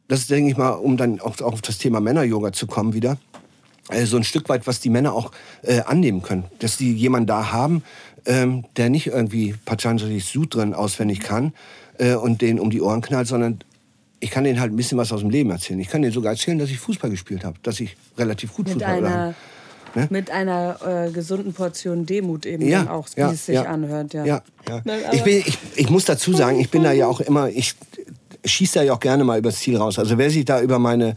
das 0.08 0.22
ist, 0.22 0.30
denke 0.30 0.52
ich 0.52 0.58
mal, 0.58 0.72
um 0.72 0.98
dann 0.98 1.20
auch, 1.20 1.40
auch 1.42 1.54
auf 1.54 1.62
das 1.62 1.78
Thema 1.78 2.00
Männer-Yoga 2.00 2.54
zu 2.54 2.68
kommen 2.68 2.94
wieder, 2.94 3.18
äh, 3.90 4.06
so 4.06 4.18
ein 4.18 4.24
Stück 4.24 4.50
weit, 4.50 4.68
was 4.68 4.80
die 4.80 4.90
Männer 4.90 5.14
auch 5.14 5.32
äh, 5.64 5.82
annehmen 5.82 6.22
können. 6.22 6.46
Dass 6.60 6.78
die 6.78 6.94
jemanden 6.94 7.28
da 7.28 7.52
haben, 7.52 7.84
ähm, 8.26 8.66
der 8.78 8.90
nicht 8.90 9.08
irgendwie 9.08 9.56
Patanjali's 9.66 10.32
Sutren 10.32 10.74
auswendig 10.74 11.20
kann 11.20 11.54
äh, 11.98 12.14
und 12.14 12.42
den 12.42 12.60
um 12.60 12.70
die 12.70 12.82
Ohren 12.82 13.02
knallt, 13.02 13.28
sondern 13.28 13.60
ich 14.20 14.30
kann 14.30 14.44
denen 14.44 14.60
halt 14.60 14.72
ein 14.72 14.76
bisschen 14.76 14.98
was 14.98 15.12
aus 15.12 15.22
dem 15.22 15.32
Leben 15.32 15.50
erzählen. 15.50 15.80
Ich 15.80 15.90
kann 15.90 16.04
denen 16.04 16.14
sogar 16.14 16.34
erzählen, 16.34 16.60
dass 16.60 16.70
ich 16.70 16.78
Fußball 16.78 17.10
gespielt 17.10 17.44
habe, 17.44 17.58
dass 17.64 17.80
ich 17.80 17.98
relativ 18.18 18.54
gut 18.54 18.68
Mit 18.68 18.76
Fußball 18.76 18.98
einer, 18.98 19.36
Ne? 19.94 20.08
mit 20.10 20.32
einer 20.32 21.08
äh, 21.08 21.12
gesunden 21.12 21.54
Portion 21.54 22.06
Demut 22.06 22.46
eben 22.46 22.66
ja, 22.66 22.80
dann 22.80 22.88
auch, 22.88 23.08
wie 23.16 23.20
ja, 23.20 23.32
es 23.32 23.46
sich 23.46 23.56
ja, 23.56 23.64
anhört. 23.64 24.14
Ja. 24.14 24.26
Ja, 24.26 24.42
ja. 24.68 24.82
Nein, 24.86 25.00
ich, 25.12 25.24
bin, 25.24 25.44
ich, 25.46 25.58
ich 25.76 25.90
muss 25.90 26.06
dazu 26.06 26.34
sagen, 26.34 26.60
ich 26.60 26.70
bin 26.70 26.84
da 26.84 26.92
ja 26.92 27.08
auch 27.08 27.20
immer, 27.20 27.50
ich 27.50 27.76
schieße 28.46 28.80
da 28.80 28.84
ja 28.84 28.94
auch 28.94 29.00
gerne 29.00 29.24
mal 29.24 29.38
übers 29.38 29.60
Ziel 29.60 29.78
raus. 29.78 30.00
Also 30.00 30.18
wer 30.18 30.30
sich 30.30 30.46
da 30.46 30.62
über 30.62 30.80
meine, 30.80 31.16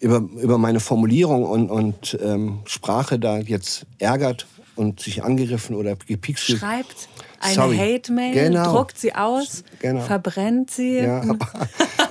über, 0.00 0.22
über 0.40 0.58
meine 0.58 0.80
Formulierung 0.80 1.44
und, 1.44 1.70
und 1.70 2.18
ähm, 2.22 2.60
Sprache 2.64 3.18
da 3.18 3.38
jetzt 3.38 3.86
ärgert 3.98 4.46
und 4.76 5.00
sich 5.00 5.22
angegriffen 5.24 5.74
oder 5.74 5.96
fühlt, 5.96 6.38
Schreibt 6.38 7.08
eine. 7.40 7.76
Hate-Mail, 7.76 8.32
Genau. 8.34 8.72
druckt 8.72 8.98
sie 8.98 9.14
aus, 9.14 9.64
Genau. 9.80 10.00
verbrennt 10.00 10.70
sie. 10.70 10.98
Ja, 10.98 11.20
aber, 11.28 11.48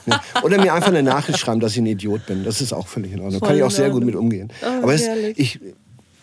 ne. 0.05 0.19
Oder 0.43 0.61
mir 0.61 0.73
einfach 0.73 0.89
eine 0.89 1.03
Nachricht 1.03 1.39
schreiben, 1.39 1.59
dass 1.59 1.73
ich 1.73 1.79
ein 1.79 1.85
Idiot 1.85 2.25
bin. 2.25 2.43
Das 2.43 2.61
ist 2.61 2.73
auch 2.73 2.87
völlig 2.87 3.13
in 3.13 3.19
Ordnung. 3.19 3.39
Voll 3.39 3.49
Kann 3.49 3.57
ich 3.57 3.63
auch 3.63 3.71
sehr 3.71 3.89
gut 3.89 4.03
mit 4.03 4.15
umgehen. 4.15 4.51
Oh, 4.61 4.83
aber 4.83 4.93
es, 4.93 5.07
ich 5.35 5.59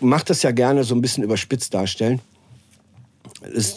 mache 0.00 0.26
das 0.26 0.42
ja 0.42 0.50
gerne 0.50 0.84
so 0.84 0.94
ein 0.94 1.00
bisschen 1.00 1.24
überspitzt 1.24 1.74
darstellen. 1.74 2.20
Das 3.54 3.76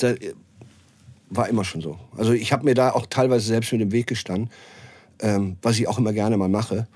war 1.30 1.50
immer 1.50 1.64
schon 1.64 1.82
so. 1.82 1.98
Also 2.16 2.34
ich 2.34 2.52
habe 2.54 2.66
mir 2.66 2.74
da 2.74 2.92
auch 2.92 3.06
teilweise 3.06 3.48
selbst 3.48 3.72
mit 3.72 3.82
dem 3.82 3.92
Weg 3.92 4.08
gestanden, 4.08 4.50
ähm, 5.20 5.58
was 5.62 5.80
ich 5.80 5.88
auch 5.88 5.98
immer 5.98 6.14
gerne 6.14 6.38
mal 6.38 6.50
mache. 6.50 6.88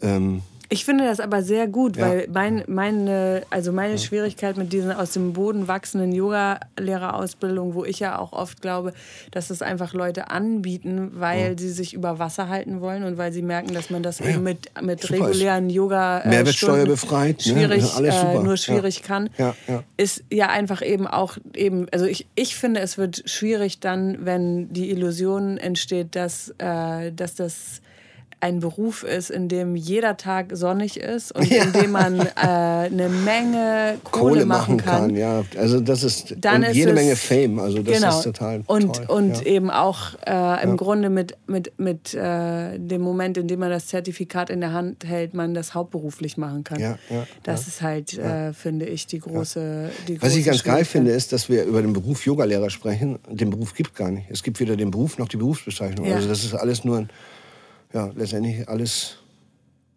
Ähm, 0.00 0.42
Ich 0.70 0.84
finde 0.84 1.04
das 1.04 1.18
aber 1.18 1.42
sehr 1.42 1.66
gut, 1.66 1.96
ja. 1.96 2.06
weil 2.06 2.28
mein, 2.30 2.62
meine, 2.66 3.42
also 3.48 3.72
meine 3.72 3.92
ja. 3.92 3.98
Schwierigkeit 3.98 4.58
mit 4.58 4.70
diesen 4.72 4.92
aus 4.92 5.12
dem 5.12 5.32
Boden 5.32 5.66
wachsenden 5.66 6.12
Yoga-Lehrerausbildung, 6.12 7.74
wo 7.74 7.86
ich 7.86 8.00
ja 8.00 8.18
auch 8.18 8.32
oft 8.32 8.60
glaube, 8.60 8.92
dass 9.30 9.48
es 9.48 9.62
einfach 9.62 9.94
Leute 9.94 10.30
anbieten, 10.30 11.12
weil 11.14 11.52
ja. 11.52 11.58
sie 11.58 11.70
sich 11.70 11.94
über 11.94 12.18
Wasser 12.18 12.48
halten 12.50 12.82
wollen 12.82 13.04
und 13.04 13.16
weil 13.16 13.32
sie 13.32 13.40
merken, 13.40 13.72
dass 13.72 13.88
man 13.88 14.02
das 14.02 14.20
eben 14.20 14.42
mit, 14.42 14.70
mit 14.82 15.10
regulären 15.10 15.70
Yoga 15.70 16.20
äh, 16.20 16.28
Mehrwertsteuer 16.28 16.84
befreit, 16.84 17.46
ne? 17.46 17.52
schwierig, 17.52 17.98
ne? 17.98 18.08
äh, 18.08 18.38
nur 18.38 18.58
schwierig 18.58 19.02
kann, 19.02 19.30
ist 19.96 20.22
ja 20.30 20.48
einfach 20.50 20.82
eben 20.82 21.06
auch 21.06 21.38
eben, 21.54 21.86
also 21.92 22.04
ich, 22.04 22.26
ich 22.34 22.56
finde, 22.56 22.80
es 22.80 22.98
wird 22.98 23.22
schwierig 23.24 23.80
dann, 23.80 24.18
wenn 24.26 24.70
die 24.70 24.90
Illusion 24.90 25.56
entsteht, 25.56 26.14
dass, 26.14 26.54
äh, 26.58 27.10
dass 27.12 27.36
das 27.36 27.80
ein 28.40 28.60
Beruf 28.60 29.02
ist, 29.02 29.30
in 29.30 29.48
dem 29.48 29.74
jeder 29.74 30.16
Tag 30.16 30.50
sonnig 30.52 30.98
ist 30.98 31.32
und 31.32 31.46
ja. 31.50 31.64
in 31.64 31.72
dem 31.72 31.90
man 31.90 32.20
äh, 32.20 32.30
eine 32.36 33.08
Menge 33.08 33.98
Kohle, 34.04 34.34
Kohle 34.34 34.46
machen, 34.46 34.76
kann. 34.76 35.08
kann. 35.08 35.16
Ja, 35.16 35.44
also 35.56 35.80
das 35.80 36.04
ist 36.04 36.36
Dann 36.40 36.62
und 36.62 36.70
ist 36.70 36.76
jede 36.76 36.92
Menge 36.92 37.16
Fame. 37.16 37.58
Also 37.58 37.82
das 37.82 37.94
genau. 37.96 38.18
ist 38.18 38.24
total 38.24 38.62
und 38.66 38.96
toll. 38.96 39.06
und 39.08 39.36
ja. 39.38 39.46
eben 39.46 39.70
auch 39.70 40.14
äh, 40.26 40.62
im 40.62 40.70
ja. 40.70 40.76
Grunde 40.76 41.10
mit 41.10 41.36
mit 41.46 41.72
mit 41.78 42.14
äh, 42.14 42.78
dem 42.78 43.02
Moment, 43.02 43.36
in 43.38 43.48
dem 43.48 43.60
man 43.60 43.70
das 43.70 43.88
Zertifikat 43.88 44.50
in 44.50 44.60
der 44.60 44.72
Hand 44.72 45.04
hält, 45.04 45.34
man 45.34 45.54
das 45.54 45.74
hauptberuflich 45.74 46.36
machen 46.36 46.64
kann. 46.64 46.80
Ja, 46.80 46.98
ja, 47.10 47.26
das 47.42 47.66
ist 47.66 47.82
halt, 47.82 48.16
äh, 48.18 48.52
finde 48.52 48.86
ich, 48.86 49.06
die 49.06 49.18
große. 49.18 49.90
Die 50.06 50.14
große 50.14 50.22
Was 50.22 50.36
ich 50.36 50.44
ganz 50.44 50.62
geil 50.62 50.84
finde, 50.84 51.10
ist, 51.10 51.32
dass 51.32 51.48
wir 51.48 51.64
über 51.64 51.82
den 51.82 51.92
Beruf 51.92 52.24
Yogalehrer 52.24 52.70
sprechen. 52.70 53.18
Den 53.28 53.50
Beruf 53.50 53.74
gibt 53.74 53.94
gar 53.94 54.10
nicht. 54.10 54.26
Es 54.30 54.42
gibt 54.42 54.60
weder 54.60 54.76
den 54.76 54.90
Beruf 54.90 55.18
noch 55.18 55.28
die 55.28 55.36
Berufsbezeichnung. 55.36 56.10
Also 56.12 56.28
das 56.28 56.44
ist 56.44 56.54
alles 56.54 56.84
nur 56.84 56.98
ein 56.98 57.10
ja, 57.92 58.10
letztendlich 58.14 58.68
alles 58.68 59.16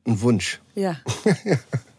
ein 0.05 0.21
Wunsch. 0.21 0.59
Ja. 0.75 0.97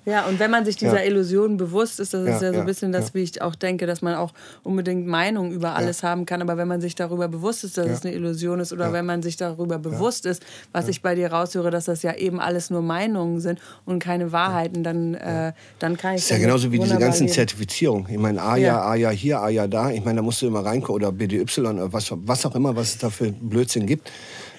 Ja, 0.04 0.26
und 0.26 0.40
wenn 0.40 0.50
man 0.50 0.64
sich 0.64 0.76
dieser 0.76 1.00
ja. 1.00 1.08
Illusion 1.08 1.56
bewusst 1.56 2.00
ist, 2.00 2.12
das 2.12 2.22
ist 2.22 2.42
ja, 2.42 2.48
ja 2.48 2.54
so 2.54 2.60
ein 2.60 2.66
bisschen 2.66 2.90
das, 2.90 3.14
wie 3.14 3.22
ich 3.22 3.40
auch 3.40 3.54
denke, 3.54 3.86
dass 3.86 4.02
man 4.02 4.16
auch 4.16 4.32
unbedingt 4.64 5.06
Meinung 5.06 5.52
über 5.52 5.76
alles 5.76 6.02
haben 6.02 6.26
kann. 6.26 6.42
Aber 6.42 6.56
wenn 6.56 6.66
man 6.66 6.80
sich 6.80 6.96
darüber 6.96 7.28
bewusst 7.28 7.62
ist, 7.62 7.78
dass 7.78 7.86
es 7.88 8.04
eine 8.04 8.12
Illusion 8.12 8.58
ist, 8.58 8.72
oder 8.72 8.92
wenn 8.92 9.06
man 9.06 9.22
sich 9.22 9.36
darüber 9.36 9.78
bewusst 9.78 10.26
ist, 10.26 10.42
was 10.72 10.88
ich 10.88 11.02
bei 11.02 11.14
dir 11.14 11.32
raushöre, 11.32 11.70
dass 11.70 11.84
das 11.84 12.02
ja 12.02 12.14
eben 12.16 12.40
alles 12.40 12.68
nur 12.68 12.82
Meinungen 12.82 13.40
sind 13.40 13.60
und 13.84 14.00
keine 14.00 14.32
Wahrheiten, 14.32 14.82
dann, 14.82 15.14
äh, 15.14 15.52
dann 15.78 15.96
kann 15.96 16.16
ich. 16.16 16.22
Das 16.22 16.30
ist 16.30 16.30
ja 16.30 16.38
genauso 16.38 16.72
wie 16.72 16.80
diese 16.80 16.98
ganzen 16.98 17.28
Zertifizierungen. 17.28 18.10
Ich 18.10 18.18
meine, 18.18 18.42
AJA, 18.42 18.90
AJA 18.90 19.10
hier, 19.10 19.40
AJA 19.40 19.68
da. 19.68 19.90
Ich 19.90 20.04
meine, 20.04 20.16
da 20.16 20.22
musst 20.22 20.42
du 20.42 20.48
immer 20.48 20.64
reingucken, 20.64 20.96
oder 20.96 21.12
BDY, 21.12 21.44
oder 21.60 21.92
was, 21.92 22.12
was 22.12 22.44
auch 22.44 22.56
immer, 22.56 22.74
was 22.74 22.88
es 22.88 22.98
da 22.98 23.08
für 23.08 23.30
Blödsinn 23.30 23.86
gibt. 23.86 24.10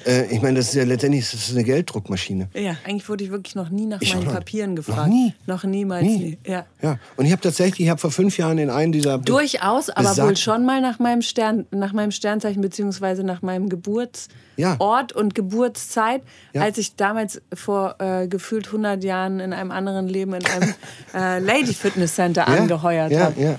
Äh, 0.06 0.34
ich 0.34 0.41
meine, 0.41 0.58
das 0.58 0.70
ist 0.70 0.76
ja 0.76 0.84
letztendlich 0.84 1.30
das 1.30 1.49
ist 1.49 1.51
eine 1.51 1.64
Gelddruckmaschine. 1.64 2.49
Ja, 2.54 2.76
eigentlich 2.86 3.08
wurde 3.10 3.24
ich 3.24 3.32
wirklich 3.32 3.56
noch 3.56 3.70
nie 3.70 3.86
nach 3.86 4.01
ich 4.01 4.14
meinen 4.16 4.28
Papieren 4.28 4.76
gefragt. 4.76 4.99
Noch 4.99 5.08
nie? 5.08 5.34
Noch 5.45 5.64
niemals. 5.64 6.04
Nie. 6.04 6.18
Nie. 6.18 6.38
Ja. 6.45 6.66
ja. 6.82 6.99
Und 7.16 7.26
ich 7.26 7.32
habe 7.32 7.41
tatsächlich, 7.41 7.82
ich 7.82 7.89
habe 7.89 7.99
vor 7.99 8.12
fünf 8.12 8.38
Jahren 8.38 8.58
in 8.58 8.70
einem 8.70 8.91
dieser... 8.91 9.18
Durchaus, 9.18 9.89
aber 9.89 10.16
wohl 10.18 10.36
schon 10.36 10.66
mal 10.66 10.82
nach 10.82 10.99
meinem, 10.99 11.22
Stern, 11.22 11.66
nach 11.72 11.93
meinem 11.93 12.12
Sternzeichen 12.12 12.62
beziehungsweise 12.62 13.24
nach 13.24 13.41
meinem 13.41 13.70
Geburts 13.70 14.30
ja. 14.58 14.76
Ort 14.80 15.14
und 15.14 15.36
Geburtszeit, 15.36 16.22
ja. 16.54 16.62
als 16.62 16.78
ich 16.78 16.95
damals 16.95 17.41
vor 17.54 17.95
äh, 17.99 18.28
gefühlt 18.28 18.68
100 18.68 19.04
Jahren 19.04 19.39
in 19.39 19.54
einem 19.54 19.72
anderen 19.72 20.08
Leben 20.08 20.34
in 20.34 20.45
einem 20.45 20.74
äh, 21.14 21.39
Lady 21.39 21.74
Fitness 21.74 22.16
Center 22.16 22.45
ja. 22.47 22.60
angeheuert 22.60 23.14
habe. 23.14 23.56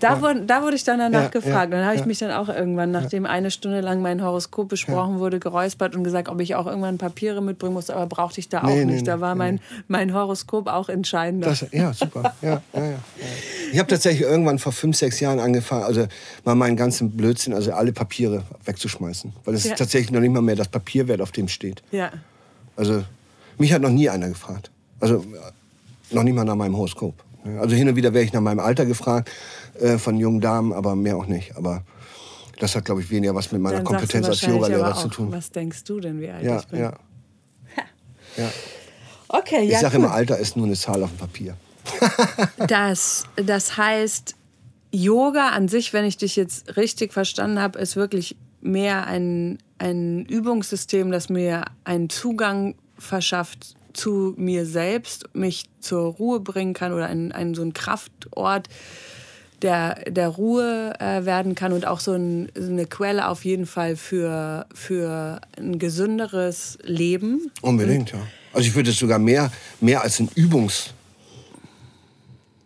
Da, 0.00 0.20
wurde, 0.20 0.42
da 0.42 0.62
wurde 0.62 0.76
ich 0.76 0.84
dann 0.84 0.98
danach 0.98 1.30
gefragt. 1.30 1.66
Und 1.66 1.78
dann 1.78 1.86
habe 1.86 1.96
ich 1.96 2.04
mich 2.04 2.18
dann 2.18 2.30
auch 2.30 2.48
irgendwann, 2.48 2.90
nachdem 2.90 3.24
eine 3.24 3.50
Stunde 3.50 3.80
lang 3.80 4.02
mein 4.02 4.22
Horoskop 4.22 4.68
besprochen 4.68 5.18
wurde, 5.18 5.40
geräuspert 5.40 5.96
und 5.96 6.04
gesagt, 6.04 6.28
ob 6.28 6.40
ich 6.40 6.54
auch 6.54 6.66
irgendwann 6.66 6.98
Papiere 6.98 7.42
mitbringen 7.42 7.72
muss. 7.72 7.88
Aber 7.88 8.06
brauchte 8.06 8.40
ich 8.40 8.48
da 8.48 8.62
auch 8.62 8.68
nee, 8.68 8.84
nicht. 8.84 8.98
Nee, 8.98 9.02
da 9.04 9.20
war 9.20 9.34
mein, 9.34 9.60
mein 9.88 10.12
Horoskop 10.12 10.68
auch 10.68 10.90
entscheidender. 10.90 11.48
Das, 11.48 11.66
ja, 11.72 11.94
super. 11.94 12.34
ja, 12.42 12.60
ja, 12.74 12.84
ja. 12.84 12.98
Ich 13.72 13.78
habe 13.78 13.88
tatsächlich 13.88 14.28
irgendwann 14.28 14.58
vor 14.58 14.72
fünf, 14.72 14.96
sechs 14.96 15.18
Jahren 15.20 15.40
angefangen, 15.40 15.84
also 15.84 16.06
mal 16.44 16.54
meinen 16.54 16.76
ganzen 16.76 17.12
Blödsinn, 17.12 17.54
also 17.54 17.72
alle 17.72 17.92
Papiere 17.92 18.42
wegzuschmeißen. 18.64 19.32
Weil 19.44 19.54
es 19.54 19.64
tatsächlich 19.64 20.10
noch 20.10 20.20
nicht 20.20 20.32
mal 20.36 20.42
mehr 20.42 20.56
das 20.56 20.68
Papier 20.68 21.08
wert, 21.08 21.20
auf 21.20 21.32
dem 21.32 21.48
steht. 21.48 21.82
Ja. 21.90 22.12
Also 22.76 23.04
mich 23.58 23.72
hat 23.72 23.82
noch 23.82 23.90
nie 23.90 24.08
einer 24.08 24.28
gefragt. 24.28 24.70
Also 25.00 25.24
noch 26.10 26.22
nicht 26.22 26.34
mal 26.34 26.44
nach 26.44 26.54
meinem 26.54 26.76
Horoskop. 26.76 27.14
Also 27.58 27.76
hin 27.76 27.88
und 27.88 27.96
wieder 27.96 28.12
werde 28.12 28.26
ich 28.26 28.32
nach 28.32 28.40
meinem 28.40 28.60
Alter 28.60 28.86
gefragt 28.86 29.30
äh, 29.80 29.98
von 29.98 30.18
jungen 30.18 30.40
Damen, 30.40 30.72
aber 30.72 30.96
mehr 30.96 31.16
auch 31.16 31.26
nicht. 31.26 31.56
Aber 31.56 31.84
das 32.58 32.74
hat, 32.74 32.84
glaube 32.84 33.02
ich, 33.02 33.10
weniger 33.10 33.34
was 33.34 33.52
mit 33.52 33.60
meiner 33.60 33.76
Dann 33.76 33.84
Kompetenz 33.84 34.26
als 34.26 34.40
Yogalehrer 34.42 34.94
zu 34.96 35.08
tun. 35.08 35.30
Was 35.32 35.50
denkst 35.50 35.84
du 35.84 36.00
denn, 36.00 36.20
wie 36.20 36.28
alt 36.28 36.44
ja, 36.44 36.58
ich 36.58 36.66
bin? 36.66 36.80
Ja, 36.80 36.92
ja. 38.36 38.50
Okay, 39.28 39.62
ich 39.62 39.70
ja. 39.70 39.76
Ich 39.76 39.80
sage 39.80 39.96
immer, 39.96 40.12
Alter 40.12 40.38
ist 40.38 40.56
nur 40.56 40.66
eine 40.66 40.76
Zahl 40.76 41.02
auf 41.02 41.10
dem 41.10 41.18
Papier. 41.18 41.56
das, 42.66 43.24
das 43.36 43.76
heißt, 43.76 44.34
Yoga 44.92 45.50
an 45.50 45.68
sich, 45.68 45.92
wenn 45.92 46.04
ich 46.04 46.16
dich 46.16 46.36
jetzt 46.36 46.76
richtig 46.76 47.12
verstanden 47.12 47.60
habe, 47.60 47.78
ist 47.78 47.96
wirklich 47.96 48.36
mehr 48.60 49.06
ein, 49.06 49.58
ein 49.78 50.24
Übungssystem, 50.26 51.10
das 51.10 51.28
mir 51.28 51.64
einen 51.84 52.08
Zugang 52.10 52.74
verschafft 52.98 53.74
zu 53.92 54.34
mir 54.36 54.66
selbst, 54.66 55.24
mich 55.34 55.64
zur 55.80 56.14
Ruhe 56.14 56.40
bringen 56.40 56.74
kann 56.74 56.92
oder 56.92 57.06
ein, 57.06 57.32
ein, 57.32 57.54
so 57.54 57.62
ein 57.62 57.72
Kraftort 57.72 58.68
der, 59.62 59.94
der 60.10 60.28
Ruhe 60.28 60.92
äh, 61.00 61.24
werden 61.24 61.54
kann 61.54 61.72
und 61.72 61.86
auch 61.86 62.00
so 62.00 62.12
ein, 62.12 62.50
eine 62.54 62.86
Quelle 62.86 63.28
auf 63.28 63.44
jeden 63.44 63.66
Fall 63.66 63.96
für, 63.96 64.66
für 64.74 65.40
ein 65.56 65.78
gesünderes 65.78 66.78
Leben. 66.82 67.50
Unbedingt, 67.62 68.12
ja. 68.12 68.18
Also 68.52 68.68
ich 68.68 68.74
würde 68.74 68.90
es 68.90 68.98
sogar 68.98 69.18
mehr, 69.18 69.50
mehr 69.80 70.02
als 70.02 70.20
ein 70.20 70.28
Übungs... 70.34 70.92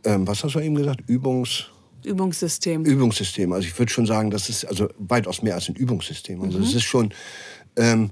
Ähm, 0.03 0.27
was 0.27 0.43
hast 0.43 0.55
du 0.55 0.61
eben 0.61 0.75
gesagt? 0.75 1.03
Übungs... 1.07 1.67
Übungssystem. 2.05 2.85
Übungssystem. 2.85 3.53
Also 3.53 3.69
ich 3.69 3.79
würde 3.79 3.93
schon 3.93 4.07
sagen, 4.07 4.31
das 4.31 4.49
ist 4.49 4.65
also 4.65 4.89
weitaus 4.99 5.43
mehr 5.43 5.55
als 5.55 5.69
ein 5.69 5.75
Übungssystem. 5.75 6.43
Also 6.43 6.59
mhm. 6.59 6.65
es 6.65 6.75
ist 6.75 6.85
schon. 6.85 7.13
Ähm, 7.77 8.11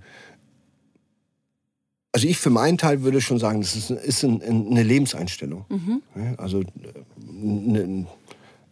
also 2.13 2.27
ich 2.27 2.39
für 2.39 2.51
meinen 2.51 2.79
Teil 2.79 3.03
würde 3.03 3.21
schon 3.21 3.39
sagen, 3.39 3.61
das 3.61 3.77
ist, 3.77 3.91
ist 3.91 4.25
ein, 4.25 4.43
eine 4.43 4.83
Lebenseinstellung. 4.83 5.67
Mhm. 5.69 6.03
Also 6.39 6.63
ein, 7.19 8.07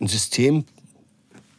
ein 0.01 0.09
System, 0.09 0.65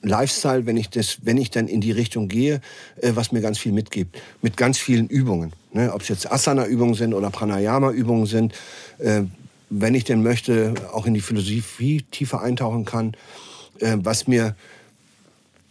Lifestyle, 0.02 0.66
wenn 0.66 0.78
ich, 0.78 0.90
das, 0.90 1.20
wenn 1.24 1.38
ich 1.38 1.50
dann 1.50 1.68
in 1.68 1.82
die 1.82 1.92
Richtung 1.92 2.28
gehe, 2.28 2.62
äh, 3.02 3.12
was 3.16 3.32
mir 3.32 3.42
ganz 3.42 3.58
viel 3.58 3.72
mitgibt. 3.72 4.18
Mit 4.42 4.58
ganz 4.58 4.78
vielen 4.78 5.08
Übungen. 5.08 5.54
Ne? 5.74 5.94
Ob 5.94 6.02
es 6.02 6.08
jetzt 6.08 6.32
Asana-Übungen 6.32 6.94
sind 6.94 7.14
oder 7.14 7.30
Pranayama-Übungen 7.30 8.26
sind. 8.26 8.54
Äh, 9.00 9.24
wenn 9.70 9.96
ich 9.96 10.06
denn 10.06 10.24
möchte, 10.24 10.74
auch 10.94 11.06
in 11.06 11.14
die 11.14 11.22
Philosophie 11.22 12.04
tiefer 12.10 12.42
eintauchen 12.42 12.86
kann 12.86 13.16
äh, 13.80 13.98
was 14.00 14.28
mir 14.28 14.56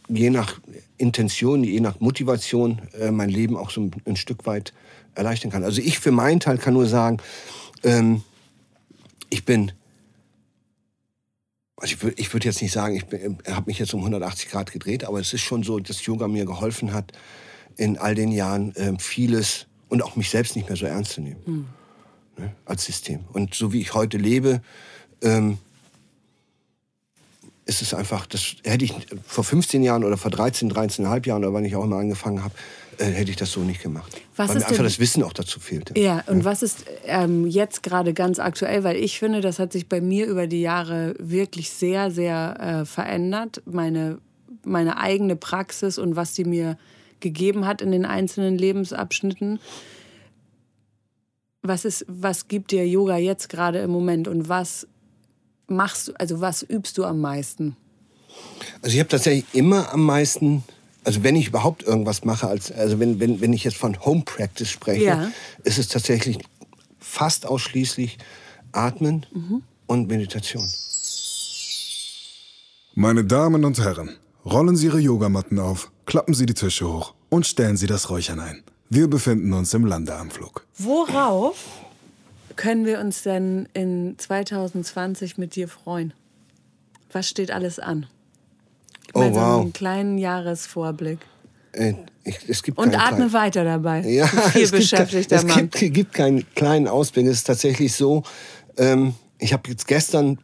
je 0.09 0.31
nach 0.31 0.61
Intention, 0.99 1.65
je 1.65 1.81
nach 1.81 2.01
Motivation 2.01 2.81
äh, 2.99 3.11
mein 3.11 3.29
Leben 3.29 3.57
auch 3.57 3.71
so 3.71 3.83
ein, 3.83 3.91
ein, 4.07 4.17
Stück 4.17 4.47
weit 4.47 4.73
erleichtern 5.15 5.51
kann. 5.51 5.65
Also 5.65 5.81
ich 5.81 5.99
für 5.99 6.13
meinen 6.13 6.41
Teil 6.41 6.59
kann 6.59 6.75
nur 6.75 6.87
sagen, 6.87 7.19
ähm, 7.83 8.23
ich 9.31 9.45
bin, 9.45 9.73
also 11.77 11.95
ich 11.95 12.03
würde 12.03 12.33
würd 12.33 12.45
jetzt 12.45 12.63
nicht 12.63 12.73
sagen, 12.73 12.97
ich 12.97 13.05
habe 13.51 13.67
mich 13.67 13.79
jetzt 13.79 13.93
um 13.95 14.01
180 14.01 14.51
Grad 14.51 14.73
gedreht, 14.73 15.05
aber 15.05 15.21
es 15.21 15.33
ist 15.33 15.43
schon 15.43 15.63
so, 15.63 15.79
dass 15.79 16.05
Yoga 16.07 16.29
mir 16.29 16.45
geholfen 16.45 16.93
hat, 16.93 17.13
in 17.77 17.99
all 17.99 18.15
den 18.15 18.33
Jahren 18.33 18.75
äh, 18.77 18.95
vieles 18.99 19.67
und 19.89 20.03
auch 20.03 20.17
mich 20.17 20.31
selbst 20.31 20.57
nicht 20.57 20.69
mehr 20.69 20.77
so 20.77 20.87
ernst 20.87 21.13
zu 21.13 21.21
nehmen 21.21 21.43
hm. 21.45 21.67
ne, 22.39 22.53
als 22.65 22.85
System. 22.85 23.21
Und 23.33 23.55
so 23.55 23.73
wie 23.73 23.81
ich 23.81 23.93
heute 23.93 24.17
lebe, 24.17 24.63
ähm, 25.23 25.59
ist 27.67 27.83
es 27.83 27.93
einfach, 27.93 28.27
das 28.27 28.55
hätte 28.65 28.85
ich 28.85 28.95
vor 29.27 29.45
15 29.45 29.83
Jahren 29.83 30.05
oder 30.05 30.17
vor 30.17 30.31
13, 30.31 30.73
13,5 30.73 31.27
Jahren 31.27 31.45
oder 31.45 31.53
wann 31.53 31.65
ich 31.65 31.75
auch 31.75 31.85
immer 31.85 31.97
angefangen 31.97 32.43
habe, 32.43 32.55
äh, 32.99 33.07
hätte 33.07 33.31
ich 33.31 33.37
das 33.37 33.51
so 33.51 33.61
nicht 33.61 33.83
gemacht. 33.83 34.21
Was 34.37 34.51
weil 34.51 34.59
mir 34.59 34.69
einfach 34.69 34.85
das 34.85 35.01
Wissen 35.01 35.23
auch 35.25 35.33
dazu 35.33 35.59
fehlte. 35.59 35.99
Ja, 35.99 36.23
und 36.29 36.39
ja. 36.39 36.45
was 36.45 36.63
ist 36.63 36.85
ähm, 37.05 37.47
jetzt 37.47 37.83
gerade 37.83 38.15
ganz 38.15 38.39
aktuell? 38.39 38.85
Weil 38.85 38.97
ich 38.97 39.19
finde, 39.19 39.41
das 39.41 39.59
hat 39.59 39.73
sich 39.73 39.89
bei 39.89 40.01
mir 40.01 40.27
über 40.27 40.47
die 40.47 40.61
Jahre 40.61 41.15
wirklich 41.19 41.71
sehr, 41.71 42.13
sehr 42.13 42.57
äh, 42.61 42.85
verändert. 42.87 43.63
Meine, 43.67 44.19
meine 44.65 44.99
eigene 44.99 45.35
Praxis 45.35 45.99
und 45.99 46.15
was 46.15 46.37
sie 46.37 46.45
mir 46.45 46.79
gegeben 47.19 47.67
hat 47.67 47.83
in 47.83 47.91
den 47.91 48.05
einzelnen 48.05 48.57
Lebensabschnitten. 48.57 49.59
Was, 51.63 51.85
ist, 51.85 52.05
was 52.07 52.47
gibt 52.47 52.71
dir 52.71 52.87
Yoga 52.87 53.17
jetzt 53.17 53.49
gerade 53.49 53.81
im 53.81 53.91
Moment 53.91 54.29
und 54.29 54.49
was 54.49 54.87
machst 55.69 56.09
du, 56.09 56.13
also 56.15 56.41
was 56.41 56.63
übst 56.63 56.99
du 56.99 57.05
am 57.05 57.21
meisten? 57.21 57.77
Also 58.83 58.95
ich 58.95 59.01
habe 59.01 59.09
tatsächlich 59.09 59.47
immer 59.53 59.93
am 59.93 60.03
meisten, 60.03 60.63
also 61.05 61.23
wenn 61.23 61.37
ich 61.37 61.49
überhaupt 61.49 61.83
irgendwas 61.83 62.25
mache, 62.25 62.47
als, 62.49 62.71
also 62.73 63.01
wenn, 63.01 63.21
wenn, 63.21 63.41
wenn 63.41 63.53
ich 63.53 63.65
jetzt 63.65 63.77
von 63.77 64.05
Home 64.05 64.23
Practice 64.25 64.69
spreche, 64.69 65.05
ja. 65.05 65.31
ist 65.65 65.79
es 65.79 65.89
tatsächlich 65.89 66.39
fast 66.99 67.47
ausschließlich 67.47 68.19
Atmen 68.73 69.27
mhm. 69.33 69.63
und 69.87 70.09
Meditation. 70.09 70.69
Meine 72.95 73.25
Damen 73.25 73.65
und 73.65 73.79
Herren, 73.79 74.17
rollen 74.45 74.77
Sie 74.77 74.87
Ihre 74.87 75.01
Yogamatten 75.01 75.59
auf, 75.59 75.91
klappen 76.07 76.35
Sie 76.35 76.47
die 76.47 76.55
Tische 76.55 76.89
hoch 76.89 77.15
und 77.29 77.47
stellen 77.47 77.77
Sie 77.77 77.87
das 77.87 78.11
Räuchern 78.11 78.41
ein. 78.41 78.63
Wir 78.89 79.09
befinden 79.09 79.53
uns 79.53 79.75
im 79.75 79.85
Landeanflug. 79.85 80.67
Worauf 80.79 81.57
können 82.57 82.87
wir 82.87 83.01
uns 83.01 83.23
denn 83.23 83.69
in 83.75 84.15
2020 84.19 85.39
mit 85.39 85.55
dir 85.57 85.69
freuen? 85.69 86.13
Was 87.13 87.29
steht 87.29 87.51
alles 87.51 87.79
an? 87.79 88.07
Oh, 89.15 89.21
Mal 89.21 89.35
so 89.35 89.41
wow. 89.41 89.61
einen 89.63 89.73
kleinen 89.73 90.19
Jahresvorblick. 90.19 91.19
Äh, 91.73 91.95
ich, 92.25 92.39
Und 92.77 92.95
atme 92.97 93.17
kleinen- 93.17 93.33
weiter 93.33 93.65
dabei. 93.65 94.01
Ja, 94.01 94.27
Viel 94.27 94.63
es 94.65 94.71
gibt, 94.71 94.83
beschäftigter 94.83 95.37
es 95.37 95.45
Mann. 95.45 95.71
gibt, 95.71 95.95
gibt 95.95 96.13
keinen 96.15 96.45
kleinen 96.55 96.89
Ausblick. 96.89 97.27
Es 97.27 97.39
ist 97.39 97.45
tatsächlich 97.47 97.95
so, 97.95 98.23
ähm, 98.77 99.15
ich 99.39 99.53
habe 99.53 99.69
jetzt 99.71 99.87
gestern 99.87 100.39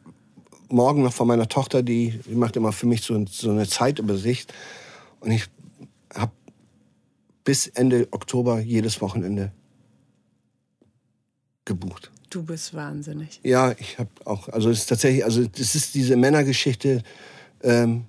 Morgen 0.69 1.03
noch 1.03 1.13
von 1.13 1.27
meiner 1.27 1.49
Tochter, 1.49 1.83
die, 1.83 2.19
die 2.27 2.35
macht 2.35 2.57
immer 2.57 2.73
für 2.73 2.87
mich 2.87 3.03
so, 3.03 3.23
so 3.27 3.51
eine 3.51 3.69
Zeitübersicht. 3.69 4.55
Und 5.21 5.31
ich 5.33 5.45
habe 6.15 6.33
bis 7.45 7.67
Ende 7.67 8.09
Oktober 8.11 8.59
jedes 8.61 9.01
Wochenende 9.03 9.53
gebucht. 11.65 12.11
Du 12.31 12.43
bist 12.43 12.75
wahnsinnig. 12.75 13.41
Ja, 13.43 13.73
ich 13.79 13.99
habe 13.99 14.11
auch, 14.25 14.49
also 14.49 14.71
es 14.71 14.81
ist 14.81 14.87
tatsächlich, 14.87 15.25
also 15.25 15.45
das 15.45 15.75
ist 15.75 15.95
diese 15.95 16.17
Männergeschichte, 16.17 17.03
ähm, 17.63 18.05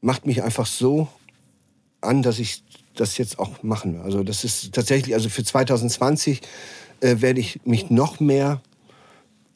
macht 0.00 0.26
mich 0.26 0.42
einfach 0.42 0.66
so 0.66 1.08
an, 2.00 2.22
dass 2.22 2.38
ich 2.38 2.62
das 2.94 3.18
jetzt 3.18 3.38
auch 3.38 3.62
machen 3.62 3.94
will. 3.94 4.00
Also 4.00 4.22
das 4.22 4.44
ist 4.44 4.72
tatsächlich, 4.72 5.14
also 5.14 5.28
für 5.28 5.44
2020 5.44 6.40
äh, 7.00 7.20
werde 7.20 7.40
ich 7.40 7.60
mich 7.64 7.90
noch 7.90 8.20
mehr 8.20 8.62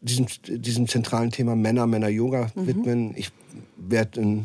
diesem, 0.01 0.27
diesem 0.47 0.89
zentralen 0.89 1.31
Thema 1.31 1.57
Männer, 1.57 1.87
Männer-Yoga 1.87 2.53
widmen. 2.55 3.15
Ich 3.17 3.31
werde 3.77 4.45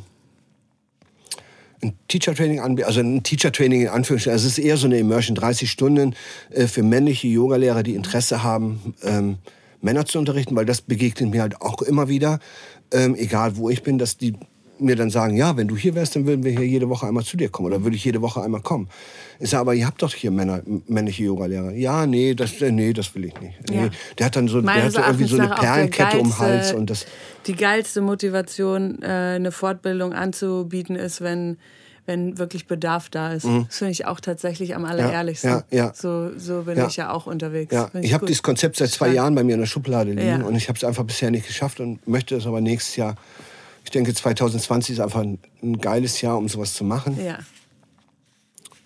ein, 1.82 1.90
ein 1.90 1.94
Teacher-Training 2.08 2.60
anbieten, 2.60 2.88
also 2.88 3.00
ein 3.00 3.24
Teacher-Training 3.24 3.82
in 3.82 3.88
Anführungsstrichen. 3.88 4.34
Also 4.34 4.48
es 4.48 4.58
ist 4.58 4.64
eher 4.64 4.78
so 4.78 4.88
eine 4.88 4.98
Immersion, 5.00 5.36
30 5.36 5.70
Stunden 5.70 6.16
äh, 6.50 6.68
für 6.68 6.84
männliche 6.84 7.28
Yogalehrer, 7.28 7.84
die 7.84 7.96
Interesse 7.96 8.44
haben, 8.44 8.96
ähm, 9.04 9.38
Männer 9.82 10.06
zu 10.06 10.20
unterrichten, 10.20 10.56
weil 10.56 10.66
das 10.66 10.82
begegnet 10.82 11.30
mir 11.30 11.42
halt 11.42 11.62
auch 11.62 11.82
immer 11.82 12.10
wieder, 12.10 12.40
ähm, 12.92 13.16
egal 13.16 13.58
wo 13.58 13.70
ich 13.70 13.84
bin, 13.84 13.98
dass 13.98 14.18
die 14.18 14.34
mir 14.80 14.96
dann 14.96 15.10
sagen, 15.10 15.36
ja, 15.36 15.58
wenn 15.58 15.68
du 15.68 15.76
hier 15.76 15.96
wärst, 15.96 16.16
dann 16.16 16.26
würden 16.26 16.44
wir 16.44 16.52
hier 16.52 16.66
jede 16.68 16.90
Woche 16.90 17.08
einmal 17.08 17.24
zu 17.24 17.38
dir 17.38 17.50
kommen 17.50 17.68
oder 17.68 17.84
würde 17.84 17.96
ich 17.96 18.06
jede 18.06 18.22
Woche 18.22 18.42
einmal 18.42 18.62
kommen. 18.62 18.90
Ich 19.40 19.50
sage, 19.50 19.62
aber 19.62 19.74
ihr 19.76 19.86
habt 19.86 20.02
doch 20.02 20.14
hier 20.14 20.32
Männer, 20.32 20.62
männliche 20.88 21.24
Yogalehrer. 21.24 21.72
Ja, 21.72 22.06
nee, 22.06 22.34
das, 22.34 22.62
äh, 22.62 22.72
nee, 22.72 22.94
das 22.94 23.14
will 23.16 23.26
ich 23.26 23.40
nicht. 23.40 23.70
Nee. 23.70 23.76
Ja. 23.84 23.90
Der 24.18 24.26
hat 24.28 24.36
dann 24.36 24.48
so, 24.48 24.62
der 24.62 24.84
hat 24.84 24.92
so 24.92 25.02
irgendwie 25.02 25.26
so 25.26 25.38
eine 25.40 25.50
Perlenkette 25.50 26.20
um 26.20 26.30
den 26.30 26.40
Hals 26.40 26.52
geilste- 26.62 26.78
und 26.78 26.90
das. 26.90 27.06
Die 27.46 27.56
geilste 27.56 28.02
Motivation, 28.02 29.02
äh, 29.02 29.06
eine 29.36 29.52
Fortbildung 29.52 30.14
anzubieten, 30.14 30.96
ist, 30.96 31.22
wenn, 31.22 31.58
wenn 32.06 32.38
wirklich 32.38 32.68
Bedarf 32.68 33.10
da 33.10 33.34
ist. 33.34 33.46
Das 33.46 33.78
finde 33.78 33.92
ich 33.92 34.06
auch 34.06 34.20
tatsächlich 34.20 34.76
am 34.76 34.86
allerehrlichsten. 34.86 35.52
Mhm. 35.52 35.64
ja, 35.72 35.86
ja. 35.86 35.94
So, 35.94 36.32
so 36.38 36.64
bin 36.64 36.78
Ja. 36.78 36.88
ich 36.88 36.96
ja 36.98 37.12
auch 37.12 37.28
unterwegs. 37.28 37.74
Ja, 37.74 37.88
Find 37.88 38.04
ich 38.06 38.14
habe 38.14 38.26
dieses 38.26 38.44
Konzept 38.44 38.78
seit 38.78 38.90
zwei. 38.90 39.10
Jahren 39.14 39.36
bei 39.36 39.44
mir 39.44 39.54
in 39.54 39.60
der 39.62 39.68
Schublade 39.68 40.12
liegen 40.12 40.28
Ja. 40.28 40.46
und 40.46 40.56
ich 40.56 40.68
habe 40.68 40.78
es 40.78 40.84
einfach 40.84 41.04
bisher 41.04 41.32
nicht 41.32 41.48
geschafft 41.48 41.80
und 41.80 42.06
möchte 42.08 42.36
es 42.36 42.46
aber 42.48 42.60
nächstes 42.62 42.96
Jahr. 42.96 43.16
Ich 43.88 43.92
denke, 43.92 44.14
2020 44.14 44.96
ist 44.96 45.00
einfach 45.00 45.22
ein, 45.22 45.40
ein 45.64 45.78
geiles 45.78 46.20
Jahr, 46.20 46.38
um 46.38 46.50
sowas 46.50 46.74
zu 46.74 46.84
machen. 46.84 47.18
Ja. 47.26 47.40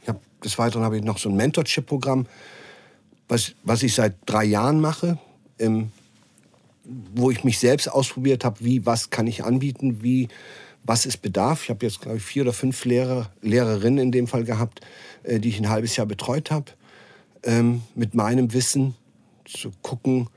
Hab, 0.05 0.21
des 0.41 0.59
Weiteren 0.59 0.83
habe 0.83 0.95
ich 0.95 1.03
noch 1.03 1.17
so 1.17 1.27
ein 1.27 1.35
Mentorship-Programm, 1.35 2.27
was, 3.27 3.55
was 3.63 3.81
ich 3.81 3.95
seit 3.95 4.13
drei 4.27 4.43
Jahren 4.43 4.79
mache, 4.79 5.17
im, 5.57 5.91
wo 7.15 7.31
ich 7.31 7.43
mich 7.43 7.57
selbst 7.57 7.87
ausprobiert 7.87 8.45
habe, 8.45 8.63
wie, 8.63 8.85
was 8.85 9.09
kann 9.09 9.25
ich 9.25 9.43
anbieten, 9.43 10.03
wie, 10.03 10.27
was 10.83 11.07
ist 11.07 11.17
Bedarf. 11.23 11.63
Ich 11.63 11.71
habe 11.71 11.83
jetzt, 11.83 12.01
glaube 12.01 12.17
ich, 12.17 12.23
vier 12.23 12.43
oder 12.43 12.53
fünf 12.53 12.85
Lehrer, 12.85 13.31
Lehrerinnen 13.41 13.97
in 13.97 14.11
dem 14.11 14.27
Fall 14.27 14.43
gehabt, 14.43 14.81
äh, 15.23 15.39
die 15.39 15.49
ich 15.49 15.57
ein 15.57 15.69
halbes 15.69 15.95
Jahr 15.95 16.05
betreut 16.05 16.51
habe, 16.51 16.65
ähm, 17.41 17.81
mit 17.95 18.13
meinem 18.13 18.53
Wissen 18.53 18.93
zu 19.45 19.71
gucken, 19.81 20.29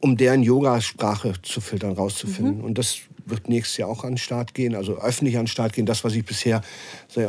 um 0.00 0.16
deren 0.16 0.42
Yoga-Sprache 0.42 1.34
zu 1.42 1.60
filtern, 1.60 1.92
rauszufinden. 1.92 2.60
Und 2.60 2.78
das 2.78 2.98
wird 3.24 3.48
nächstes 3.48 3.76
Jahr 3.76 3.88
auch 3.88 4.04
an 4.04 4.12
den 4.12 4.18
Start 4.18 4.54
gehen, 4.54 4.74
also 4.74 4.96
öffentlich 5.00 5.36
an 5.36 5.44
den 5.44 5.48
Start 5.48 5.72
gehen. 5.72 5.86
Das, 5.86 6.04
was 6.04 6.14
ich 6.14 6.24
bisher 6.24 6.62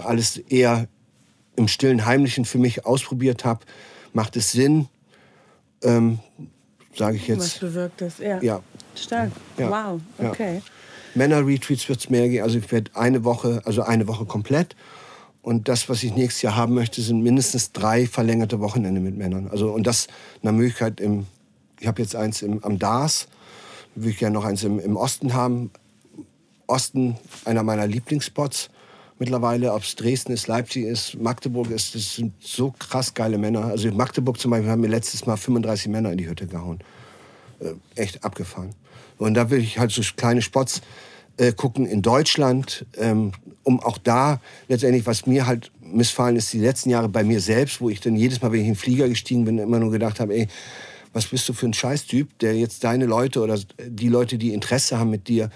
alles 0.04 0.38
eher 0.38 0.88
im 1.56 1.68
stillen 1.68 2.06
Heimlichen 2.06 2.46
für 2.46 2.58
mich 2.58 2.86
ausprobiert 2.86 3.46
habe, 3.46 3.62
macht 4.14 4.36
es 4.36 4.52
Sinn, 4.52 4.88
ähm, 5.84 6.20
sage 6.96 7.18
ich 7.18 7.30
Was 7.30 7.38
jetzt. 7.38 7.60
bewirkt 7.60 8.02
das? 8.02 8.18
Ja. 8.20 8.42
Ja. 8.42 8.62
Stark. 8.96 9.32
Ja. 9.58 9.70
Wow. 9.70 10.02
Ja. 10.20 10.30
Okay. 10.30 10.62
Männer-Retreats 11.16 11.90
wird 11.90 12.00
es 12.00 12.10
mehr 12.10 12.28
gehen. 12.30 12.44
Also 12.44 12.58
ich 12.58 12.72
werde 12.72 12.92
eine 12.96 13.24
Woche, 13.24 13.62
also 13.66 13.84
eine 13.84 14.08
Woche 14.08 14.26
komplett. 14.26 14.76
Und 15.42 15.68
das, 15.68 15.90
was 15.90 16.02
ich 16.04 16.16
nächstes 16.16 16.42
Jahr 16.42 16.56
haben 16.56 16.74
möchte, 16.74 17.02
sind 17.02 17.22
mindestens 17.22 17.72
drei 17.72 18.08
verlängerte 18.08 18.60
Wochenende 18.62 19.02
mit 19.02 19.18
Männern. 19.18 19.50
Also 19.52 19.72
und 19.72 19.86
das 19.86 20.08
eine 20.42 20.54
Möglichkeit 20.54 21.02
im, 21.02 21.26
ich 21.84 21.88
habe 21.88 22.02
jetzt 22.02 22.16
eins 22.16 22.42
im, 22.42 22.64
am 22.64 22.80
DAS, 22.80 23.28
würde 23.96 24.12
ich 24.12 24.18
gerne 24.18 24.34
noch 24.34 24.46
eins 24.46 24.64
im, 24.64 24.80
im 24.80 24.96
Osten 24.96 25.34
haben. 25.34 25.70
Osten 26.66 27.18
einer 27.44 27.62
meiner 27.62 27.86
Lieblingsspots 27.86 28.70
mittlerweile, 29.20 29.74
ob 29.74 29.84
es 29.84 29.96
Dresden 29.98 30.32
ist, 30.32 30.48
Leipzig 30.48 30.86
ist, 30.86 31.20
Magdeburg 31.20 31.70
ist, 31.72 31.94
das 31.94 32.16
sind 32.16 32.32
so 32.40 32.72
krass 32.72 33.14
geile 33.14 33.38
Männer. 33.38 33.66
Also 33.66 33.90
in 33.90 33.98
Magdeburg 33.98 34.40
zum 34.40 34.52
Beispiel 34.52 34.72
haben 34.72 34.80
mir 34.80 34.88
letztes 34.88 35.26
Mal 35.26 35.36
35 35.36 35.90
Männer 35.90 36.14
in 36.14 36.18
die 36.18 36.30
Hütte 36.30 36.48
gehauen 36.48 36.80
äh, 37.60 37.74
echt 37.96 38.24
abgefahren. 38.24 38.70
Und 39.18 39.34
da 39.34 39.50
will 39.50 39.60
ich 39.60 39.78
halt 39.78 39.92
so 39.92 40.02
kleine 40.16 40.42
Spots 40.42 40.82
äh, 41.36 41.52
gucken 41.52 41.86
in 41.86 42.02
Deutschland, 42.02 42.86
ähm, 42.98 43.34
um 43.64 43.82
auch 43.82 43.98
da 43.98 44.40
letztendlich, 44.70 45.06
was 45.06 45.26
mir 45.26 45.48
halt 45.48 45.70
missfallen 45.82 46.38
ist, 46.38 46.54
die 46.54 46.60
letzten 46.60 46.92
Jahre 46.92 47.10
bei 47.10 47.26
mir 47.26 47.42
selbst, 47.42 47.82
wo 47.82 47.90
ich 47.90 48.00
dann 48.00 48.16
jedes 48.16 48.42
Mal, 48.42 48.54
wenn 48.54 48.62
ich 48.62 48.68
in 48.68 48.74
den 48.74 48.80
Flieger 48.80 49.10
gestiegen 49.10 49.44
bin, 49.44 49.58
immer 49.58 49.80
nur 49.80 49.92
gedacht 49.92 50.22
habe, 50.22 50.34
ey, 50.34 50.48
was 51.14 51.28
bist 51.28 51.48
du 51.48 51.54
für 51.54 51.68
ein 51.68 51.74
Scheißtyp, 51.74 52.40
der 52.40 52.56
jetzt 52.56 52.84
deine 52.84 53.06
Leute 53.06 53.42
oder 53.42 53.60
die 53.86 54.10
Leute, 54.10 54.38
die 54.38 54.54
Interesse 54.54 54.98
haben 55.00 55.12
mit 55.12 55.28
dir, 55.28 55.50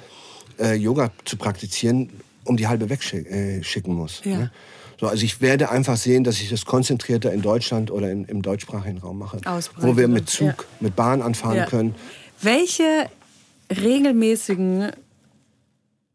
äh, 0.59 0.75
Yoga 0.75 1.11
zu 1.25 1.35
praktizieren, 1.37 2.09
um 2.45 2.57
die 2.57 2.67
halbe 2.67 2.89
wegschicken 2.89 3.31
äh, 3.31 3.63
schicken 3.63 3.93
muss. 3.93 4.21
Ja. 4.23 4.37
Ne? 4.37 4.51
So, 4.99 5.07
also 5.07 5.23
ich 5.23 5.41
werde 5.41 5.69
einfach 5.69 5.95
sehen, 5.97 6.23
dass 6.23 6.39
ich 6.41 6.49
das 6.49 6.65
konzentrierter 6.65 7.31
in 7.31 7.41
Deutschland 7.41 7.91
oder 7.91 8.09
in, 8.11 8.25
im 8.25 8.41
deutschsprachigen 8.41 8.97
Raum 8.97 9.19
mache. 9.19 9.39
Wo 9.77 9.95
wir 9.95 10.07
mit 10.07 10.27
Zug, 10.29 10.47
Ja. 10.47 10.55
mit 10.79 10.95
Bahn 10.95 11.21
anfahren 11.21 11.57
Ja. 11.57 11.65
können. 11.65 11.93
Welche 12.41 13.07
regelmäßigen 13.69 14.91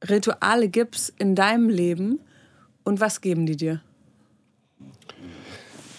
Rituale 0.09 0.69
gibt 0.69 0.97
es 0.97 1.13
in 1.19 1.35
deinem 1.37 1.69
Leben 1.69 2.19
und 2.83 3.01
was 3.01 3.21
geben 3.21 3.47
die 3.47 3.57
dir? 3.57 3.81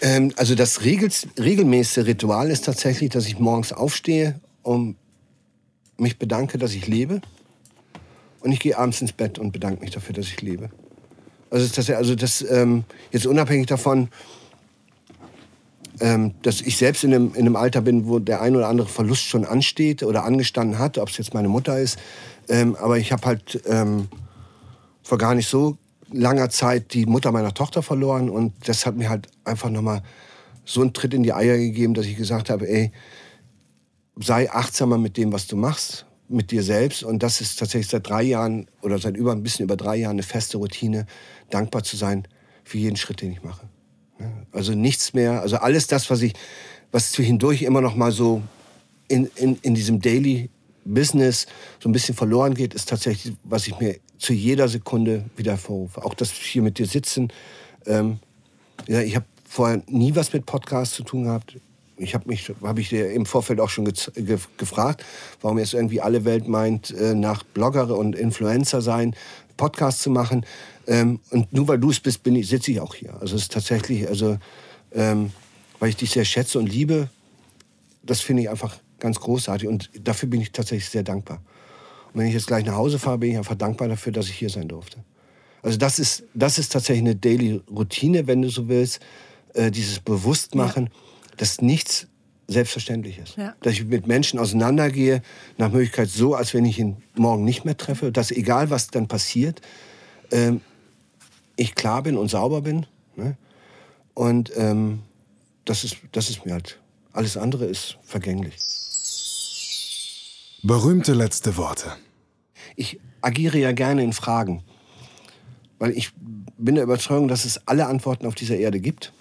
Ähm, 0.03 0.33
also 0.35 0.53
das 0.53 0.83
regels, 0.83 1.27
regelmäßige 1.39 2.05
Ritual 2.05 2.51
ist 2.51 2.65
tatsächlich, 2.65 3.09
dass 3.09 3.25
ich 3.25 3.39
morgens 3.39 3.71
aufstehe 3.71 4.39
und 4.61 4.97
mich 5.97 6.19
bedanke, 6.19 6.57
dass 6.57 6.73
ich 6.73 6.87
lebe. 6.87 7.21
Und 8.41 8.51
ich 8.51 8.59
gehe 8.59 8.77
abends 8.77 8.99
ins 8.99 9.13
Bett 9.13 9.39
und 9.39 9.53
bedanke 9.53 9.79
mich 9.79 9.91
dafür, 9.91 10.13
dass 10.13 10.27
ich 10.27 10.41
lebe. 10.41 10.69
Also, 11.49 11.73
das, 11.73 11.89
also 11.89 12.15
das 12.15 12.41
ähm, 12.41 12.83
jetzt 13.11 13.25
unabhängig 13.25 13.67
davon, 13.67 14.09
ähm, 16.01 16.33
dass 16.41 16.59
ich 16.59 16.75
selbst 16.75 17.05
in 17.05 17.13
einem, 17.13 17.33
in 17.35 17.41
einem 17.41 17.55
Alter 17.55 17.79
bin, 17.79 18.05
wo 18.05 18.19
der 18.19 18.41
ein 18.41 18.57
oder 18.57 18.67
andere 18.67 18.89
Verlust 18.89 19.23
schon 19.23 19.45
ansteht 19.45 20.03
oder 20.03 20.25
angestanden 20.25 20.79
hat, 20.79 20.97
ob 20.97 21.07
es 21.09 21.17
jetzt 21.17 21.33
meine 21.33 21.47
Mutter 21.47 21.79
ist. 21.79 21.97
Ähm, 22.49 22.75
aber 22.75 22.97
ich 22.97 23.13
habe 23.13 23.25
halt 23.25 23.61
ähm, 23.67 24.09
vor 25.01 25.17
gar 25.17 25.33
nicht 25.33 25.47
so 25.47 25.77
langer 26.13 26.49
Zeit 26.49 26.93
die 26.93 27.05
Mutter 27.05 27.31
meiner 27.31 27.53
Tochter 27.53 27.83
verloren 27.83 28.29
und 28.29 28.53
das 28.67 28.85
hat 28.85 28.95
mir 28.95 29.09
halt 29.09 29.27
einfach 29.43 29.69
nochmal 29.69 30.03
so 30.65 30.81
einen 30.81 30.93
Tritt 30.93 31.13
in 31.13 31.23
die 31.23 31.33
Eier 31.33 31.57
gegeben, 31.57 31.93
dass 31.93 32.05
ich 32.05 32.15
gesagt 32.15 32.49
habe, 32.49 32.69
ey, 32.69 32.91
sei 34.15 34.49
achtsamer 34.49 34.97
mit 34.97 35.17
dem, 35.17 35.33
was 35.33 35.47
du 35.47 35.57
machst, 35.57 36.05
mit 36.29 36.51
dir 36.51 36.63
selbst. 36.63 37.03
Und 37.03 37.23
das 37.23 37.41
ist 37.41 37.59
tatsächlich 37.59 37.89
seit 37.89 38.07
drei 38.07 38.23
Jahren 38.23 38.67
oder 38.81 38.97
seit 38.99 39.17
über 39.17 39.31
ein 39.31 39.43
bisschen 39.43 39.65
über 39.65 39.75
drei 39.75 39.97
Jahren 39.97 40.13
eine 40.13 40.23
feste 40.23 40.57
Routine, 40.57 41.05
dankbar 41.49 41.83
zu 41.83 41.97
sein 41.97 42.27
für 42.63 42.77
jeden 42.77 42.95
Schritt, 42.95 43.21
den 43.21 43.31
ich 43.31 43.43
mache. 43.43 43.67
Ne? 44.19 44.31
Also 44.51 44.73
nichts 44.73 45.13
mehr, 45.13 45.41
also 45.41 45.57
alles 45.57 45.87
das, 45.87 46.09
was 46.09 46.21
ich, 46.21 46.33
was 46.91 47.11
zwischendurch 47.11 47.63
immer 47.63 47.81
noch 47.81 47.95
mal 47.95 48.11
so 48.11 48.41
in, 49.07 49.29
in, 49.35 49.57
in 49.61 49.75
diesem 49.75 49.99
Daily 49.99 50.49
Business 50.85 51.47
so 51.79 51.89
ein 51.89 51.91
bisschen 51.91 52.15
verloren 52.15 52.53
geht, 52.53 52.73
ist 52.73 52.89
tatsächlich, 52.89 53.35
was 53.43 53.67
ich 53.67 53.79
mir 53.79 53.97
zu 54.23 54.33
jeder 54.33 54.69
Sekunde 54.69 55.25
wieder 55.35 55.51
hervorrufe. 55.51 56.03
Auch 56.03 56.13
das 56.13 56.31
hier 56.31 56.61
mit 56.61 56.79
dir 56.79 56.85
sitzen. 56.85 57.31
Ähm, 57.85 58.19
ja, 58.87 59.01
ich 59.01 59.17
habe 59.17 59.25
vorher 59.47 59.83
nie 59.87 60.15
was 60.15 60.31
mit 60.31 60.45
Podcasts 60.45 60.95
zu 60.95 61.03
tun 61.03 61.25
gehabt. 61.25 61.57
Ich 61.97 62.15
habe 62.15 62.29
mich, 62.29 62.49
habe 62.63 62.79
ich 62.79 62.87
dir 62.89 63.11
im 63.11 63.25
Vorfeld 63.25 63.59
auch 63.59 63.69
schon 63.69 63.85
gez- 63.85 64.11
ge 64.15 64.39
gefragt, 64.57 65.03
warum 65.41 65.59
jetzt 65.59 65.73
irgendwie 65.73 65.99
alle 65.99 66.23
Welt 66.23 66.47
meint, 66.47 66.91
äh, 66.91 67.13
nach 67.13 67.43
Blogger 67.43 67.95
und 67.97 68.15
Influencer 68.15 68.81
sein, 68.81 69.13
Podcast 69.57 70.01
zu 70.01 70.09
machen. 70.09 70.45
Ähm, 70.87 71.19
und 71.29 71.51
nur 71.51 71.67
weil 71.67 71.79
du 71.79 71.91
es 71.91 71.99
bist, 71.99 72.23
bin 72.23 72.37
ich, 72.37 72.47
sitze 72.47 72.71
ich 72.71 72.79
auch 72.79 72.95
hier. 72.95 73.13
Also 73.19 73.35
es 73.35 73.43
ist 73.43 73.51
tatsächlich, 73.51 74.07
also 74.07 74.37
ähm, 74.93 75.31
weil 75.79 75.89
ich 75.89 75.97
dich 75.97 76.11
sehr 76.11 76.25
schätze 76.25 76.59
und 76.59 76.67
liebe, 76.67 77.09
das 78.03 78.21
finde 78.21 78.43
ich 78.43 78.49
einfach 78.49 78.77
ganz 78.99 79.19
großartig 79.19 79.67
und 79.67 79.89
dafür 80.01 80.29
bin 80.29 80.39
ich 80.39 80.53
tatsächlich 80.53 80.89
sehr 80.89 81.03
dankbar. 81.03 81.41
Und 82.13 82.19
wenn 82.19 82.27
ich 82.27 82.33
jetzt 82.33 82.47
gleich 82.47 82.65
nach 82.65 82.75
Hause 82.75 82.99
fahre, 82.99 83.17
bin 83.17 83.31
ich 83.31 83.37
einfach 83.37 83.55
dankbar 83.55 83.87
dafür, 83.87 84.11
dass 84.11 84.27
ich 84.27 84.35
hier 84.35 84.49
sein 84.49 84.67
durfte. 84.67 84.97
Also 85.61 85.77
das 85.77 85.97
ist, 85.97 86.23
das 86.33 86.59
ist 86.59 86.71
tatsächlich 86.71 87.03
eine 87.03 87.15
Daily 87.15 87.61
Routine, 87.71 88.27
wenn 88.27 88.41
du 88.41 88.49
so 88.49 88.67
willst. 88.67 88.99
Äh, 89.53 89.71
dieses 89.71 89.99
Bewusstmachen, 89.99 90.89
dass 91.37 91.61
nichts 91.61 92.07
selbstverständlich 92.47 93.19
ist. 93.19 93.37
Ja. 93.37 93.55
Dass 93.61 93.73
ich 93.73 93.85
mit 93.85 94.07
Menschen 94.07 94.39
auseinandergehe, 94.39 95.21
nach 95.57 95.71
Möglichkeit 95.71 96.09
so, 96.09 96.35
als 96.35 96.53
wenn 96.53 96.65
ich 96.65 96.79
ihn 96.79 96.97
morgen 97.15 97.43
nicht 97.43 97.65
mehr 97.65 97.77
treffe, 97.77 98.11
dass 98.11 98.31
egal 98.31 98.69
was 98.69 98.87
dann 98.87 99.07
passiert, 99.07 99.61
ähm, 100.31 100.61
ich 101.55 101.75
klar 101.75 102.03
bin 102.03 102.17
und 102.17 102.29
sauber 102.29 102.61
bin. 102.61 102.85
Ne? 103.15 103.37
Und 104.13 104.51
ähm, 104.55 104.99
das, 105.65 105.83
ist, 105.83 105.97
das 106.11 106.29
ist 106.29 106.45
mir 106.45 106.53
halt, 106.53 106.79
alles 107.13 107.37
andere 107.37 107.65
ist 107.65 107.97
vergänglich. 108.03 108.55
Berühmte 110.65 111.13
letzte 111.13 111.57
Worte. 111.57 111.91
Ich 112.77 112.97
agiere 113.19 113.57
ja 113.57 113.73
gerne 113.73 114.01
in 114.01 114.13
Fragen, 114.13 114.63
weil 115.77 115.91
ich 115.91 116.13
bin 116.57 116.75
der 116.75 116.85
Überzeugung, 116.85 117.27
dass 117.27 117.43
es 117.43 117.67
alle 117.67 117.87
Antworten 117.87 118.25
auf 118.25 118.33
dieser 118.33 118.55
Erde 118.55 118.79
gibt. 118.79 119.11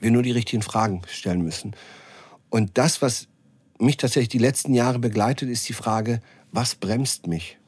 Wir 0.00 0.10
nur 0.10 0.22
die 0.22 0.30
richtigen 0.30 0.62
Fragen 0.62 1.02
stellen 1.06 1.42
müssen. 1.42 1.76
Und 2.48 2.78
das, 2.78 3.02
was 3.02 3.28
mich 3.78 3.98
tatsächlich 3.98 4.30
die 4.30 4.38
letzten 4.38 4.72
Jahre 4.72 4.98
begleitet, 4.98 5.50
ist 5.50 5.68
die 5.68 5.74
Frage, 5.74 6.22
was 6.50 6.76
bremst 6.76 7.26
mich? 7.26 7.58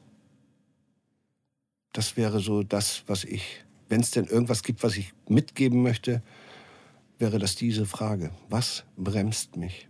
Das 1.93 2.17
wäre 2.17 2.39
so 2.39 2.63
das, 2.63 3.03
was 3.05 3.25
ich, 3.25 3.63
wenn 3.89 4.01
es 4.01 4.09
denn 4.09 4.25
irgendwas 4.25 4.63
gibt, 4.63 4.81
was 4.81 4.97
ich 4.97 5.13
mitgeben 5.27 5.83
möchte, 5.83 6.23
wäre 7.19 7.37
das 7.37 7.55
diese 7.55 7.85
Frage. 7.85 8.31
Was 8.49 8.85
bremst 8.97 9.55
mich? 9.55 9.88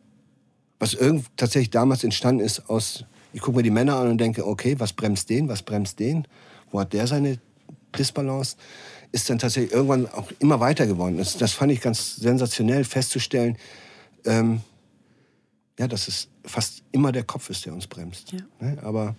Was 0.79 0.93
irgend 0.93 1.25
tatsächlich 1.35 1.69
damals 1.69 2.03
entstanden 2.03 2.43
ist 2.43 2.69
aus, 2.69 3.05
ich 3.33 3.41
gucke 3.41 3.57
mir 3.57 3.63
die 3.63 3.69
Männer 3.69 3.97
an 3.97 4.07
und 4.09 4.17
denke, 4.17 4.47
okay, 4.47 4.75
was 4.79 4.93
bremst 4.93 5.29
den, 5.29 5.47
was 5.49 5.61
bremst 5.61 5.99
den? 5.99 6.25
Wo 6.71 6.79
hat 6.79 6.93
der 6.93 7.05
seine 7.05 7.37
Disbalance? 7.97 8.55
Ist 9.11 9.29
dann 9.29 9.39
tatsächlich 9.39 9.73
irgendwann 9.73 10.07
auch 10.07 10.31
immer 10.39 10.59
weiter 10.59 10.87
geworden. 10.87 11.17
Das, 11.17 11.37
das 11.37 11.51
fand 11.51 11.71
ich 11.71 11.81
ganz 11.81 12.15
sensationell 12.15 12.83
festzustellen, 12.83 13.57
ähm, 14.25 14.61
ja, 15.79 15.87
dass 15.87 16.07
es 16.07 16.27
fast 16.45 16.83
immer 16.91 17.11
der 17.11 17.23
Kopf 17.23 17.49
ist, 17.49 17.65
der 17.65 17.73
uns 17.73 17.87
bremst. 17.87 18.31
Ja. 18.31 18.39
Ne? 18.59 18.77
Aber 18.81 19.15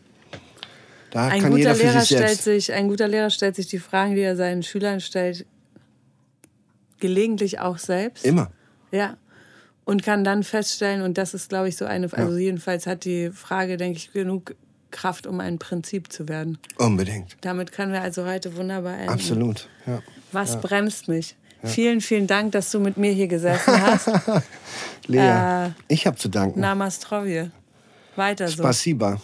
da 1.11 1.29
Ein 1.29 1.43
kann 1.43 1.51
guter, 1.51 1.59
jeder 1.59 1.75
für 1.75 1.83
Lehrer 1.85 2.01
sich 2.01 2.09
stellt 2.09 2.29
selbst. 2.29 2.45
sich, 2.45 2.73
ein 2.73 2.89
guter 2.89 3.09
Lehrer 3.09 3.31
stellt 3.31 3.57
sich 3.57 3.67
die 3.67 3.79
Fragen, 3.79 4.15
die 4.15 4.21
er 4.21 4.37
seinen 4.37 4.63
Schülern 4.63 5.01
stellt, 5.01 5.45
gelegentlich 7.01 7.59
auch 7.59 7.79
selbst. 7.79 8.25
Immer. 8.25 8.51
Ja. 8.93 9.17
Und 9.91 10.03
kann 10.05 10.23
dann 10.25 10.45
feststellen, 10.45 11.03
und 11.03 11.19
das 11.19 11.35
ist, 11.35 11.49
glaube 11.49 11.69
ich, 11.69 11.77
so 11.77 11.85
eine, 11.85 12.13
also 12.13 12.37
jedenfalls 12.37 12.87
hat 12.87 13.05
die 13.05 13.31
Frage, 13.31 13.77
denke 13.77 13.99
ich, 13.99 14.13
genug 14.13 14.55
Kraft, 14.93 15.27
um 15.27 15.41
ein 15.41 15.59
Prinzip 15.59 16.13
zu 16.13 16.29
werden. 16.29 16.59
Unbedingt. 16.79 17.37
Damit 17.41 17.73
können 17.73 17.93
wir 17.93 18.01
also 18.01 18.25
heute 18.25 18.57
wunderbar 18.57 18.95
enden. 18.99 19.09
Absolut. 19.11 19.69
Ja. 19.87 20.01
Was 20.33 20.61
bremst 20.61 21.09
mich? 21.09 21.37
Vielen, 21.65 22.01
vielen 22.01 22.27
Dank, 22.27 22.53
dass 22.53 22.71
du 22.71 22.81
mit 22.81 22.97
mir 22.97 23.13
hier 23.13 23.29
gesessen 23.29 23.83
hast. 23.83 24.09
Lea, 25.07 25.67
Äh, 25.67 25.71
ich 25.89 26.07
habe 26.07 26.17
zu 26.17 26.29
danken. 26.29 26.61
Namastrovje. 26.61 27.51
Weiter 28.17 28.49
so. 28.49 28.63
Spasiba. 28.63 29.21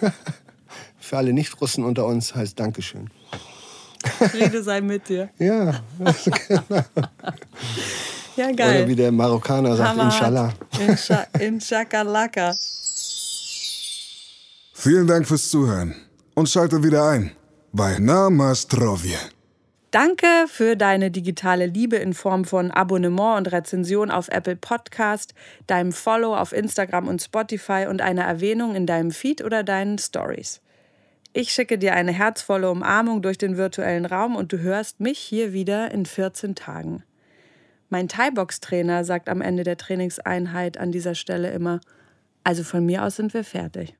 Für 0.98 1.16
alle 1.18 1.32
Nicht-Russen 1.32 1.84
unter 1.84 2.06
uns 2.06 2.34
heißt 2.34 2.58
Dankeschön. 2.58 3.10
Friede 4.30 4.62
sei 4.62 4.80
mit 4.80 5.08
dir. 5.08 5.28
Ja, 5.38 5.80
Ja, 8.36 8.46
oder 8.46 8.54
geil. 8.54 8.88
wie 8.88 8.94
der 8.96 9.12
Marokkaner 9.12 9.76
sagt, 9.76 9.90
Hammerhart. 9.90 10.12
Inshallah. 10.14 10.52
Insha 10.86 11.26
Inshakalaka. 11.38 12.54
Vielen 14.74 15.06
Dank 15.06 15.26
fürs 15.26 15.50
Zuhören 15.50 15.94
und 16.34 16.48
schalte 16.48 16.82
wieder 16.82 17.08
ein 17.08 17.32
bei 17.72 17.98
Namastrovje. 17.98 19.18
Danke 19.90 20.26
für 20.48 20.76
deine 20.76 21.10
digitale 21.10 21.66
Liebe 21.66 21.96
in 21.96 22.12
Form 22.12 22.44
von 22.44 22.70
Abonnement 22.70 23.38
und 23.38 23.52
Rezension 23.52 24.10
auf 24.10 24.28
Apple 24.28 24.56
Podcast, 24.56 25.32
deinem 25.66 25.92
Follow 25.92 26.36
auf 26.36 26.52
Instagram 26.52 27.08
und 27.08 27.22
Spotify 27.22 27.86
und 27.88 28.02
einer 28.02 28.24
Erwähnung 28.24 28.74
in 28.74 28.86
deinem 28.86 29.10
Feed 29.10 29.42
oder 29.42 29.62
deinen 29.62 29.98
Stories. 29.98 30.60
Ich 31.32 31.52
schicke 31.52 31.78
dir 31.78 31.94
eine 31.94 32.12
herzvolle 32.12 32.70
Umarmung 32.70 33.22
durch 33.22 33.38
den 33.38 33.56
virtuellen 33.56 34.06
Raum 34.06 34.36
und 34.36 34.52
du 34.52 34.58
hörst 34.58 35.00
mich 35.00 35.18
hier 35.18 35.52
wieder 35.52 35.90
in 35.90 36.04
14 36.04 36.54
Tagen. 36.54 37.02
Mein 37.88 38.08
Thai-Box-Trainer 38.08 39.04
sagt 39.04 39.28
am 39.28 39.40
Ende 39.40 39.62
der 39.62 39.76
Trainingseinheit 39.76 40.76
an 40.78 40.90
dieser 40.90 41.14
Stelle 41.14 41.50
immer, 41.52 41.80
also 42.42 42.64
von 42.64 42.84
mir 42.84 43.04
aus 43.04 43.16
sind 43.16 43.32
wir 43.34 43.44
fertig. 43.44 43.94